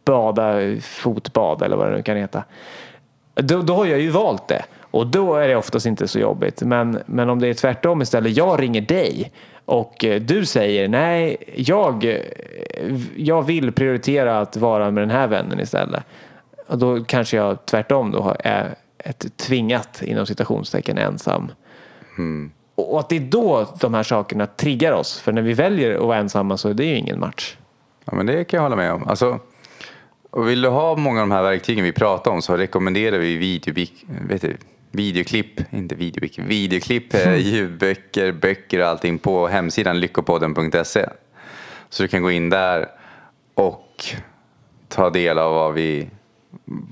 bada 0.06 0.54
fotbad 0.82 1.62
eller 1.62 1.76
vad 1.76 1.92
det 1.92 1.96
nu 1.96 2.04
kan 2.04 2.18
heta. 2.18 2.44
Då, 3.36 3.62
då 3.62 3.76
har 3.76 3.86
jag 3.86 4.00
ju 4.00 4.10
valt 4.10 4.48
det. 4.48 4.64
Och 4.92 5.08
då 5.08 5.36
är 5.36 5.48
det 5.48 5.56
oftast 5.56 5.86
inte 5.86 6.08
så 6.08 6.20
jobbigt. 6.20 6.62
Men, 6.62 7.00
men 7.06 7.30
om 7.30 7.40
det 7.40 7.48
är 7.48 7.54
tvärtom 7.54 8.02
istället. 8.02 8.38
Jag 8.38 8.62
ringer 8.62 8.82
dig 8.82 9.32
och 9.66 10.06
eh, 10.06 10.22
du 10.22 10.46
säger 10.46 10.88
nej, 10.88 11.38
jag, 11.56 12.06
eh, 12.06 12.22
jag 13.16 13.42
vill 13.42 13.72
prioritera 13.72 14.40
att 14.40 14.58
vara 14.58 14.92
med 14.92 15.04
den 15.04 15.10
här 15.10 15.28
vännen 15.28 15.60
istället. 15.60 16.04
Och 16.68 16.78
då 16.78 17.04
kanske 17.04 17.38
jag 17.38 17.66
tvärtom 17.66 18.12
då 18.12 18.36
är 18.40 18.76
ett 18.98 19.38
tvingat 19.38 20.02
inom 20.02 20.26
citationstecken 20.26 20.98
ensam. 20.98 21.52
Och 22.76 22.94
och 22.94 23.00
att 23.00 23.10
det 23.10 23.16
är 23.16 23.20
då 23.20 23.68
de 23.82 23.94
här 23.94 24.04
sakerna 24.04 24.46
triggar 24.46 24.92
oss. 24.92 25.20
För 25.20 25.32
när 25.32 25.42
vi 25.42 25.54
väljer 25.54 25.96
att 25.96 26.02
vara 26.02 26.18
ensamma 26.18 26.58
så 26.58 26.70
är 26.70 26.74
det 26.74 26.86
ju 26.86 26.96
ingen 26.96 27.20
match. 27.20 27.58
Ja, 28.06 28.16
men 28.16 28.26
det 28.26 28.44
kan 28.44 28.58
jag 28.58 28.64
hålla 28.64 28.76
med 28.76 28.94
om. 28.94 29.08
Alltså, 29.08 29.40
och 30.30 30.50
vill 30.50 30.62
du 30.62 30.70
ha 30.70 30.96
många 30.96 31.22
av 31.22 31.28
de 31.28 31.36
här 31.36 31.44
verktygen 31.44 31.84
vi 31.84 31.92
pratar 31.92 32.32
om 32.32 32.42
så 32.42 32.58
rekommenderar 32.58 33.18
vi 33.18 33.38
video, 33.38 33.74
vet 34.28 34.42
du, 34.42 34.58
videoklipp, 34.92 35.74
inte 35.74 35.96
video, 35.96 36.44
videoklipp, 36.46 37.14
eh, 37.14 37.36
ljudböcker, 37.38 38.32
böcker 38.32 38.80
och 38.80 38.88
allting 38.88 39.20
på 39.20 39.48
hemsidan 39.48 40.00
lyckopodden.se. 40.00 41.10
Så 41.90 42.04
du 42.04 42.08
kan 42.08 42.22
gå 42.22 42.32
in 42.32 42.50
där 42.50 42.90
och 43.54 44.04
ta 44.88 45.10
del 45.10 45.40
av 45.40 45.54
vad, 45.54 45.74
vi, 45.74 46.10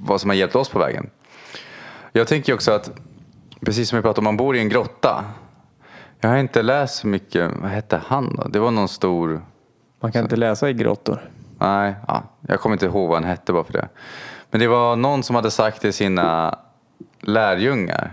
vad 0.01 0.21
som 0.21 0.29
har 0.29 0.35
hjälpt 0.35 0.55
oss 0.55 0.69
på 0.69 0.79
vägen. 0.79 1.09
Jag 2.11 2.27
tänker 2.27 2.53
också 2.53 2.71
att, 2.71 2.91
precis 3.61 3.89
som 3.89 3.97
vi 3.97 4.01
pratade 4.01 4.19
om, 4.19 4.23
man 4.23 4.37
bor 4.37 4.55
i 4.55 4.59
en 4.59 4.69
grotta. 4.69 5.25
Jag 6.19 6.29
har 6.29 6.37
inte 6.37 6.61
läst 6.61 6.95
så 6.95 7.07
mycket, 7.07 7.51
vad 7.61 7.69
hette 7.69 8.01
han 8.05 8.35
då? 8.35 8.47
Det 8.47 8.59
var 8.59 8.71
någon 8.71 8.87
stor 8.87 9.41
Man 9.99 10.11
kan 10.11 10.23
inte 10.23 10.35
läsa 10.35 10.69
i 10.69 10.73
grottor. 10.73 11.31
Nej, 11.59 11.95
ja, 12.07 12.23
jag 12.47 12.59
kommer 12.59 12.75
inte 12.75 12.85
ihåg 12.85 13.09
vad 13.09 13.17
han 13.17 13.29
hette 13.29 13.53
bara 13.53 13.63
för 13.63 13.73
det. 13.73 13.89
Men 14.51 14.59
det 14.59 14.67
var 14.67 14.95
någon 14.95 15.23
som 15.23 15.35
hade 15.35 15.51
sagt 15.51 15.81
till 15.81 15.93
sina 15.93 16.59
lärjungar 17.21 18.11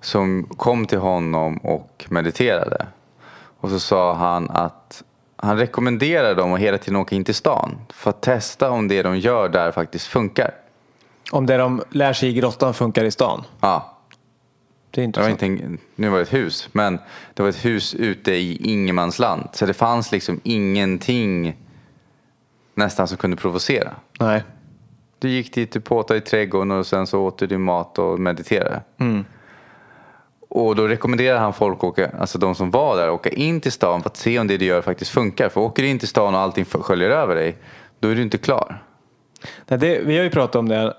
som 0.00 0.44
kom 0.56 0.86
till 0.86 0.98
honom 0.98 1.56
och 1.56 2.04
mediterade. 2.08 2.86
Och 3.60 3.70
så 3.70 3.80
sa 3.80 4.14
han 4.14 4.50
att 4.50 5.02
han 5.36 5.58
rekommenderar 5.58 6.34
dem 6.34 6.52
att 6.52 6.60
hela 6.60 6.78
tiden 6.78 6.96
åka 6.96 7.16
in 7.16 7.24
till 7.24 7.34
stan 7.34 7.78
för 7.90 8.10
att 8.10 8.20
testa 8.22 8.70
om 8.70 8.88
det 8.88 9.02
de 9.02 9.18
gör 9.18 9.48
där 9.48 9.72
faktiskt 9.72 10.06
funkar. 10.06 10.50
Om 11.30 11.46
det 11.46 11.56
de 11.56 11.82
lär 11.90 12.12
sig 12.12 12.28
i 12.28 12.32
grottan 12.32 12.74
funkar 12.74 13.04
i 13.04 13.10
stan. 13.10 13.44
Ja, 13.60 13.98
Det 14.90 15.02
är 15.02 15.06
det 15.06 15.20
var 15.20 15.28
intressant. 15.28 15.60
inte 15.60 15.82
nu 15.96 16.08
var 16.08 16.16
det 16.16 16.22
ett 16.22 16.32
hus, 16.32 16.68
men 16.72 16.98
det 17.34 17.42
var 17.42 17.50
ett 17.50 17.64
hus 17.64 17.94
ute 17.94 18.32
i 18.32 18.56
ingenmansland. 18.72 19.48
Så 19.52 19.66
det 19.66 19.74
fanns 19.74 20.12
liksom 20.12 20.40
ingenting 20.42 21.56
nästan 22.74 23.08
som 23.08 23.16
kunde 23.16 23.36
provocera. 23.36 23.94
Nej. 24.20 24.42
Du 25.22 25.28
gick 25.28 25.54
dit, 25.54 25.72
du 25.72 25.80
påtade 25.80 26.18
i 26.18 26.20
trädgården 26.20 26.70
och 26.70 26.86
sen 26.86 27.06
så 27.06 27.20
åt 27.20 27.38
du 27.38 27.46
din 27.46 27.62
mat 27.62 27.98
och 27.98 28.20
mediterade. 28.20 28.80
Och 30.48 30.76
då 30.76 30.88
rekommenderar 30.88 31.38
han 31.38 31.52
folk, 31.52 31.78
att 31.78 31.84
åka, 31.84 32.10
alltså 32.18 32.38
de 32.38 32.54
som 32.54 32.70
var 32.70 32.96
där, 32.96 33.08
att 33.08 33.14
åka 33.14 33.30
in 33.30 33.60
till 33.60 33.72
stan 33.72 34.02
för 34.02 34.10
att 34.10 34.16
se 34.16 34.38
om 34.38 34.46
det 34.46 34.56
du 34.56 34.64
gör 34.64 34.82
faktiskt 34.82 35.10
funkar. 35.10 35.48
För 35.48 35.60
åker 35.60 35.82
du 35.82 35.88
in 35.88 35.98
till 35.98 36.08
stan 36.08 36.34
och 36.34 36.40
allting 36.40 36.64
sköljer 36.64 37.10
över 37.10 37.34
dig, 37.34 37.56
då 38.00 38.08
är 38.08 38.14
du 38.14 38.22
inte 38.22 38.38
klar. 38.38 38.82
Nej, 39.66 39.78
det, 39.78 40.00
vi 40.04 40.16
har 40.16 40.24
ju 40.24 40.30
pratat 40.30 40.56
om 40.56 40.68
det 40.68 40.94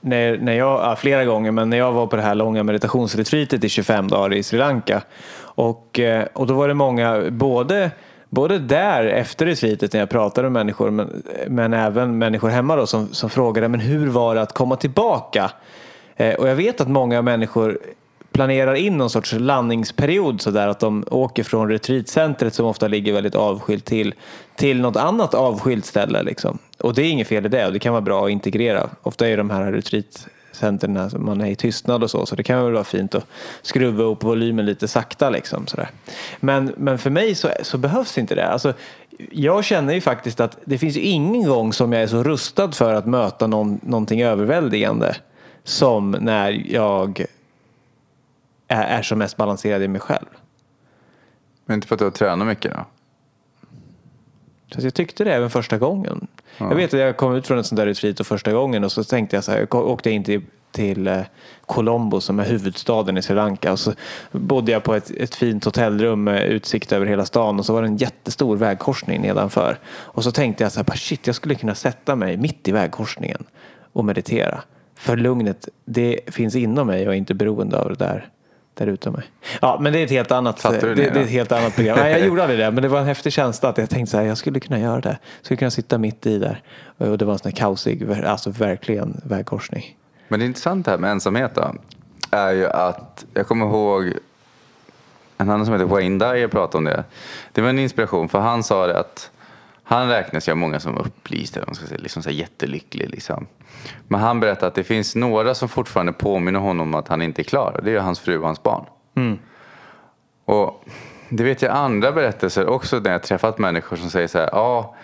när, 0.00 0.38
när 0.38 0.52
jag, 0.52 0.80
ja, 0.80 0.96
flera 0.96 1.24
gånger, 1.24 1.50
men 1.50 1.70
när 1.70 1.76
jag 1.76 1.92
var 1.92 2.06
på 2.06 2.16
det 2.16 2.22
här 2.22 2.34
långa 2.34 2.62
meditationsretreatet 2.62 3.64
i 3.64 3.68
25 3.68 4.08
dagar 4.08 4.36
i 4.36 4.42
Sri 4.42 4.58
Lanka. 4.58 5.02
Och, 5.40 5.98
eh, 5.98 6.26
och 6.32 6.46
då 6.46 6.54
var 6.54 6.68
det 6.68 6.74
många, 6.74 7.30
både, 7.30 7.90
både 8.32 8.58
där 8.58 9.04
efter 9.04 9.46
retreatet 9.46 9.92
när 9.92 10.00
jag 10.00 10.10
pratade 10.10 10.50
med 10.50 10.52
människor, 10.52 10.90
men, 10.90 11.22
men 11.48 11.72
även 11.72 12.18
människor 12.18 12.48
hemma 12.48 12.76
då, 12.76 12.86
som, 12.86 13.08
som 13.14 13.30
frågade 13.30 13.68
men 13.68 13.80
hur 13.80 14.08
var 14.08 14.34
det 14.34 14.42
att 14.42 14.52
komma 14.52 14.76
tillbaka? 14.76 15.50
Eh, 16.16 16.34
och 16.34 16.48
jag 16.48 16.54
vet 16.54 16.80
att 16.80 16.88
många 16.88 17.22
människor 17.22 17.78
planerar 18.32 18.74
in 18.74 18.98
någon 18.98 19.10
sorts 19.10 19.32
landningsperiod 19.32 20.40
så 20.40 20.50
där 20.50 20.68
att 20.68 20.80
de 20.80 21.04
åker 21.10 21.42
från 21.42 21.68
retreatcentret 21.68 22.54
som 22.54 22.66
ofta 22.66 22.88
ligger 22.88 23.12
väldigt 23.12 23.34
avskilt 23.34 23.84
till, 23.84 24.14
till 24.56 24.80
något 24.80 24.96
annat 24.96 25.34
avskilt 25.34 25.84
ställe. 25.84 26.22
Liksom. 26.22 26.58
Och 26.78 26.94
det 26.94 27.02
är 27.02 27.10
inget 27.10 27.28
fel 27.28 27.46
i 27.46 27.48
det 27.48 27.66
och 27.66 27.72
det 27.72 27.78
kan 27.78 27.92
vara 27.92 28.00
bra 28.00 28.24
att 28.24 28.30
integrera. 28.30 28.90
Ofta 29.02 29.28
är 29.28 29.36
de 29.36 29.50
här 29.50 29.72
retreatcentren 30.62 30.92
när 30.94 31.18
man 31.18 31.40
är 31.40 31.50
i 31.50 31.56
tystnad 31.56 32.02
och 32.02 32.10
så 32.10 32.26
så 32.26 32.36
det 32.36 32.42
kan 32.42 32.64
väl 32.64 32.72
vara 32.72 32.84
fint 32.84 33.14
att 33.14 33.26
skruva 33.62 34.04
upp 34.04 34.22
volymen 34.22 34.66
lite 34.66 34.88
sakta. 34.88 35.30
Liksom, 35.30 35.66
sådär. 35.66 35.90
Men, 36.40 36.74
men 36.76 36.98
för 36.98 37.10
mig 37.10 37.34
så, 37.34 37.50
så 37.62 37.78
behövs 37.78 38.18
inte 38.18 38.34
det. 38.34 38.48
Alltså, 38.48 38.74
jag 39.30 39.64
känner 39.64 39.94
ju 39.94 40.00
faktiskt 40.00 40.40
att 40.40 40.58
det 40.64 40.78
finns 40.78 40.96
ingen 40.96 41.48
gång 41.48 41.72
som 41.72 41.92
jag 41.92 42.02
är 42.02 42.06
så 42.06 42.22
rustad 42.22 42.72
för 42.72 42.94
att 42.94 43.06
möta 43.06 43.46
någon, 43.46 43.80
någonting 43.82 44.22
överväldigande 44.22 45.16
som 45.64 46.10
när 46.10 46.50
jag 46.72 47.24
är, 48.68 48.98
är 48.98 49.02
som 49.02 49.18
mest 49.18 49.36
balanserad 49.36 49.82
i 49.82 49.88
mig 49.88 50.00
själv. 50.00 50.26
Men 51.66 51.74
inte 51.74 51.86
för 51.86 51.94
att 51.94 51.98
du 51.98 52.04
har 52.04 52.12
tränat 52.12 52.46
mycket 52.46 52.72
då? 52.72 52.84
Så 54.80 54.86
jag 54.86 54.94
tyckte 54.94 55.24
det 55.24 55.34
även 55.34 55.50
första 55.50 55.78
gången. 55.78 56.26
Jag 56.58 56.74
vet 56.74 56.94
att 56.94 57.00
jag 57.00 57.16
kom 57.16 57.34
ut 57.34 57.46
från 57.46 57.58
ett 57.58 57.66
sånt 57.66 57.76
där 57.76 57.86
retreat 57.86 58.20
och 58.20 58.26
första 58.26 58.52
gången 58.52 58.84
och 58.84 58.92
så 58.92 59.04
tänkte 59.04 59.36
jag 59.36 59.44
så 59.44 59.52
här, 59.52 59.58
jag 59.58 59.74
åkte 59.74 60.10
in 60.10 60.24
till, 60.24 60.42
till 60.72 61.06
eh, 61.06 61.20
Colombo 61.66 62.20
som 62.20 62.38
är 62.38 62.44
huvudstaden 62.44 63.16
i 63.16 63.22
Sri 63.22 63.34
Lanka 63.34 63.72
och 63.72 63.78
så 63.78 63.92
bodde 64.32 64.72
jag 64.72 64.82
på 64.82 64.94
ett, 64.94 65.10
ett 65.10 65.34
fint 65.34 65.64
hotellrum 65.64 66.24
med 66.24 66.46
utsikt 66.46 66.92
över 66.92 67.06
hela 67.06 67.26
stan 67.26 67.58
och 67.58 67.66
så 67.66 67.72
var 67.72 67.82
det 67.82 67.88
en 67.88 67.96
jättestor 67.96 68.56
vägkorsning 68.56 69.20
nedanför. 69.20 69.78
Och 69.86 70.24
så 70.24 70.32
tänkte 70.32 70.62
jag 70.64 70.72
så 70.72 70.84
här, 70.88 70.96
shit 70.96 71.26
jag 71.26 71.36
skulle 71.36 71.54
kunna 71.54 71.74
sätta 71.74 72.16
mig 72.16 72.36
mitt 72.36 72.68
i 72.68 72.72
vägkorsningen 72.72 73.44
och 73.92 74.04
meditera. 74.04 74.62
För 74.94 75.16
lugnet, 75.16 75.68
det 75.84 76.20
finns 76.26 76.54
inom 76.54 76.86
mig 76.86 77.08
och 77.08 77.14
är 77.14 77.18
inte 77.18 77.34
beroende 77.34 77.78
av 77.78 77.88
det 77.88 77.94
där 77.94 78.28
där 78.74 78.86
utom 78.86 79.12
mig. 79.12 79.24
Ja, 79.60 79.78
men 79.80 79.92
det 79.92 79.98
är 79.98 80.04
ett 80.04 80.10
helt 80.10 80.32
annat, 80.32 80.62
det, 80.62 80.94
det 80.94 81.04
är 81.04 81.16
ett 81.16 81.30
helt 81.30 81.52
annat 81.52 81.74
program. 81.74 81.98
Nej, 81.98 82.12
jag 82.12 82.20
gjorde 82.26 82.42
aldrig 82.42 82.60
det, 82.60 82.70
men 82.70 82.82
det 82.82 82.88
var 82.88 83.00
en 83.00 83.06
häftig 83.06 83.32
känsla 83.32 83.68
att 83.68 83.78
jag 83.78 83.90
tänkte 83.90 84.10
så 84.10 84.16
här, 84.16 84.24
jag 84.24 84.38
skulle 84.38 84.60
kunna 84.60 84.78
göra 84.78 85.00
det. 85.00 85.08
Jag 85.08 85.44
skulle 85.44 85.58
kunna 85.58 85.70
sitta 85.70 85.98
mitt 85.98 86.26
i 86.26 86.38
där. 86.38 86.62
Och 86.98 87.18
det 87.18 87.24
var 87.24 87.32
en 87.32 87.38
sån 87.38 87.50
här 87.50 87.56
kaosig, 87.56 88.24
alltså 88.24 88.50
verkligen 88.50 89.20
vägkorsning. 89.24 89.96
Men 90.28 90.40
det 90.40 90.46
intressanta 90.46 90.90
här 90.90 90.98
med 90.98 91.10
ensamhet 91.10 91.54
då, 91.54 91.74
är 92.30 92.52
ju 92.52 92.66
att 92.66 93.24
jag 93.34 93.46
kommer 93.46 93.66
ihåg 93.66 94.12
en 95.38 95.50
annan 95.50 95.66
som 95.66 95.74
heter 95.74 95.86
Wayne 95.86 96.32
Dyer 96.32 96.48
pratade 96.48 96.78
om 96.78 96.84
det. 96.84 97.04
Det 97.52 97.60
var 97.60 97.68
en 97.68 97.78
inspiration 97.78 98.28
för 98.28 98.40
han 98.40 98.62
sa 98.62 98.86
det 98.86 98.98
att 98.98 99.30
han 99.84 100.08
räknas 100.08 100.48
ju 100.48 100.52
av 100.52 100.58
många 100.58 100.80
som 100.80 100.98
upplyst, 100.98 101.56
eller 101.56 101.66
man 101.66 101.74
ska 101.74 101.86
säga, 101.86 102.00
liksom 102.00 102.22
så 102.22 102.30
jättelycklig. 102.30 103.10
Liksom. 103.10 103.46
Men 104.08 104.20
han 104.20 104.40
berättade 104.40 104.66
att 104.66 104.74
det 104.74 104.84
finns 104.84 105.14
några 105.14 105.54
som 105.54 105.68
fortfarande 105.68 106.12
påminner 106.12 106.60
honom 106.60 106.88
om 106.88 106.94
att 106.94 107.08
han 107.08 107.22
inte 107.22 107.42
är 107.42 107.44
klar. 107.44 107.80
Det 107.84 107.94
är 107.94 108.00
hans 108.00 108.20
fru 108.20 108.38
och 108.38 108.46
hans 108.46 108.62
barn. 108.62 108.84
Och 110.44 110.84
det 111.28 111.44
vet 111.44 111.62
jag 111.62 111.72
andra 111.72 112.12
berättelser 112.12 112.66
också 112.66 112.98
när 112.98 113.12
jag 113.12 113.22
träffat 113.22 113.58
människor 113.58 113.96
som 113.96 114.10
säger 114.10 114.28
så 114.28 114.38
här. 114.38 114.48
Ja, 114.52 114.94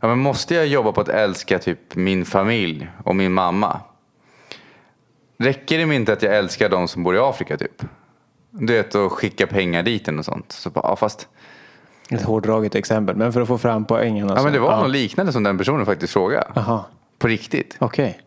ja 0.00 0.08
men 0.08 0.18
måste 0.18 0.54
jag 0.54 0.66
jobba 0.66 0.92
på 0.92 1.00
att 1.00 1.08
älska 1.08 1.58
typ 1.58 1.94
min 1.94 2.24
familj 2.24 2.90
och 3.04 3.16
min 3.16 3.32
mamma? 3.32 3.80
räcker 5.38 5.86
det 5.86 5.94
inte 5.94 6.12
att 6.12 6.22
jag 6.22 6.36
älskar 6.36 6.68
de 6.68 6.88
som 6.88 7.02
bor 7.02 7.16
i 7.16 7.18
Afrika 7.18 7.56
typ? 7.56 7.82
Du 8.50 8.72
vet, 8.72 8.94
att 8.94 9.12
skicka 9.12 9.46
pengar 9.46 9.82
dit 9.82 10.08
och 10.08 10.24
sånt. 10.24 10.52
Så 10.52 10.70
bara, 10.70 10.88
ja, 10.88 10.96
fast... 10.96 11.28
Ett 12.10 12.22
hårdraget 12.22 12.74
exempel, 12.74 13.16
men 13.16 13.32
för 13.32 13.40
att 13.40 13.48
få 13.48 13.58
fram 13.58 13.84
poängen. 13.84 14.26
Ja, 14.26 14.30
Alltså. 14.32 14.44
men 14.44 14.52
det 14.52 14.58
var 14.58 14.76
något 14.82 14.90
liknande 14.90 15.32
som 15.32 15.42
den 15.42 15.58
personen 15.58 15.86
faktiskt 15.86 16.12
frågade. 16.12 16.46
Jaha, 16.54 16.84
På 17.18 17.28
riktigt. 17.28 17.76
okej. 17.78 18.18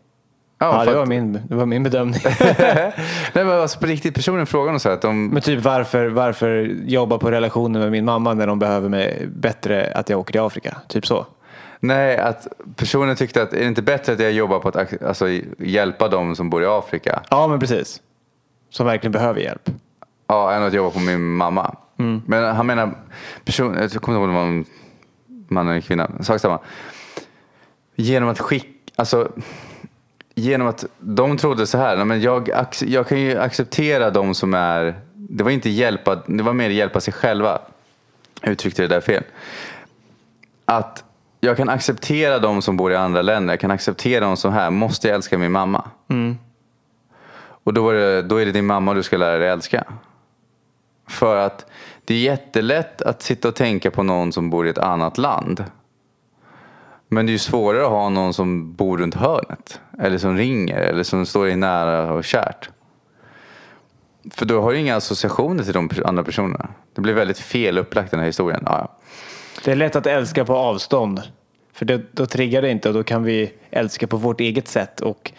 Ja, 0.59 0.67
Ja, 0.73 0.79
för 0.79 0.85
det 0.91 0.95
var 0.95 1.03
att- 1.03 1.09
min, 1.09 1.39
det 1.47 1.55
var 1.55 1.65
min 1.65 1.83
bedömning. 1.83 2.19
Nej, 2.39 2.93
men 3.33 3.49
alltså 3.49 3.79
på 3.79 3.85
riktigt, 3.85 4.15
personen 4.15 4.45
frågade 4.45 4.79
så 4.79 4.89
att 4.89 5.01
de... 5.01 5.27
Men 5.27 5.41
typ 5.41 5.63
varför, 5.63 6.07
varför 6.07 6.71
jobba 6.85 7.17
på 7.17 7.31
relationen 7.31 7.81
med 7.81 7.91
min 7.91 8.05
mamma 8.05 8.33
när 8.33 8.47
de 8.47 8.59
behöver 8.59 8.89
mig 8.89 9.27
bättre 9.35 9.91
att 9.95 10.09
jag 10.09 10.19
åker 10.19 10.31
till 10.31 10.41
Afrika? 10.41 10.77
Typ 10.87 11.07
så. 11.07 11.25
Nej, 11.79 12.17
att 12.17 12.47
personen 12.75 13.15
tyckte 13.15 13.41
att 13.43 13.53
är 13.53 13.59
det 13.59 13.65
inte 13.67 13.81
bättre 13.81 14.13
att 14.13 14.19
jag 14.19 14.31
jobbar 14.31 14.59
på 14.59 14.67
att 14.69 15.01
alltså, 15.03 15.25
hjälpa 15.57 16.07
dem 16.07 16.35
som 16.35 16.49
bor 16.49 16.63
i 16.63 16.65
Afrika? 16.65 17.21
Ja, 17.29 17.47
men 17.47 17.59
precis. 17.59 18.01
Som 18.69 18.85
verkligen 18.85 19.11
behöver 19.11 19.39
hjälp. 19.41 19.69
Ja, 20.31 20.53
än 20.53 20.63
att 20.63 20.73
jobba 20.73 20.89
på 20.89 20.99
min 20.99 21.35
mamma. 21.35 21.75
Men 22.25 22.55
han 22.55 22.65
menar, 22.67 22.91
person, 23.45 23.77
jag 23.81 23.91
kommer 23.91 23.95
inte 23.97 24.11
ihåg 24.11 24.23
om 24.23 24.29
det 24.29 24.35
var 24.35 24.45
en 24.45 24.65
man 25.47 25.67
eller 25.67 25.81
kvinna, 25.81 26.09
sak 26.23 26.39
samma. 26.41 26.59
Genom 27.95 28.29
att 28.29 28.39
skicka, 28.39 28.67
alltså 28.95 29.31
genom 30.35 30.67
att 30.67 30.85
de 30.99 31.37
trodde 31.37 31.67
så 31.67 31.77
här, 31.77 31.95
"Nej, 31.95 32.05
men 32.05 32.21
jag, 32.21 32.49
jag 32.81 33.07
kan 33.07 33.19
ju 33.19 33.37
acceptera 33.39 34.09
de 34.09 34.33
som 34.33 34.53
är, 34.53 34.95
det 35.13 35.43
var 35.43 35.51
inte 35.51 35.69
hjälpa, 35.69 36.15
det 36.15 36.43
var 36.43 36.53
mer 36.53 36.69
hjälpa 36.69 36.99
sig 36.99 37.13
själva. 37.13 37.59
Jag 38.41 38.51
uttryckte 38.51 38.81
det 38.81 38.87
där 38.87 39.01
fel. 39.01 39.23
Att 40.65 41.03
jag 41.39 41.57
kan 41.57 41.69
acceptera 41.69 42.39
de 42.39 42.61
som 42.61 42.77
bor 42.77 42.91
i 42.91 42.95
andra 42.95 43.21
länder, 43.21 43.53
jag 43.53 43.59
kan 43.59 43.71
acceptera 43.71 44.25
de 44.25 44.37
som 44.37 44.53
är 44.53 44.59
här, 44.59 44.69
måste 44.69 45.07
jag 45.07 45.15
älska 45.15 45.37
min 45.37 45.51
mamma? 45.51 45.89
Och 47.63 47.73
då 47.73 47.89
är, 47.89 47.93
det, 47.93 48.21
då 48.21 48.37
är 48.41 48.45
det 48.45 48.51
din 48.51 48.65
mamma 48.65 48.93
du 48.93 49.03
ska 49.03 49.17
lära 49.17 49.37
dig 49.39 49.49
älska. 49.49 49.83
För 51.11 51.35
att 51.35 51.65
det 52.05 52.13
är 52.13 52.19
jättelätt 52.19 53.01
att 53.01 53.21
sitta 53.21 53.47
och 53.47 53.55
tänka 53.55 53.91
på 53.91 54.03
någon 54.03 54.33
som 54.33 54.49
bor 54.49 54.67
i 54.67 54.69
ett 54.69 54.77
annat 54.77 55.17
land. 55.17 55.65
Men 57.07 57.25
det 57.25 57.29
är 57.29 57.33
ju 57.33 57.39
svårare 57.39 57.83
att 57.83 57.89
ha 57.89 58.09
någon 58.09 58.33
som 58.33 58.73
bor 58.73 58.97
runt 58.97 59.15
hörnet. 59.15 59.79
Eller 59.99 60.17
som 60.17 60.37
ringer 60.37 60.79
eller 60.79 61.03
som 61.03 61.25
står 61.25 61.45
dig 61.45 61.55
nära 61.55 62.13
och 62.13 62.23
kärt. 62.23 62.69
För 64.31 64.45
då 64.45 64.61
har 64.61 64.71
du 64.71 64.79
inga 64.79 64.95
associationer 64.95 65.63
till 65.63 65.73
de 65.73 65.89
andra 66.05 66.23
personerna. 66.23 66.69
Det 66.93 67.01
blir 67.01 67.13
väldigt 67.13 67.39
fel 67.39 67.77
upplagt 67.77 68.11
den 68.11 68.19
här 68.19 68.27
historien. 68.27 68.63
Ja, 68.65 68.77
ja. 68.77 68.97
Det 69.65 69.71
är 69.71 69.75
lätt 69.75 69.95
att 69.95 70.07
älska 70.07 70.45
på 70.45 70.55
avstånd. 70.55 71.21
För 71.73 71.85
det, 71.85 72.01
då 72.11 72.25
triggar 72.25 72.61
det 72.61 72.69
inte 72.69 72.87
och 72.87 72.93
då 72.93 73.03
kan 73.03 73.23
vi 73.23 73.53
älska 73.69 74.07
på 74.07 74.17
vårt 74.17 74.39
eget 74.39 74.67
sätt. 74.67 75.01
Och 75.01 75.31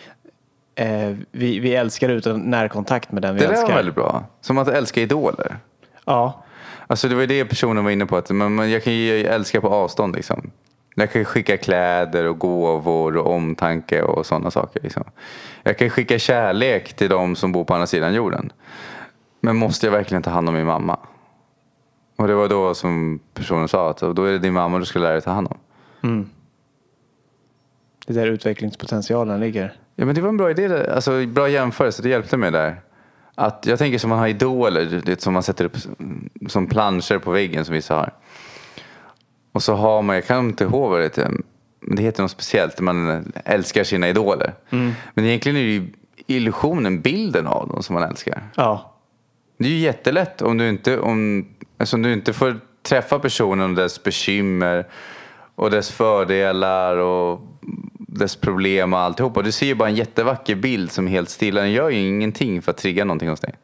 eh, 0.75 1.16
vi, 1.31 1.59
vi 1.59 1.75
älskar 1.75 2.09
utan 2.09 2.41
närkontakt 2.41 3.12
med 3.12 3.23
den 3.23 3.35
vi 3.35 3.41
Det 3.41 3.47
älskar. 3.47 3.68
var 3.68 3.75
väldigt 3.75 3.95
bra. 3.95 4.25
Som 4.41 4.59
att 4.59 4.68
älska 4.68 5.01
idoler. 5.01 5.57
Ja, 6.05 6.45
Alltså 6.87 7.09
det 7.09 7.14
var 7.14 7.20
ju 7.20 7.27
det 7.27 7.45
personen 7.45 7.85
var 7.85 7.91
inne 7.91 8.07
på. 8.07 8.16
Att 8.16 8.31
man, 8.31 8.55
man, 8.55 8.70
jag 8.70 8.85
kan 8.85 8.93
ju 8.93 9.25
älska 9.27 9.61
på 9.61 9.68
avstånd 9.68 10.14
liksom. 10.16 10.51
Jag 10.95 11.12
kan 11.12 11.25
skicka 11.25 11.57
kläder 11.57 12.25
och 12.25 12.39
gåvor 12.39 13.16
och 13.16 13.33
omtanke 13.35 14.03
och 14.03 14.27
sådana 14.27 14.51
saker. 14.51 14.81
Liksom. 14.83 15.05
Jag 15.62 15.79
kan 15.79 15.91
skicka 15.91 16.18
kärlek 16.18 16.93
till 16.95 17.09
de 17.09 17.37
som 17.37 17.53
bor 17.53 17.64
på 17.64 17.75
andra 17.75 17.87
sidan 17.87 18.14
jorden. 18.14 18.53
Men 19.41 19.57
måste 19.57 19.87
jag 19.87 19.93
verkligen 19.93 20.23
ta 20.23 20.31
hand 20.31 20.49
om 20.49 20.55
min 20.55 20.66
mamma? 20.66 20.99
Och 22.16 22.29
det 22.29 22.35
var 22.35 22.49
då 22.49 22.75
som 22.75 23.20
personen 23.35 23.68
sa 23.68 23.91
att 23.91 23.99
då 23.99 24.25
är 24.25 24.33
det 24.33 24.39
din 24.39 24.53
mamma 24.55 24.79
du 24.79 24.85
ska 24.85 24.99
lära 24.99 25.12
dig 25.12 25.23
ta 25.23 25.31
hand 25.31 25.49
om. 26.01 26.31
det 28.07 28.12
är 28.12 28.25
där 28.25 28.27
utvecklingspotentialen 28.33 29.41
ligger. 29.41 29.75
Ja 29.97 30.05
men 30.05 30.14
det 30.14 30.20
var 30.20 30.28
en 30.28 30.36
bra 30.36 30.51
idé, 30.51 30.86
alltså 30.95 31.26
bra 31.26 31.49
jämförelse, 31.49 32.03
det 32.03 32.09
hjälpte 32.09 32.36
mig 32.36 32.51
där. 32.51 32.80
Att 33.34 33.64
jag 33.66 33.78
tänker 33.78 33.99
som 33.99 34.11
man 34.11 34.18
har 34.18 34.28
idoler, 34.28 35.03
det 35.05 35.20
som 35.22 35.32
man 35.32 35.43
sätter 35.43 35.64
upp 35.64 35.76
som 36.49 36.66
planscher 36.66 37.18
på 37.18 37.30
väggen 37.30 37.64
som 37.64 37.74
vissa 37.74 37.95
har. 37.95 38.12
Och 39.53 39.62
så 39.62 39.74
har 39.74 40.03
man, 40.03 40.16
jag 40.16 40.26
kan 40.26 40.49
inte 40.49 40.64
ihåg 40.64 40.90
vad 40.90 41.01
det 41.01 41.05
heter, 41.05 41.30
men 41.80 41.97
det 41.97 42.03
heter 42.03 42.22
något 42.22 42.30
speciellt, 42.30 42.80
man 42.80 43.32
älskar 43.45 43.84
sina 43.84 44.09
idoler. 44.09 44.55
Men 45.14 45.24
egentligen 45.24 45.57
är 45.59 45.62
det 45.62 45.70
ju 45.70 45.86
illusionen, 46.26 47.01
bilden 47.01 47.47
av 47.47 47.68
dem 47.68 47.82
som 47.82 47.95
man 47.95 48.03
älskar. 48.03 48.43
Ja, 48.55 48.95
Det 49.59 49.64
är 49.64 49.70
ju 49.70 49.78
jättelätt 49.78 50.43
om 50.43 50.59
du 50.59 50.68
inte, 50.68 50.99
om, 50.99 51.47
alltså 51.78 51.97
om 51.97 52.03
du 52.03 52.12
inte 52.12 52.32
får 52.32 52.61
träffa 52.82 53.18
personen 53.18 53.70
och 53.70 53.76
dess 53.76 54.03
bekymmer 54.03 54.86
och 55.55 55.70
dess 55.70 55.90
fördelar 55.90 56.97
och 56.97 57.40
dess 58.13 58.37
problem 58.37 58.93
och 58.93 58.99
alltihopa. 58.99 59.43
Du 59.43 59.53
ser 59.53 59.67
ju 59.67 59.75
bara 59.75 59.89
en 59.89 59.95
jättevacker 59.95 60.55
bild 60.55 60.93
som 60.93 61.07
är 61.07 61.11
helt 61.11 61.31
stilla. 61.31 61.61
Den 61.61 61.73
gör 61.73 61.91
ju 61.91 62.09
ingenting 62.09 62.63
för 62.63 62.71
att 62.71 62.77
trigga 62.77 63.05
någonting 63.05 63.29
hos 63.29 63.41
dig. 63.41 63.55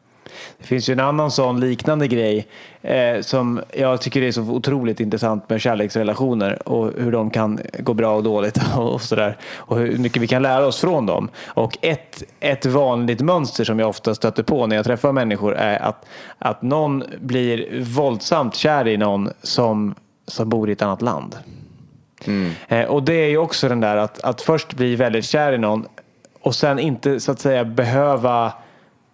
det 0.57 0.67
finns 0.67 0.89
ju 0.89 0.93
en 0.93 0.99
annan 0.99 1.31
sån 1.31 1.59
liknande 1.59 2.07
grej 2.07 2.47
eh, 2.81 3.21
som 3.21 3.61
jag 3.73 4.01
tycker 4.01 4.21
är 4.21 4.31
så 4.31 4.41
otroligt 4.41 4.99
intressant 4.99 5.49
med 5.49 5.61
kärleksrelationer 5.61 6.69
och 6.69 6.93
hur 6.97 7.11
de 7.11 7.29
kan 7.29 7.59
gå 7.79 7.93
bra 7.93 8.15
och 8.15 8.23
dåligt 8.23 8.59
och 8.77 9.01
sådär. 9.01 9.37
Och 9.55 9.77
hur 9.77 9.97
mycket 9.97 10.21
vi 10.21 10.27
kan 10.27 10.41
lära 10.41 10.67
oss 10.67 10.81
från 10.81 11.05
dem. 11.05 11.29
Och 11.45 11.77
ett, 11.81 12.23
ett 12.39 12.65
vanligt 12.65 13.21
mönster 13.21 13.63
som 13.63 13.79
jag 13.79 13.89
ofta 13.89 14.15
stöter 14.15 14.43
på 14.43 14.67
när 14.67 14.75
jag 14.75 14.85
träffar 14.85 15.11
människor 15.11 15.55
är 15.55 15.79
att, 15.79 16.05
att 16.37 16.61
någon 16.61 17.03
blir 17.19 17.81
våldsamt 17.81 18.55
kär 18.55 18.87
i 18.87 18.97
någon 18.97 19.29
som, 19.41 19.95
som 20.27 20.49
bor 20.49 20.69
i 20.69 20.71
ett 20.71 20.81
annat 20.81 21.01
land. 21.01 21.35
Mm. 22.27 22.51
Eh, 22.67 22.85
och 22.85 23.03
det 23.03 23.13
är 23.13 23.29
ju 23.29 23.37
också 23.37 23.69
den 23.69 23.79
där 23.79 23.97
att, 23.97 24.23
att 24.23 24.41
först 24.41 24.73
bli 24.73 24.95
väldigt 24.95 25.25
kär 25.25 25.53
i 25.53 25.57
någon 25.57 25.85
och 26.41 26.55
sen 26.55 26.79
inte 26.79 27.19
så 27.19 27.31
att 27.31 27.39
säga 27.39 27.65
behöva 27.65 28.53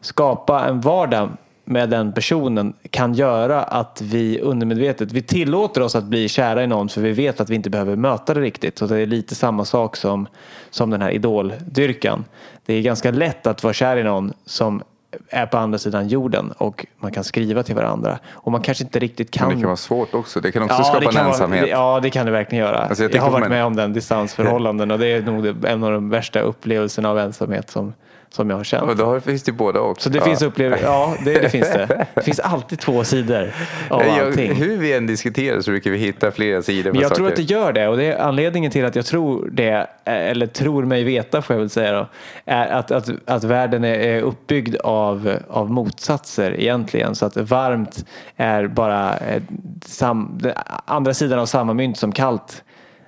skapa 0.02 0.66
en 0.66 0.82
vardag 0.82 1.30
med 1.66 1.90
den 1.90 2.14
personen 2.14 2.74
kan 2.90 3.14
göra 3.14 3.64
att 3.64 4.02
vi 4.02 4.40
undermedvetet, 4.40 5.12
vi 5.12 5.22
tillåter 5.22 5.82
oss 5.82 5.96
att 5.96 6.04
bli 6.04 6.30
kära 6.30 6.64
i 6.64 6.68
någon 6.68 6.90
för 6.90 7.02
vi 7.02 7.12
vet 7.12 7.42
att 7.42 7.50
vi 7.50 7.56
inte 7.56 7.70
behöver 7.70 7.96
möta 7.96 8.34
det 8.34 8.42
riktigt. 8.42 8.78
Så 8.78 8.88
det 8.88 8.98
är 8.98 9.06
lite 9.06 9.36
samma 9.36 9.66
sak 9.66 9.96
som, 9.96 10.28
som 10.70 10.90
den 10.90 11.02
här 11.02 11.12
idoldyrkan. 11.12 12.26
Det 12.66 12.74
är 12.74 12.82
ganska 12.82 13.12
lätt 13.12 13.48
att 13.48 13.64
vara 13.64 13.74
kär 13.74 13.98
i 13.98 14.04
någon 14.04 14.34
som 14.46 14.84
är 15.30 15.46
på 15.46 15.58
andra 15.58 15.78
sidan 15.78 16.08
jorden 16.08 16.52
och 16.58 16.86
man 17.00 17.12
kan 17.12 17.24
skriva 17.24 17.64
till 17.64 17.76
varandra. 17.76 18.20
Och 18.32 18.52
man 18.52 18.62
kanske 18.62 18.84
inte 18.84 19.00
riktigt 19.00 19.32
kan... 19.32 19.48
Men 19.48 19.58
det 19.58 19.62
kan 19.62 19.68
vara 19.68 19.78
svårt 19.78 20.14
också. 20.14 20.40
Det 20.42 20.52
kan 20.52 20.64
också 20.64 20.78
det 20.78 20.84
skapa 20.84 21.06
en 21.06 21.12
kan 21.12 21.28
ensamhet. 21.28 21.62
Vara, 21.62 21.70
ja, 21.70 22.00
det 22.00 22.10
kan 22.10 22.26
det 22.26 22.32
verkligen 22.32 22.66
göra. 22.66 22.78
Alltså, 22.78 23.04
jag 23.04 23.16
jag, 23.16 23.22
har 23.22 23.32
varit 23.32 23.50
med 23.50 23.66
om 23.66 23.76
den 23.76 23.94
distansförhållanden 23.94 24.92
och 24.92 25.00
det 25.00 25.08
är 25.08 25.22
nog 25.22 25.66
en 25.66 25.84
av 25.84 25.92
de 25.92 26.10
värsta 26.10 26.40
upplevelserna 26.40 27.10
av 27.10 27.20
ensamhet 27.20 27.70
som, 27.70 27.94
som 28.36 28.50
jag 28.50 28.58
har 28.58 28.64
känt. 28.64 28.90
Och 28.90 28.96
då 28.96 29.20
finns 29.20 29.44
det 29.44 29.52
båda 29.52 29.80
också. 29.80 30.04
Så 30.04 30.10
det 30.10 30.18
Ja. 30.18 30.24
finns 30.26 30.42
upplevelser, 30.42 30.86
ja 30.86 31.16
det, 31.26 31.34
det 31.40 31.50
finns 31.50 31.72
det. 31.74 32.06
Det 32.16 32.22
finns 32.22 32.40
alltid 32.40 32.80
två 32.80 33.04
sidor 33.04 33.52
av 33.90 34.02
jag, 34.06 34.20
allting. 34.28 34.56
hur 34.56 34.78
vi 34.78 34.94
än 34.94 35.08
diskuterar 35.08 35.62
så 35.62 35.72
brukar 35.72 35.92
vi 35.92 35.98
hitta 35.98 36.32
flera 36.32 36.62
sidor 36.62 36.92
Men 36.92 37.02
jag 37.02 37.10
saker. 37.10 37.16
tror 37.16 37.28
att 37.28 37.36
det 37.36 37.42
gör 37.42 37.74
det 37.74 37.88
och 37.88 37.98
det 37.98 38.06
är 38.06 38.18
anledningen 38.20 38.72
till 38.72 38.86
att 38.86 38.96
jag 38.96 39.06
tror 39.06 39.50
det, 39.52 39.88
eller 40.06 40.48
tror 40.48 40.86
mig 40.86 41.04
veta 41.04 41.42
får 41.42 41.54
jag 41.54 41.60
väl 41.60 41.70
säga 41.70 41.92
då, 41.92 42.08
är 42.46 42.68
att, 42.68 42.92
att, 42.92 43.10
att 43.26 43.44
världen 43.44 43.84
är- 43.84 44.22
uppbyggd 44.22 44.76
av, 44.76 45.34
av 45.50 45.72
motsatser 45.72 46.60
egentligen. 46.60 47.16
Så 47.16 47.26
att 47.26 47.38
varmt 47.38 48.06
är 48.36 48.68
bara 48.68 49.18
eh, 49.18 49.42
sam, 49.86 50.40
andra 50.86 51.14
sidan 51.14 51.40
av 51.40 51.46
samma 51.46 51.74
mynt 51.74 51.98
som 51.98 52.12
kallt 52.12 52.64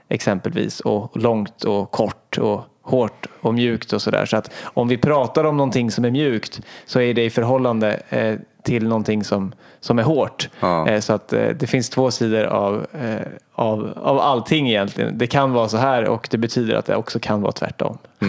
exempelvis 0.09 0.79
och 0.79 1.17
långt 1.17 1.63
och 1.63 1.91
kort 1.91 2.37
och 2.37 2.63
hårt 2.87 3.25
och 3.41 3.53
mjukt 3.53 3.93
och 3.93 4.01
sådär. 4.01 4.25
Så 4.25 4.37
att 4.37 4.51
om 4.63 4.87
vi 4.87 4.97
pratar 4.97 5.43
om 5.43 5.57
någonting 5.57 5.91
som 5.91 6.05
är 6.05 6.11
mjukt 6.11 6.61
så 6.85 6.99
är 6.99 7.13
det 7.13 7.23
i 7.23 7.29
förhållande 7.29 7.99
eh, 8.09 8.35
till 8.63 8.87
någonting 8.87 9.23
som, 9.23 9.53
som 9.79 9.99
är 9.99 10.03
hårt. 10.03 10.49
Ja. 10.59 10.87
Eh, 10.87 10.99
så 10.99 11.13
att 11.13 11.33
eh, 11.33 11.47
det 11.49 11.67
finns 11.67 11.89
två 11.89 12.11
sidor 12.11 12.43
av, 12.43 12.85
eh, 13.01 13.27
av, 13.53 13.93
av 13.95 14.19
allting 14.19 14.69
egentligen. 14.69 15.17
Det 15.17 15.27
kan 15.27 15.53
vara 15.53 15.69
så 15.69 15.77
här 15.77 16.05
och 16.05 16.27
det 16.31 16.37
betyder 16.37 16.75
att 16.75 16.85
det 16.85 16.95
också 16.95 17.19
kan 17.19 17.41
vara 17.41 17.51
tvärtom. 17.51 17.97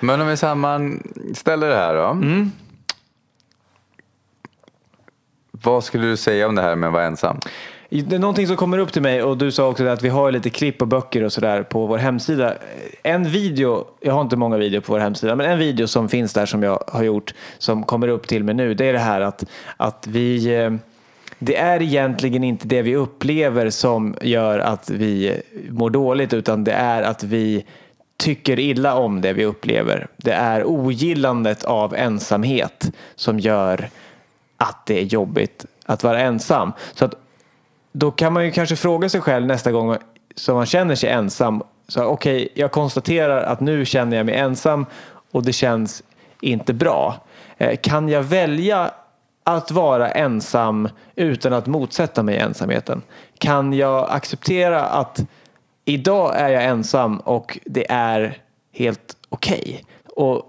Men 0.00 0.20
om 0.20 0.26
vi 0.26 0.36
sammanställer 0.36 1.68
det 1.68 1.76
här 1.76 1.94
då. 1.94 2.04
Mm. 2.04 2.52
Vad 5.50 5.84
skulle 5.84 6.06
du 6.06 6.16
säga 6.16 6.48
om 6.48 6.54
det 6.54 6.62
här 6.62 6.76
med 6.76 6.86
att 6.86 6.92
vara 6.92 7.04
ensam? 7.04 7.40
Det 7.88 8.12
är 8.12 8.18
någonting 8.18 8.46
som 8.46 8.56
kommer 8.56 8.78
upp 8.78 8.92
till 8.92 9.02
mig 9.02 9.22
och 9.22 9.38
du 9.38 9.50
sa 9.50 9.68
också 9.68 9.86
att 9.86 10.02
vi 10.02 10.08
har 10.08 10.32
lite 10.32 10.50
klipp 10.50 10.82
och 10.82 10.88
böcker 10.88 11.22
och 11.22 11.32
sådär 11.32 11.62
på 11.62 11.86
vår 11.86 11.98
hemsida. 11.98 12.54
En 13.02 13.30
video, 13.30 13.84
jag 14.00 14.14
har 14.14 14.20
inte 14.20 14.36
många 14.36 14.56
videor 14.56 14.80
på 14.80 14.92
vår 14.92 15.00
hemsida, 15.00 15.36
men 15.36 15.50
en 15.50 15.58
video 15.58 15.86
som 15.86 16.08
finns 16.08 16.32
där 16.32 16.46
som 16.46 16.62
jag 16.62 16.84
har 16.86 17.02
gjort 17.02 17.34
som 17.58 17.82
kommer 17.82 18.08
upp 18.08 18.26
till 18.26 18.44
mig 18.44 18.54
nu, 18.54 18.74
det 18.74 18.84
är 18.84 18.92
det 18.92 18.98
här 18.98 19.20
att, 19.20 19.44
att 19.76 20.06
vi 20.06 20.54
eh, 20.54 20.70
det 21.38 21.56
är 21.56 21.82
egentligen 21.82 22.44
inte 22.44 22.66
det 22.68 22.82
vi 22.82 22.96
upplever 22.96 23.70
som 23.70 24.14
gör 24.22 24.58
att 24.58 24.90
vi 24.90 25.42
mår 25.70 25.90
dåligt 25.90 26.32
utan 26.34 26.64
det 26.64 26.72
är 26.72 27.02
att 27.02 27.22
vi 27.22 27.64
tycker 28.16 28.58
illa 28.58 28.94
om 28.94 29.20
det 29.20 29.32
vi 29.32 29.44
upplever. 29.44 30.06
Det 30.16 30.32
är 30.32 30.64
ogillandet 30.64 31.64
av 31.64 31.94
ensamhet 31.94 32.90
som 33.14 33.40
gör 33.40 33.88
att 34.56 34.86
det 34.86 35.00
är 35.00 35.04
jobbigt 35.04 35.64
att 35.86 36.04
vara 36.04 36.20
ensam. 36.20 36.72
Så 36.94 37.04
att 37.04 37.14
då 37.98 38.10
kan 38.10 38.32
man 38.32 38.44
ju 38.44 38.50
kanske 38.50 38.76
fråga 38.76 39.08
sig 39.08 39.20
själv 39.20 39.46
nästa 39.46 39.72
gång 39.72 39.96
som 40.34 40.56
man 40.56 40.66
känner 40.66 40.94
sig 40.94 41.10
ensam 41.10 41.62
Okej, 41.88 42.04
okej, 42.04 42.48
jag 42.54 42.72
konstaterar 42.72 43.42
att 43.42 43.60
nu 43.60 43.84
känner 43.84 44.16
jag 44.16 44.26
mig 44.26 44.34
ensam 44.34 44.86
och 45.32 45.42
det 45.42 45.52
känns 45.52 46.02
inte 46.40 46.74
bra. 46.74 47.16
Eh, 47.58 47.76
kan 47.76 48.08
jag 48.08 48.22
välja 48.22 48.90
att 49.44 49.70
vara 49.70 50.10
ensam 50.10 50.88
utan 51.14 51.52
att 51.52 51.66
motsätta 51.66 52.22
mig 52.22 52.38
ensamheten? 52.38 53.02
Kan 53.38 53.72
jag 53.72 54.10
acceptera 54.10 54.84
att 54.84 55.24
idag 55.84 56.36
är 56.36 56.48
jag 56.48 56.64
ensam 56.64 57.18
och 57.18 57.58
det 57.64 57.90
är 57.90 58.38
helt 58.72 59.16
okej? 59.28 59.84
Och 60.16 60.42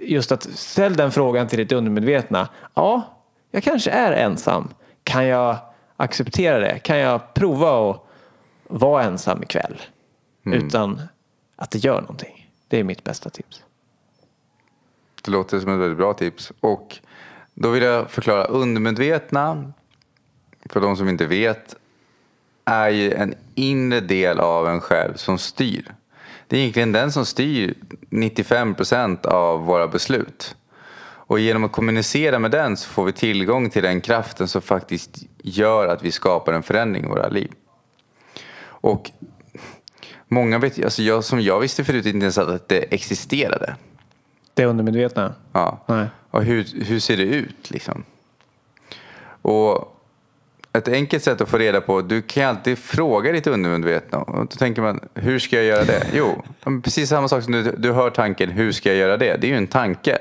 just 0.00 0.32
att 0.32 0.42
ställ 0.42 0.96
den 0.96 1.12
frågan 1.12 1.48
till 1.48 1.58
ditt 1.58 1.72
undermedvetna. 1.72 2.48
Ja, 2.74 3.02
jag 3.50 3.62
kanske 3.62 3.90
är 3.90 4.12
ensam. 4.12 4.68
Kan 5.04 5.26
jag 5.26 5.56
acceptera 5.96 6.58
det? 6.58 6.78
Kan 6.78 6.98
jag 6.98 7.34
prova 7.34 7.90
att 7.90 8.02
vara 8.68 9.02
ensam 9.04 9.42
ikväll? 9.42 9.82
Utan 10.44 11.00
att 11.56 11.70
det 11.70 11.78
gör 11.78 12.00
någonting. 12.00 12.50
Det 12.68 12.80
är 12.80 12.84
mitt 12.84 13.04
bästa 13.04 13.30
tips. 13.30 13.62
Det 15.22 15.30
låter 15.30 15.60
som 15.60 15.72
ett 15.72 15.78
väldigt 15.78 15.98
bra 15.98 16.14
tips. 16.14 16.52
Och 16.60 16.98
då 17.54 17.70
vill 17.70 17.82
jag 17.82 18.10
förklara. 18.10 18.44
Undermedvetna, 18.44 19.72
för 20.70 20.80
de 20.80 20.96
som 20.96 21.08
inte 21.08 21.26
vet, 21.26 21.74
är 22.64 22.88
ju 22.88 23.12
en 23.12 23.34
inre 23.54 24.00
del 24.00 24.40
av 24.40 24.68
en 24.68 24.80
själv 24.80 25.14
som 25.14 25.38
styr. 25.38 25.94
Det 26.46 26.56
är 26.56 26.60
egentligen 26.60 26.92
den 26.92 27.12
som 27.12 27.26
styr 27.26 27.74
95% 28.10 29.26
av 29.26 29.60
våra 29.60 29.88
beslut. 29.88 30.56
Och 31.26 31.40
genom 31.40 31.64
att 31.64 31.72
kommunicera 31.72 32.38
med 32.38 32.50
den 32.50 32.76
så 32.76 32.88
får 32.88 33.04
vi 33.04 33.12
tillgång 33.12 33.70
till 33.70 33.82
den 33.82 34.00
kraften 34.00 34.48
som 34.48 34.62
faktiskt 34.62 35.18
gör 35.42 35.88
att 35.88 36.02
vi 36.02 36.12
skapar 36.12 36.52
en 36.52 36.62
förändring 36.62 37.04
i 37.04 37.08
våra 37.08 37.28
liv. 37.28 37.50
Och 38.64 39.10
många 40.28 40.58
vet, 40.58 40.84
alltså 40.84 41.02
jag, 41.02 41.24
som 41.24 41.40
jag 41.40 41.60
visste 41.60 41.84
förut 41.84 42.06
inte 42.06 42.24
ens 42.24 42.38
att 42.38 42.68
det 42.68 42.94
existerade. 42.94 43.76
Det 44.54 44.64
undermedvetna? 44.64 45.34
Ja. 45.52 45.84
Nej. 45.86 46.06
Och 46.30 46.44
hur, 46.44 46.84
hur 46.84 47.00
ser 47.00 47.16
det 47.16 47.22
ut 47.22 47.70
liksom? 47.70 48.04
Och 49.42 49.92
ett 50.72 50.88
enkelt 50.88 51.24
sätt 51.24 51.40
att 51.40 51.48
få 51.48 51.58
reda 51.58 51.80
på, 51.80 52.00
du 52.00 52.22
kan 52.22 52.42
ju 52.42 52.48
alltid 52.48 52.78
fråga 52.78 53.32
ditt 53.32 53.46
undermedvetna. 53.46 54.18
Och 54.18 54.46
då 54.46 54.56
tänker 54.56 54.82
man, 54.82 55.00
hur 55.14 55.38
ska 55.38 55.56
jag 55.56 55.64
göra 55.64 55.84
det? 55.84 56.06
Jo, 56.12 56.42
precis 56.82 57.08
samma 57.08 57.28
sak 57.28 57.42
som 57.42 57.52
du, 57.52 57.62
du 57.62 57.92
hör 57.92 58.10
tanken, 58.10 58.50
hur 58.50 58.72
ska 58.72 58.88
jag 58.88 58.98
göra 58.98 59.16
det? 59.16 59.36
Det 59.36 59.46
är 59.46 59.48
ju 59.48 59.56
en 59.56 59.66
tanke. 59.66 60.18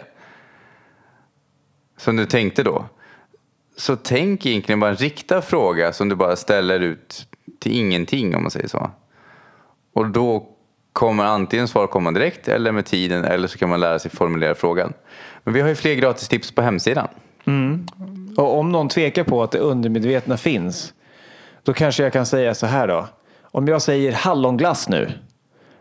Som 1.98 2.16
du 2.16 2.26
tänkte 2.26 2.64
då. 2.64 2.86
Så 3.78 3.96
tänk 3.96 4.46
egentligen 4.46 4.80
bara 4.80 4.90
en 4.90 4.96
riktad 4.96 5.42
fråga 5.42 5.94
som 5.94 6.10
du 6.10 6.16
bara 6.16 6.36
ställer 6.36 6.80
ut 6.80 7.28
till 7.60 7.80
ingenting 7.80 8.36
om 8.36 8.42
man 8.42 8.52
säger 8.52 8.68
så. 8.68 8.92
Och 9.94 10.08
då 10.08 10.48
kommer 10.94 11.24
antingen 11.24 11.68
svar 11.68 11.88
komma 11.88 12.12
direkt 12.12 12.48
eller 12.48 12.72
med 12.72 12.86
tiden 12.86 13.24
eller 13.24 13.48
så 13.48 13.58
kan 13.58 13.70
man 13.70 13.80
lära 13.80 14.00
sig 14.00 14.12
formulera 14.12 14.56
frågan. 14.56 14.94
Men 15.44 15.54
vi 15.54 15.62
har 15.62 15.70
ju 15.70 15.76
fler 15.76 15.96
gratis 15.96 16.28
tips 16.28 16.52
på 16.52 16.62
hemsidan. 16.62 17.08
Mm. 17.46 17.88
Och 18.38 18.60
om 18.60 18.72
någon 18.72 18.90
tvekar 18.90 19.24
på 19.24 19.44
att 19.44 19.52
det 19.52 19.60
undermedvetna 19.60 20.38
finns, 20.38 20.94
då 21.64 21.74
kanske 21.74 22.04
jag 22.04 22.14
kan 22.14 22.26
säga 22.26 22.56
så 22.56 22.66
här 22.66 22.88
då. 22.88 23.08
Om 23.42 23.68
jag 23.68 23.82
säger 23.82 24.12
hallonglass 24.12 24.90
nu, 24.90 25.12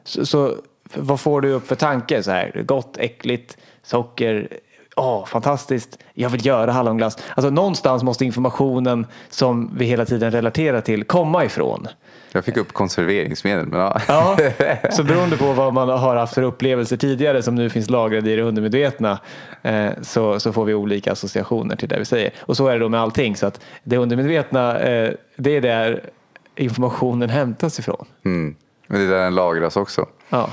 så, 0.05 0.27
så 0.27 0.57
vad 0.95 1.21
får 1.21 1.41
du 1.41 1.53
upp 1.53 1.67
för 1.67 1.75
tanke? 1.75 2.23
Så 2.23 2.31
här, 2.31 2.63
gott, 2.67 2.97
äckligt, 2.99 3.57
socker, 3.83 4.49
åh, 4.97 5.27
fantastiskt, 5.27 5.99
jag 6.15 6.31
vill 6.31 6.47
göra 6.47 6.73
hallonglass. 6.73 7.19
Alltså 7.35 7.51
någonstans 7.51 8.03
måste 8.03 8.25
informationen 8.25 9.07
som 9.31 9.71
vi 9.77 9.85
hela 9.85 10.05
tiden 10.05 10.31
relaterar 10.31 10.81
till 10.81 11.05
komma 11.05 11.45
ifrån. 11.45 11.89
Jag 12.33 12.45
fick 12.45 12.57
upp 12.57 12.73
konserveringsmedel. 12.73 13.67
Men 13.67 13.81
ja. 13.81 14.01
Ja, 14.09 14.37
så 14.91 15.05
beroende 15.05 15.37
på 15.37 15.53
vad 15.53 15.75
man 15.75 15.89
har 15.89 16.17
haft 16.17 16.35
för 16.35 16.43
upplevelser 16.43 16.97
tidigare 16.97 17.43
som 17.43 17.55
nu 17.55 17.71
finns 17.71 17.91
lagrade 17.91 18.31
i 18.31 18.37
det 18.37 18.43
undermedvetna 18.43 19.19
eh, 19.63 19.91
så, 20.03 20.41
så 20.41 20.53
får 20.53 20.65
vi 20.65 20.75
olika 20.75 21.13
associationer 21.13 21.77
till 21.77 21.89
det 21.89 21.99
vi 21.99 22.05
säger. 22.05 22.33
Och 22.41 22.57
så 22.57 22.69
är 22.69 22.73
det 22.73 22.79
då 22.79 22.89
med 22.89 23.01
allting. 23.01 23.37
Så 23.37 23.47
att 23.47 23.61
det 23.83 23.97
undermedvetna, 23.97 24.81
eh, 24.81 25.13
det 25.37 25.57
är 25.57 25.61
där 25.61 26.11
informationen 26.57 27.31
hämtas 27.31 27.79
ifrån. 27.79 28.07
Mm. 28.25 28.57
Och 28.89 28.95
det 28.95 29.05
är 29.05 29.09
där 29.09 29.25
den 29.25 29.35
lagras 29.35 29.77
också. 29.77 30.07
Ja. 30.29 30.51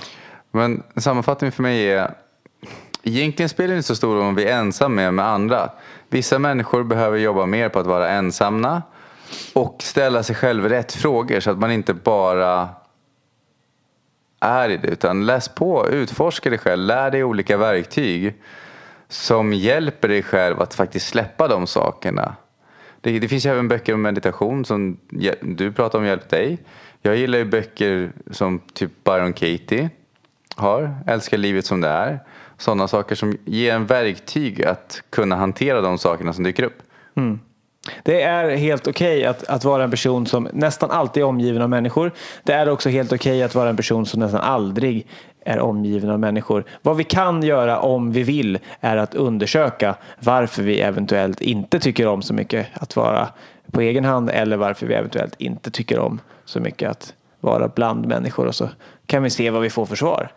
Men 0.51 0.83
en 0.93 1.01
sammanfattning 1.01 1.51
för 1.51 1.63
mig 1.63 1.91
är 1.91 2.11
Egentligen 3.03 3.49
spelar 3.49 3.67
det 3.69 3.77
inte 3.77 3.87
så 3.87 3.95
stor 3.95 4.15
roll 4.15 4.23
om 4.23 4.35
vi 4.35 4.45
är 4.45 4.57
ensamma 4.57 5.11
med 5.11 5.25
andra. 5.25 5.69
Vissa 6.09 6.39
människor 6.39 6.83
behöver 6.83 7.17
jobba 7.17 7.45
mer 7.45 7.69
på 7.69 7.79
att 7.79 7.87
vara 7.87 8.09
ensamma 8.09 8.81
och 9.53 9.75
ställa 9.79 10.23
sig 10.23 10.35
själv 10.35 10.69
rätt 10.69 10.93
frågor 10.93 11.39
så 11.39 11.51
att 11.51 11.57
man 11.57 11.71
inte 11.71 11.93
bara 11.93 12.69
är 14.39 14.69
i 14.69 14.77
det. 14.77 14.87
Utan 14.87 15.25
läs 15.25 15.47
på, 15.47 15.87
utforska 15.89 16.49
dig 16.49 16.59
själv, 16.59 16.85
lär 16.85 17.11
dig 17.11 17.23
olika 17.23 17.57
verktyg 17.57 18.33
som 19.07 19.53
hjälper 19.53 20.07
dig 20.07 20.23
själv 20.23 20.61
att 20.61 20.73
faktiskt 20.73 21.07
släppa 21.07 21.47
de 21.47 21.67
sakerna. 21.67 22.35
Det, 23.01 23.19
det 23.19 23.27
finns 23.27 23.45
ju 23.45 23.49
även 23.49 23.67
böcker 23.67 23.93
om 23.93 24.01
meditation 24.01 24.65
som 24.65 24.97
du 25.41 25.71
pratar 25.71 25.99
om 25.99 26.05
hjälpt 26.05 26.29
dig. 26.29 26.57
Jag 27.01 27.15
gillar 27.15 27.37
ju 27.37 27.45
böcker 27.45 28.11
som 28.31 28.59
typ 28.73 29.03
Byron 29.03 29.33
Katie 29.33 29.89
har, 30.55 30.95
Älska 31.07 31.37
livet 31.37 31.65
som 31.65 31.81
det 31.81 31.87
är. 31.87 32.19
Sådana 32.61 32.87
saker 32.87 33.15
som 33.15 33.37
ger 33.45 33.73
en 33.75 33.85
verktyg 33.85 34.65
att 34.65 35.01
kunna 35.09 35.35
hantera 35.35 35.81
de 35.81 35.97
sakerna 35.97 36.33
som 36.33 36.43
dyker 36.43 36.63
upp. 36.63 36.77
Mm. 37.15 37.39
Det 38.03 38.21
är 38.21 38.55
helt 38.55 38.87
okej 38.87 39.25
att, 39.25 39.43
att 39.43 39.63
vara 39.63 39.83
en 39.83 39.91
person 39.91 40.27
som 40.27 40.47
nästan 40.53 40.91
alltid 40.91 41.23
är 41.23 41.27
omgiven 41.27 41.61
av 41.61 41.69
människor. 41.69 42.11
Det 42.43 42.53
är 42.53 42.69
också 42.69 42.89
helt 42.89 43.13
okej 43.13 43.43
att 43.43 43.55
vara 43.55 43.69
en 43.69 43.75
person 43.75 44.05
som 44.05 44.19
nästan 44.19 44.41
aldrig 44.41 45.07
är 45.45 45.59
omgiven 45.59 46.09
av 46.09 46.19
människor. 46.19 46.63
Vad 46.81 46.97
vi 46.97 47.03
kan 47.03 47.43
göra 47.43 47.79
om 47.79 48.11
vi 48.11 48.23
vill 48.23 48.59
är 48.79 48.97
att 48.97 49.15
undersöka 49.15 49.95
varför 50.19 50.63
vi 50.63 50.81
eventuellt 50.81 51.41
inte 51.41 51.79
tycker 51.79 52.07
om 52.07 52.21
så 52.21 52.33
mycket 52.33 52.67
att 52.73 52.95
vara 52.95 53.29
på 53.71 53.81
egen 53.81 54.05
hand 54.05 54.29
eller 54.29 54.57
varför 54.57 54.87
vi 54.87 54.93
eventuellt 54.93 55.35
inte 55.37 55.71
tycker 55.71 55.99
om 55.99 56.19
så 56.45 56.59
mycket 56.59 56.89
att 56.89 57.13
vara 57.39 57.67
bland 57.67 58.05
människor 58.05 58.47
och 58.47 58.55
så 58.55 58.69
kan 59.05 59.23
vi 59.23 59.29
se 59.29 59.49
vad 59.49 59.61
vi 59.61 59.69
får 59.69 59.85
för 59.85 59.95
svar. 59.95 60.31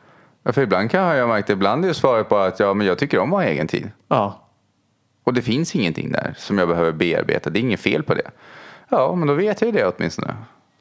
Ja, 0.46 0.52
för 0.52 0.62
ibland 0.62 0.90
kan 0.90 1.16
jag 1.16 1.28
märkt, 1.28 1.50
ibland 1.50 1.84
är 1.84 1.92
svaret 1.92 2.28
bara 2.28 2.46
att 2.46 2.60
ja, 2.60 2.74
men 2.74 2.86
jag 2.86 2.98
tycker 2.98 3.18
om 3.18 3.32
att 3.32 3.42
ha 3.42 3.44
egen 3.48 3.66
tid. 3.66 3.90
Ja, 4.08 4.40
Och 5.24 5.34
det 5.34 5.42
finns 5.42 5.74
ingenting 5.74 6.12
där 6.12 6.34
som 6.38 6.58
jag 6.58 6.68
behöver 6.68 6.92
bearbeta. 6.92 7.50
Det 7.50 7.58
är 7.58 7.60
inget 7.60 7.80
fel 7.80 8.02
på 8.02 8.14
det. 8.14 8.30
Ja, 8.88 9.14
men 9.14 9.28
då 9.28 9.34
vet 9.34 9.60
jag 9.60 9.66
ju 9.66 9.72
det 9.72 9.92
åtminstone. 9.96 10.34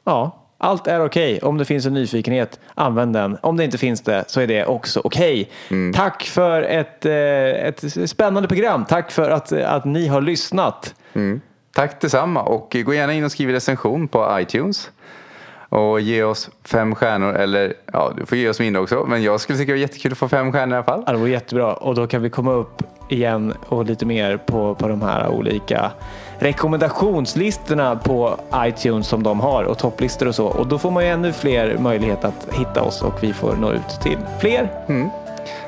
ja. 0.04 0.40
Allt 0.58 0.86
är 0.86 1.04
okej. 1.04 1.38
Om 1.42 1.58
det 1.58 1.64
finns 1.64 1.86
en 1.86 1.94
nyfikenhet, 1.94 2.60
använd 2.74 3.12
den. 3.14 3.38
Om 3.40 3.56
det 3.56 3.64
inte 3.64 3.78
finns 3.78 4.00
det 4.00 4.24
så 4.26 4.40
är 4.40 4.46
det 4.46 4.64
också 4.66 5.00
okej. 5.04 5.50
Tack 5.94 6.22
för 6.22 6.62
ett, 6.62 7.06
eh, 7.06 7.14
ett 7.14 8.10
spännande 8.10 8.48
program. 8.48 8.84
Tack 8.84 9.10
för 9.10 9.30
att, 9.30 9.52
att 9.52 9.84
ni 9.84 10.06
har 10.06 10.20
lyssnat. 10.20 10.94
Mm. 11.14 11.40
Tack 11.72 12.00
detsamma 12.00 12.42
och 12.42 12.76
gå 12.84 12.94
gärna 12.94 13.12
in 13.12 13.24
och 13.24 13.32
skriv 13.32 13.48
recension 13.48 14.08
på 14.08 14.38
iTunes. 14.40 14.90
Och 15.74 16.00
ge 16.00 16.22
oss 16.22 16.50
fem 16.64 16.94
stjärnor 16.94 17.34
eller 17.34 17.74
ja, 17.92 18.12
du 18.16 18.26
får 18.26 18.38
ge 18.38 18.48
oss 18.48 18.60
mindre 18.60 18.82
också. 18.82 19.04
Men 19.08 19.22
jag 19.22 19.40
skulle 19.40 19.58
tycka 19.58 19.72
det 19.72 19.76
var 19.76 19.80
jättekul 19.80 20.12
att 20.12 20.18
få 20.18 20.28
fem 20.28 20.52
stjärnor 20.52 20.72
i 20.72 20.76
alla 20.76 20.84
fall. 20.84 21.02
Ja, 21.06 21.12
det 21.12 21.18
var 21.18 21.26
jättebra 21.26 21.74
och 21.74 21.94
då 21.94 22.06
kan 22.06 22.22
vi 22.22 22.30
komma 22.30 22.52
upp 22.52 22.82
igen 23.08 23.54
och 23.68 23.84
lite 23.84 24.06
mer 24.06 24.36
på, 24.36 24.74
på 24.74 24.88
de 24.88 25.02
här 25.02 25.28
olika 25.28 25.90
rekommendationslistorna 26.38 27.96
på 27.96 28.36
iTunes 28.56 29.08
som 29.08 29.22
de 29.22 29.40
har 29.40 29.64
och 29.64 29.78
topplistor 29.78 30.28
och 30.28 30.34
så. 30.34 30.46
Och 30.46 30.66
då 30.66 30.78
får 30.78 30.90
man 30.90 31.04
ju 31.04 31.10
ännu 31.10 31.32
fler 31.32 31.78
möjlighet 31.78 32.24
att 32.24 32.48
hitta 32.52 32.82
oss 32.82 33.02
och 33.02 33.22
vi 33.22 33.32
får 33.32 33.56
nå 33.56 33.72
ut 33.72 34.00
till 34.02 34.18
fler. 34.40 34.68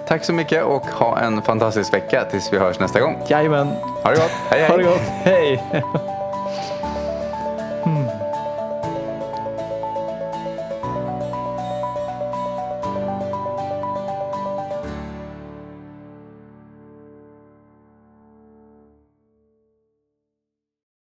Tack 0.08 0.24
så 0.24 0.32
mycket 0.32 0.64
och 0.64 0.82
ha 0.82 1.18
en 1.18 1.42
fantastisk 1.42 1.94
vecka 1.94 2.24
tills 2.30 2.52
vi 2.52 2.58
hörs 2.58 2.80
nästa 2.80 3.00
gång. 3.00 3.16
Jajamän. 3.28 3.66
Ha 4.02 4.10
det 4.10 4.16
gott. 4.16 4.30
Hej 4.50 4.60
hej. 4.60 4.68
Ha 4.68 4.76
det 4.76 4.84
gott. 4.84 5.00
Hej. 5.00 5.62